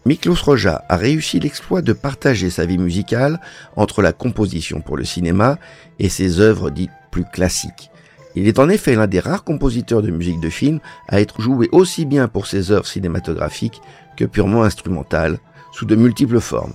Miklos 0.08 0.42
Roja 0.42 0.86
a 0.88 0.96
réussi 0.96 1.38
l'exploit 1.38 1.82
de 1.82 1.92
partager 1.92 2.48
sa 2.48 2.64
vie 2.64 2.78
musicale 2.78 3.42
entre 3.76 4.00
la 4.00 4.14
composition 4.14 4.80
pour 4.80 4.96
le 4.96 5.04
cinéma 5.04 5.58
et 5.98 6.08
ses 6.08 6.40
œuvres 6.40 6.70
dites 6.70 6.90
plus 7.10 7.26
classiques, 7.26 7.90
il 8.34 8.48
est 8.48 8.58
en 8.58 8.70
effet 8.70 8.94
l'un 8.94 9.06
des 9.06 9.20
rares 9.20 9.44
compositeurs 9.44 10.00
de 10.00 10.10
musique 10.10 10.40
de 10.40 10.48
film 10.48 10.80
à 11.08 11.20
être 11.20 11.42
joué 11.42 11.68
aussi 11.72 12.06
bien 12.06 12.26
pour 12.26 12.46
ses 12.46 12.70
œuvres 12.70 12.86
cinématographiques 12.86 13.82
que 14.16 14.24
purement 14.24 14.62
instrumentales, 14.62 15.40
sous 15.72 15.84
de 15.84 15.94
multiples 15.94 16.40
formes. 16.40 16.72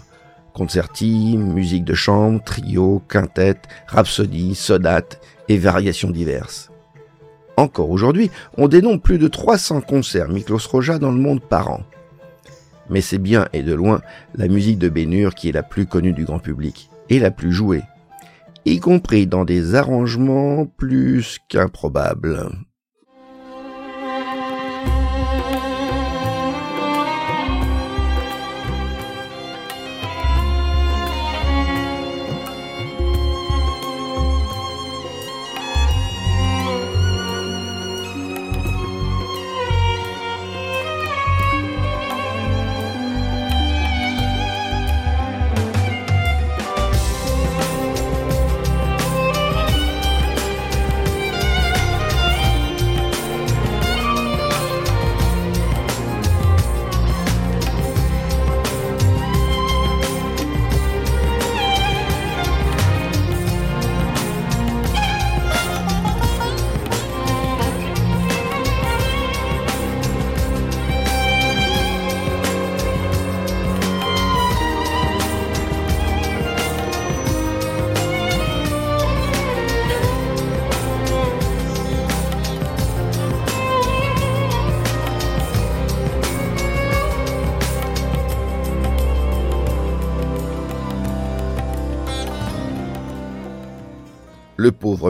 Concerti, 0.54 1.36
musique 1.36 1.86
de 1.86 1.96
chambre, 1.96 2.40
trio, 2.44 3.02
quintette, 3.10 3.68
rhapsodie, 3.88 4.54
sonate 4.54 5.20
et 5.50 5.58
variations 5.58 6.12
diverses. 6.12 6.70
Encore 7.58 7.90
aujourd'hui, 7.90 8.30
on 8.60 8.68
dénombre 8.68 9.02
plus 9.02 9.18
de 9.18 9.28
300 9.28 9.82
concerts 9.82 10.30
Miklos 10.30 10.68
Roja 10.70 11.00
dans 11.00 11.12
le 11.12 11.20
monde 11.20 11.42
par 11.42 11.72
an. 11.72 11.82
Mais 12.90 13.02
c'est 13.02 13.18
bien 13.18 13.48
et 13.54 13.64
de 13.64 13.74
loin 13.74 14.02
la 14.36 14.48
musique 14.48 14.78
de 14.78 14.90
Bénur 14.90 15.36
qui 15.36 15.50
est 15.50 15.54
la 15.54 15.64
plus 15.64 15.86
connue 15.86 16.14
du 16.14 16.26
grand 16.26 16.40
public 16.40 16.90
et 17.10 17.20
la 17.20 17.32
plus 17.32 17.52
jouée 17.52 17.84
y 18.66 18.80
compris 18.80 19.28
dans 19.28 19.46
des 19.46 19.76
arrangements 19.76 20.66
plus 20.66 21.40
qu'improbables. 21.50 22.50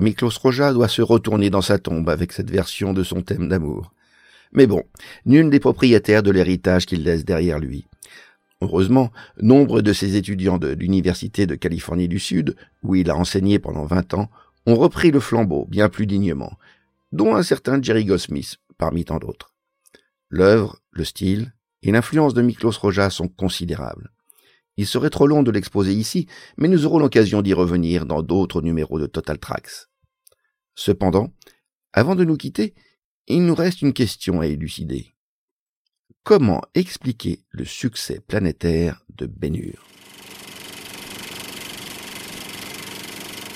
Miklos 0.03 0.37
Roja 0.41 0.73
doit 0.73 0.89
se 0.89 1.01
retourner 1.01 1.49
dans 1.49 1.61
sa 1.61 1.79
tombe 1.79 2.09
avec 2.09 2.33
cette 2.33 2.51
version 2.51 2.91
de 2.91 3.03
son 3.03 3.21
thème 3.21 3.47
d'amour. 3.47 3.93
Mais 4.51 4.67
bon, 4.67 4.83
nul 5.25 5.47
n'est 5.47 5.61
propriétaire 5.61 6.23
de 6.23 6.29
l'héritage 6.29 6.85
qu'il 6.85 7.03
laisse 7.03 7.23
derrière 7.23 7.57
lui. 7.57 7.87
Heureusement, 8.59 9.13
nombre 9.41 9.81
de 9.81 9.93
ses 9.93 10.17
étudiants 10.17 10.57
de 10.57 10.67
l'Université 10.67 11.47
de 11.47 11.55
Californie 11.55 12.09
du 12.09 12.19
Sud, 12.19 12.57
où 12.83 12.95
il 12.95 13.09
a 13.09 13.15
enseigné 13.15 13.59
pendant 13.59 13.85
vingt 13.85 14.13
ans, 14.13 14.29
ont 14.65 14.75
repris 14.75 15.09
le 15.09 15.21
flambeau 15.21 15.65
bien 15.69 15.87
plus 15.87 16.05
dignement, 16.05 16.57
dont 17.13 17.33
un 17.33 17.43
certain 17.43 17.81
Jerry 17.81 18.03
Goldsmith, 18.03 18.57
parmi 18.77 19.05
tant 19.05 19.19
d'autres. 19.19 19.53
L'œuvre, 20.29 20.79
le 20.91 21.05
style 21.05 21.53
et 21.81 21.93
l'influence 21.93 22.33
de 22.33 22.41
Miklos 22.41 22.77
Roja 22.81 23.09
sont 23.09 23.29
considérables. 23.29 24.11
Il 24.75 24.85
serait 24.85 25.09
trop 25.09 25.27
long 25.27 25.43
de 25.43 25.51
l'exposer 25.51 25.93
ici, 25.93 26.27
mais 26.57 26.67
nous 26.67 26.85
aurons 26.85 26.99
l'occasion 26.99 27.41
d'y 27.41 27.53
revenir 27.53 28.05
dans 28.05 28.21
d'autres 28.21 28.61
numéros 28.61 28.99
de 28.99 29.05
Total 29.05 29.37
Tracks. 29.37 29.87
Cependant, 30.75 31.33
avant 31.93 32.15
de 32.15 32.23
nous 32.23 32.37
quitter, 32.37 32.73
il 33.27 33.45
nous 33.45 33.55
reste 33.55 33.81
une 33.81 33.93
question 33.93 34.41
à 34.41 34.47
élucider. 34.47 35.13
Comment 36.23 36.61
expliquer 36.73 37.39
le 37.51 37.65
succès 37.65 38.19
planétaire 38.19 39.03
de 39.09 39.25
Bénur? 39.25 39.85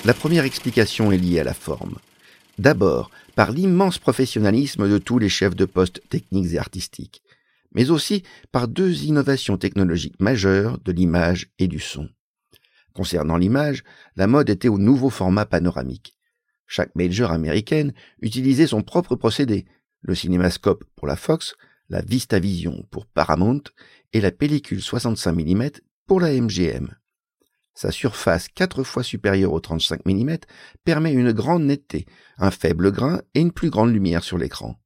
La 0.04 0.14
première 0.14 0.44
explication 0.44 1.12
est 1.12 1.18
liée 1.18 1.40
à 1.40 1.44
la 1.44 1.54
forme. 1.54 1.98
D'abord, 2.58 3.10
par 3.34 3.52
l'immense 3.52 3.98
professionnalisme 3.98 4.88
de 4.88 4.98
tous 4.98 5.18
les 5.18 5.28
chefs 5.28 5.56
de 5.56 5.64
poste 5.64 6.02
techniques 6.08 6.54
et 6.54 6.58
artistiques 6.58 7.22
mais 7.72 7.90
aussi 7.90 8.22
par 8.52 8.68
deux 8.68 9.04
innovations 9.04 9.58
technologiques 9.58 10.20
majeures 10.20 10.78
de 10.84 10.92
l'image 10.92 11.50
et 11.58 11.68
du 11.68 11.80
son. 11.80 12.08
Concernant 12.94 13.36
l'image, 13.36 13.84
la 14.16 14.26
mode 14.26 14.50
était 14.50 14.68
au 14.68 14.78
nouveau 14.78 15.10
format 15.10 15.46
panoramique. 15.46 16.17
Chaque 16.68 16.94
major 16.94 17.32
américaine 17.32 17.94
utilisait 18.20 18.66
son 18.66 18.82
propre 18.82 19.16
procédé, 19.16 19.64
le 20.02 20.14
cinémascope 20.14 20.84
pour 20.94 21.08
la 21.08 21.16
Fox, 21.16 21.56
la 21.88 22.02
VistaVision 22.02 22.86
pour 22.90 23.06
Paramount 23.06 23.62
et 24.12 24.20
la 24.20 24.30
pellicule 24.30 24.82
65 24.82 25.32
mm 25.32 25.70
pour 26.06 26.20
la 26.20 26.30
MGM. 26.30 26.94
Sa 27.72 27.90
surface 27.90 28.48
quatre 28.48 28.82
fois 28.82 29.02
supérieure 29.02 29.54
au 29.54 29.60
35 29.60 30.04
mm 30.04 30.36
permet 30.84 31.12
une 31.12 31.32
grande 31.32 31.62
netteté, 31.62 32.04
un 32.36 32.50
faible 32.50 32.92
grain 32.92 33.22
et 33.34 33.40
une 33.40 33.52
plus 33.52 33.70
grande 33.70 33.92
lumière 33.92 34.22
sur 34.22 34.36
l'écran. 34.36 34.78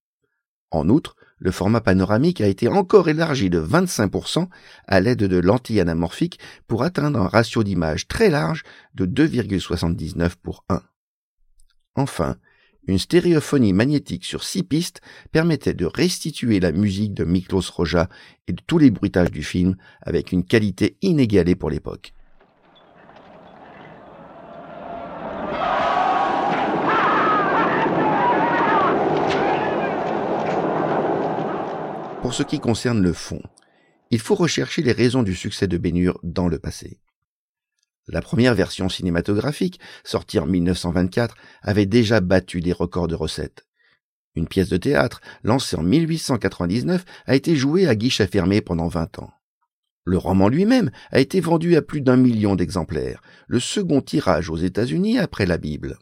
En 0.71 0.89
outre, 0.89 1.17
le 1.39 1.51
format 1.51 1.81
panoramique 1.81 2.41
a 2.41 2.47
été 2.47 2.69
encore 2.69 3.09
élargi 3.09 3.51
de 3.51 3.61
25% 3.61 4.47
à 4.87 5.01
l'aide 5.01 5.19
de 5.19 5.39
lentilles 5.39 5.81
anamorphiques 5.81 6.39
pour 6.69 6.85
atteindre 6.85 7.19
un 7.19 7.27
ratio 7.27 7.65
d'image 7.65 8.07
très 8.07 8.31
large 8.31 8.63
de 8.95 9.05
2,79 9.05 10.35
pour 10.41 10.65
1. 10.69 10.81
Enfin, 11.94 12.36
une 12.86 12.98
stéréophonie 12.98 13.73
magnétique 13.73 14.24
sur 14.24 14.43
six 14.43 14.62
pistes 14.62 15.01
permettait 15.31 15.74
de 15.74 15.86
restituer 15.86 16.59
la 16.59 16.73
musique 16.73 17.14
de 17.14 17.24
Miklos 17.24 17.70
Roja 17.73 18.09
et 18.48 18.52
de 18.52 18.62
tous 18.66 18.78
les 18.78 18.90
bruitages 18.90 19.31
du 19.31 19.43
film 19.44 19.77
avec 20.01 20.32
une 20.32 20.44
qualité 20.44 20.97
inégalée 21.02 21.55
pour 21.55 21.70
l'époque. 21.70 22.14
Pour 32.23 32.35
ce 32.35 32.43
qui 32.43 32.60
concerne 32.60 33.02
le 33.02 33.12
fond, 33.12 33.43
il 34.10 34.20
faut 34.20 34.35
rechercher 34.35 34.82
les 34.82 34.93
raisons 34.93 35.23
du 35.23 35.35
succès 35.35 35.69
de 35.69 35.77
Bénure 35.77 36.19
dans 36.23 36.48
le 36.48 36.59
passé. 36.59 36.98
La 38.09 38.20
première 38.20 38.55
version 38.55 38.89
cinématographique, 38.89 39.79
sortie 40.03 40.41
en 40.41 40.47
1924, 40.47 41.37
avait 41.62 41.87
déjà 41.87 42.20
battu 42.20 42.61
des 42.61 42.73
records 42.73 43.09
de 43.09 43.15
recettes. 43.15 43.65
Une 44.35 44.49
pièce 44.49 44.69
de 44.69 44.77
théâtre, 44.77 45.20
lancée 45.45 45.77
en 45.77 45.83
1899, 45.83 47.05
a 47.27 47.35
été 47.35 47.55
jouée 47.55 47.87
à 47.87 47.95
guichet 47.95 48.27
fermé 48.27 48.61
pendant 48.61 48.89
20 48.89 49.20
ans. 49.20 49.31
Le 50.05 50.19
roman 50.19 50.49
lui-même 50.49 50.91
a 51.11 51.20
été 51.20 51.41
vendu 51.41 51.77
à 51.77 51.83
plus 51.83 52.01
d'un 52.01 52.16
million 52.16 52.57
d'exemplaires, 52.57 53.23
le 53.47 53.61
second 53.61 54.01
tirage 54.01 54.51
aux 54.51 54.57
États-Unis 54.57 55.19
après 55.19 55.47
la 55.47 55.59
Bible. 55.59 55.99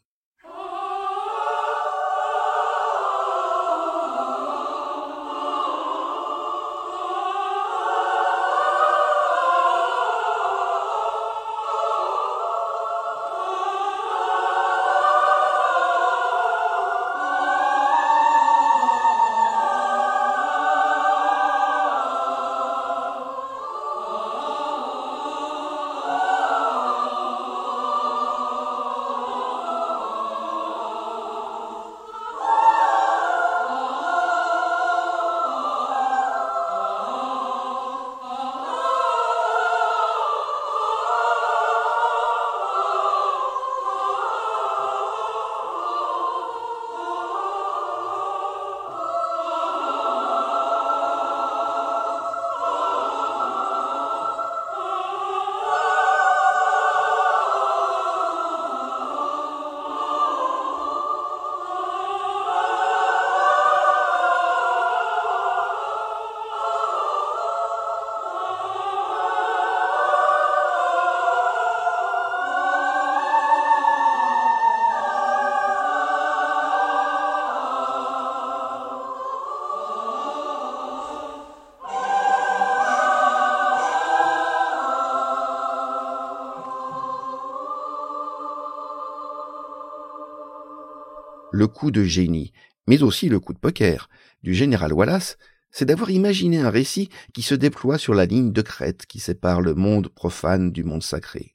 Le 91.60 91.66
coup 91.66 91.90
de 91.90 92.04
génie, 92.04 92.54
mais 92.86 93.02
aussi 93.02 93.28
le 93.28 93.38
coup 93.38 93.52
de 93.52 93.58
poker 93.58 94.08
du 94.42 94.54
général 94.54 94.94
Wallace, 94.94 95.36
c'est 95.70 95.84
d'avoir 95.84 96.10
imaginé 96.10 96.58
un 96.58 96.70
récit 96.70 97.10
qui 97.34 97.42
se 97.42 97.54
déploie 97.54 97.98
sur 97.98 98.14
la 98.14 98.24
ligne 98.24 98.50
de 98.50 98.62
crête 98.62 99.04
qui 99.04 99.20
sépare 99.20 99.60
le 99.60 99.74
monde 99.74 100.08
profane 100.08 100.72
du 100.72 100.84
monde 100.84 101.02
sacré. 101.02 101.54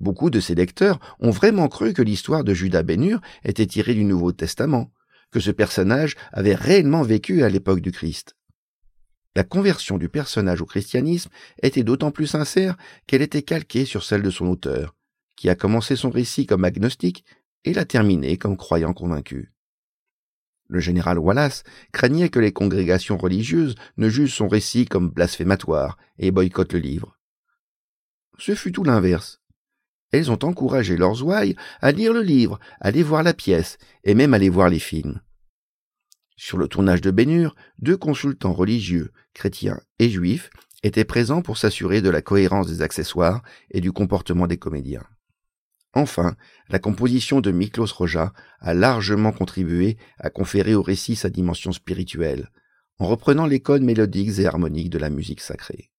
Beaucoup 0.00 0.28
de 0.28 0.38
ses 0.38 0.54
lecteurs 0.54 1.00
ont 1.18 1.30
vraiment 1.30 1.68
cru 1.68 1.94
que 1.94 2.02
l'histoire 2.02 2.44
de 2.44 2.52
Judas 2.52 2.82
Bénur 2.82 3.22
était 3.42 3.64
tirée 3.64 3.94
du 3.94 4.04
Nouveau 4.04 4.32
Testament, 4.32 4.92
que 5.30 5.40
ce 5.40 5.50
personnage 5.50 6.14
avait 6.30 6.54
réellement 6.54 7.02
vécu 7.02 7.44
à 7.44 7.48
l'époque 7.48 7.80
du 7.80 7.90
Christ. 7.90 8.36
La 9.34 9.44
conversion 9.44 9.96
du 9.96 10.10
personnage 10.10 10.60
au 10.60 10.66
christianisme 10.66 11.30
était 11.62 11.84
d'autant 11.84 12.10
plus 12.10 12.26
sincère 12.26 12.76
qu'elle 13.06 13.22
était 13.22 13.40
calquée 13.40 13.86
sur 13.86 14.04
celle 14.04 14.20
de 14.20 14.28
son 14.28 14.46
auteur, 14.46 14.94
qui 15.36 15.48
a 15.48 15.54
commencé 15.54 15.96
son 15.96 16.10
récit 16.10 16.44
comme 16.44 16.64
agnostique 16.64 17.24
et 17.64 17.72
l'a 17.72 17.84
terminé 17.84 18.36
comme 18.36 18.56
croyant 18.56 18.92
convaincu. 18.92 19.52
Le 20.68 20.80
général 20.80 21.18
Wallace 21.18 21.64
craignait 21.92 22.30
que 22.30 22.38
les 22.38 22.52
congrégations 22.52 23.18
religieuses 23.18 23.74
ne 23.96 24.08
jugent 24.08 24.34
son 24.34 24.48
récit 24.48 24.86
comme 24.86 25.10
blasphématoire 25.10 25.98
et 26.18 26.30
boycottent 26.30 26.72
le 26.72 26.78
livre. 26.78 27.18
Ce 28.38 28.54
fut 28.54 28.72
tout 28.72 28.84
l'inverse. 28.84 29.40
Elles 30.12 30.30
ont 30.30 30.38
encouragé 30.44 30.96
leurs 30.96 31.22
ouailles 31.24 31.56
à 31.80 31.92
lire 31.92 32.12
le 32.12 32.22
livre, 32.22 32.58
à 32.80 32.88
aller 32.88 33.02
voir 33.02 33.22
la 33.22 33.34
pièce 33.34 33.78
et 34.04 34.14
même 34.14 34.34
à 34.34 34.36
aller 34.36 34.48
voir 34.48 34.68
les 34.68 34.78
films. 34.78 35.20
Sur 36.36 36.58
le 36.58 36.68
tournage 36.68 37.00
de 37.00 37.10
Bénure, 37.10 37.54
deux 37.78 37.96
consultants 37.96 38.52
religieux, 38.52 39.12
chrétiens 39.34 39.80
et 39.98 40.10
juifs, 40.10 40.50
étaient 40.82 41.04
présents 41.04 41.42
pour 41.42 41.56
s'assurer 41.56 42.02
de 42.02 42.10
la 42.10 42.22
cohérence 42.22 42.66
des 42.66 42.82
accessoires 42.82 43.42
et 43.70 43.80
du 43.80 43.92
comportement 43.92 44.46
des 44.46 44.56
comédiens. 44.56 45.06
Enfin, 45.94 46.36
la 46.70 46.78
composition 46.78 47.40
de 47.40 47.50
Miklos 47.50 47.92
Roja 47.94 48.32
a 48.60 48.72
largement 48.72 49.32
contribué 49.32 49.98
à 50.18 50.30
conférer 50.30 50.74
au 50.74 50.82
récit 50.82 51.16
sa 51.16 51.28
dimension 51.28 51.72
spirituelle, 51.72 52.48
en 52.98 53.06
reprenant 53.06 53.46
les 53.46 53.60
codes 53.60 53.82
mélodiques 53.82 54.38
et 54.38 54.46
harmoniques 54.46 54.90
de 54.90 54.98
la 54.98 55.10
musique 55.10 55.40
sacrée. 55.40 55.90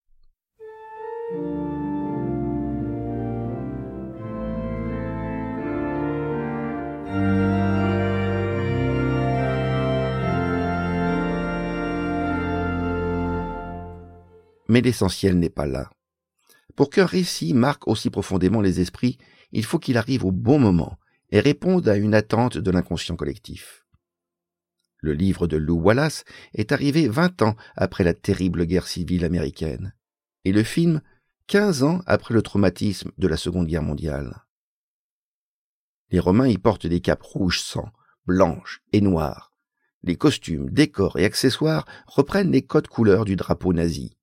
Mais 14.66 14.80
l'essentiel 14.80 15.38
n'est 15.38 15.50
pas 15.50 15.66
là. 15.66 15.90
Pour 16.74 16.90
qu'un 16.90 17.06
récit 17.06 17.54
marque 17.54 17.86
aussi 17.86 18.10
profondément 18.10 18.60
les 18.60 18.80
esprits, 18.80 19.18
il 19.52 19.64
faut 19.64 19.78
qu'il 19.78 19.96
arrive 19.96 20.24
au 20.24 20.32
bon 20.32 20.58
moment 20.58 20.98
et 21.30 21.40
réponde 21.40 21.88
à 21.88 21.96
une 21.96 22.14
attente 22.14 22.58
de 22.58 22.70
l'inconscient 22.70 23.16
collectif. 23.16 23.84
Le 24.98 25.12
livre 25.12 25.46
de 25.46 25.56
Lou 25.56 25.80
Wallace 25.80 26.24
est 26.54 26.72
arrivé 26.72 27.08
vingt 27.08 27.42
ans 27.42 27.56
après 27.76 28.04
la 28.04 28.14
terrible 28.14 28.64
guerre 28.66 28.86
civile 28.86 29.24
américaine, 29.24 29.94
et 30.44 30.52
le 30.52 30.62
film 30.62 31.02
quinze 31.46 31.82
ans 31.82 32.00
après 32.06 32.34
le 32.34 32.42
traumatisme 32.42 33.10
de 33.18 33.28
la 33.28 33.36
Seconde 33.36 33.66
Guerre 33.66 33.82
mondiale. 33.82 34.44
Les 36.10 36.20
Romains 36.20 36.48
y 36.48 36.56
portent 36.56 36.86
des 36.86 37.00
capes 37.00 37.22
rouges 37.22 37.60
sang, 37.60 37.90
blanches 38.26 38.82
et 38.92 39.00
noires. 39.00 39.52
Les 40.04 40.16
costumes, 40.16 40.70
décors 40.70 41.18
et 41.18 41.24
accessoires 41.24 41.86
reprennent 42.06 42.52
les 42.52 42.62
codes 42.62 42.88
couleurs 42.88 43.24
du 43.24 43.36
drapeau 43.36 43.72
nazi, 43.72 44.16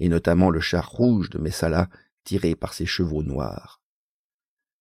et 0.00 0.08
notamment 0.08 0.50
le 0.50 0.60
char 0.60 0.90
rouge 0.90 1.30
de 1.30 1.38
Messala 1.38 1.88
tiré 2.24 2.54
par 2.54 2.74
ses 2.74 2.86
chevaux 2.86 3.22
noirs 3.22 3.80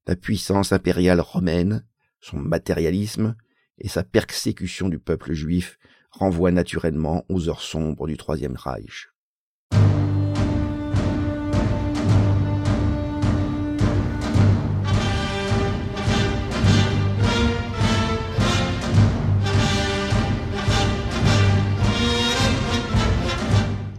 la 0.07 0.15
puissance 0.15 0.71
impériale 0.71 1.19
romaine, 1.19 1.84
son 2.21 2.38
matérialisme 2.38 3.35
et 3.77 3.89
sa 3.89 4.03
persécution 4.03 4.88
du 4.88 4.99
peuple 4.99 5.34
juif 5.34 5.77
renvoient 6.11 6.51
naturellement 6.51 7.25
aux 7.29 7.49
heures 7.49 7.61
sombres 7.61 8.07
du 8.07 8.15
Troisième 8.15 8.55
Reich. 8.55 9.09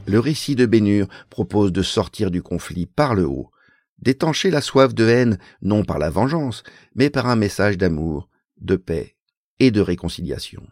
Le 0.06 0.20
récit 0.20 0.56
de 0.56 0.64
Bénur 0.64 1.06
propose 1.28 1.70
de 1.70 1.82
sortir 1.82 2.30
du 2.30 2.42
conflit 2.42 2.86
par 2.86 3.14
le 3.14 3.26
haut 3.26 3.50
d'étancher 3.98 4.50
la 4.50 4.60
soif 4.60 4.94
de 4.94 5.06
haine 5.06 5.38
non 5.62 5.84
par 5.84 5.98
la 5.98 6.10
vengeance, 6.10 6.62
mais 6.94 7.10
par 7.10 7.26
un 7.26 7.36
message 7.36 7.78
d'amour, 7.78 8.28
de 8.60 8.76
paix 8.76 9.16
et 9.58 9.70
de 9.70 9.80
réconciliation. 9.80 10.66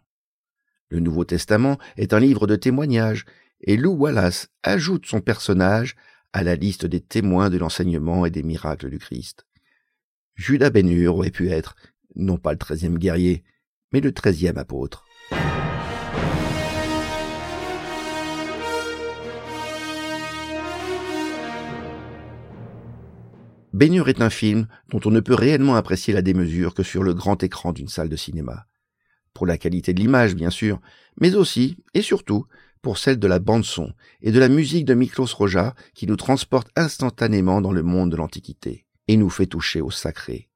Le 0.88 1.00
Nouveau 1.00 1.24
Testament 1.24 1.78
est 1.96 2.14
un 2.14 2.20
livre 2.20 2.46
de 2.46 2.56
témoignages, 2.56 3.24
et 3.60 3.76
Lou 3.76 3.92
Wallace 3.92 4.48
ajoute 4.62 5.06
son 5.06 5.20
personnage 5.20 5.96
à 6.32 6.42
la 6.42 6.54
liste 6.54 6.86
des 6.86 7.00
témoins 7.00 7.50
de 7.50 7.58
l'enseignement 7.58 8.26
et 8.26 8.30
des 8.30 8.42
miracles 8.42 8.90
du 8.90 8.98
Christ. 8.98 9.46
Judas 10.34 10.70
Bénur 10.70 11.16
aurait 11.16 11.30
pu 11.30 11.50
être, 11.50 11.74
non 12.14 12.36
pas 12.36 12.52
le 12.52 12.58
treizième 12.58 12.98
guerrier, 12.98 13.42
mais 13.92 14.00
le 14.00 14.12
treizième 14.12 14.58
apôtre. 14.58 15.04
Bénur 23.76 24.08
est 24.08 24.22
un 24.22 24.30
film 24.30 24.68
dont 24.88 25.00
on 25.04 25.10
ne 25.10 25.20
peut 25.20 25.34
réellement 25.34 25.76
apprécier 25.76 26.14
la 26.14 26.22
démesure 26.22 26.72
que 26.72 26.82
sur 26.82 27.02
le 27.02 27.12
grand 27.12 27.42
écran 27.42 27.74
d'une 27.74 27.88
salle 27.88 28.08
de 28.08 28.16
cinéma. 28.16 28.66
Pour 29.34 29.44
la 29.44 29.58
qualité 29.58 29.92
de 29.92 30.00
l'image, 30.00 30.34
bien 30.34 30.48
sûr, 30.48 30.80
mais 31.20 31.34
aussi, 31.34 31.76
et 31.92 32.00
surtout, 32.00 32.46
pour 32.80 32.96
celle 32.96 33.18
de 33.18 33.26
la 33.26 33.38
bande-son 33.38 33.92
et 34.22 34.32
de 34.32 34.38
la 34.38 34.48
musique 34.48 34.86
de 34.86 34.94
Miklos 34.94 35.26
Roja 35.36 35.74
qui 35.92 36.06
nous 36.06 36.16
transporte 36.16 36.70
instantanément 36.74 37.60
dans 37.60 37.70
le 37.70 37.82
monde 37.82 38.10
de 38.10 38.16
l'Antiquité 38.16 38.86
et 39.08 39.18
nous 39.18 39.28
fait 39.28 39.44
toucher 39.44 39.82
au 39.82 39.90
sacré. 39.90 40.48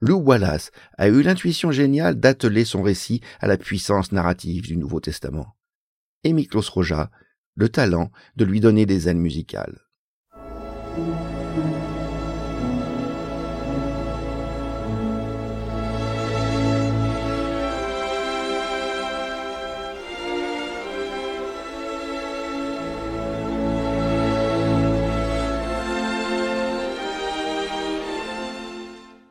Lou 0.00 0.16
Wallace 0.16 0.72
a 0.96 1.06
eu 1.06 1.22
l'intuition 1.22 1.70
géniale 1.70 2.18
d'atteler 2.18 2.64
son 2.64 2.82
récit 2.82 3.20
à 3.38 3.46
la 3.46 3.56
puissance 3.56 4.10
narrative 4.10 4.64
du 4.64 4.76
Nouveau 4.76 4.98
Testament. 4.98 5.54
Et 6.24 6.32
Miklos 6.32 6.68
Roja, 6.72 7.12
le 7.54 7.68
talent 7.68 8.10
de 8.34 8.44
lui 8.44 8.58
donner 8.58 8.86
des 8.86 9.08
ailes 9.08 9.18
musicales. 9.18 9.87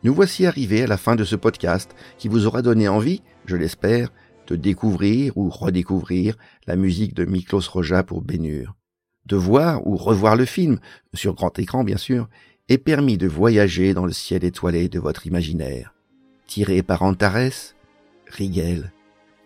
Nous 0.07 0.13
voici 0.13 0.45
arrivés 0.45 0.83
à 0.83 0.87
la 0.87 0.95
fin 0.95 1.17
de 1.17 1.25
ce 1.25 1.35
podcast 1.35 1.93
qui 2.17 2.29
vous 2.29 2.45
aura 2.45 2.61
donné 2.61 2.87
envie, 2.87 3.21
je 3.45 3.57
l'espère, 3.57 4.07
de 4.47 4.55
découvrir 4.55 5.37
ou 5.37 5.49
redécouvrir 5.49 6.37
la 6.65 6.77
musique 6.77 7.13
de 7.13 7.25
Miklos 7.25 7.69
Roja 7.69 8.03
pour 8.03 8.21
Bénur, 8.21 8.73
de 9.25 9.35
voir 9.35 9.85
ou 9.85 9.97
revoir 9.97 10.37
le 10.37 10.45
film, 10.45 10.79
sur 11.13 11.33
grand 11.33 11.59
écran 11.59 11.83
bien 11.83 11.97
sûr, 11.97 12.29
et 12.69 12.77
permis 12.77 13.17
de 13.17 13.27
voyager 13.27 13.93
dans 13.93 14.05
le 14.05 14.13
ciel 14.13 14.45
étoilé 14.45 14.87
de 14.87 14.97
votre 14.97 15.27
imaginaire, 15.27 15.93
tiré 16.47 16.83
par 16.83 17.01
Antares, 17.01 17.75
Rigel, 18.27 18.93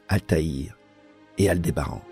Altaïr 0.09 0.77
et 1.39 1.49
Aldébaran. 1.49 2.03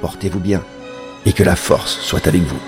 Portez-vous 0.00 0.40
bien 0.40 0.62
et 1.26 1.32
que 1.32 1.42
la 1.42 1.56
force 1.56 2.00
soit 2.00 2.26
avec 2.26 2.42
vous. 2.42 2.60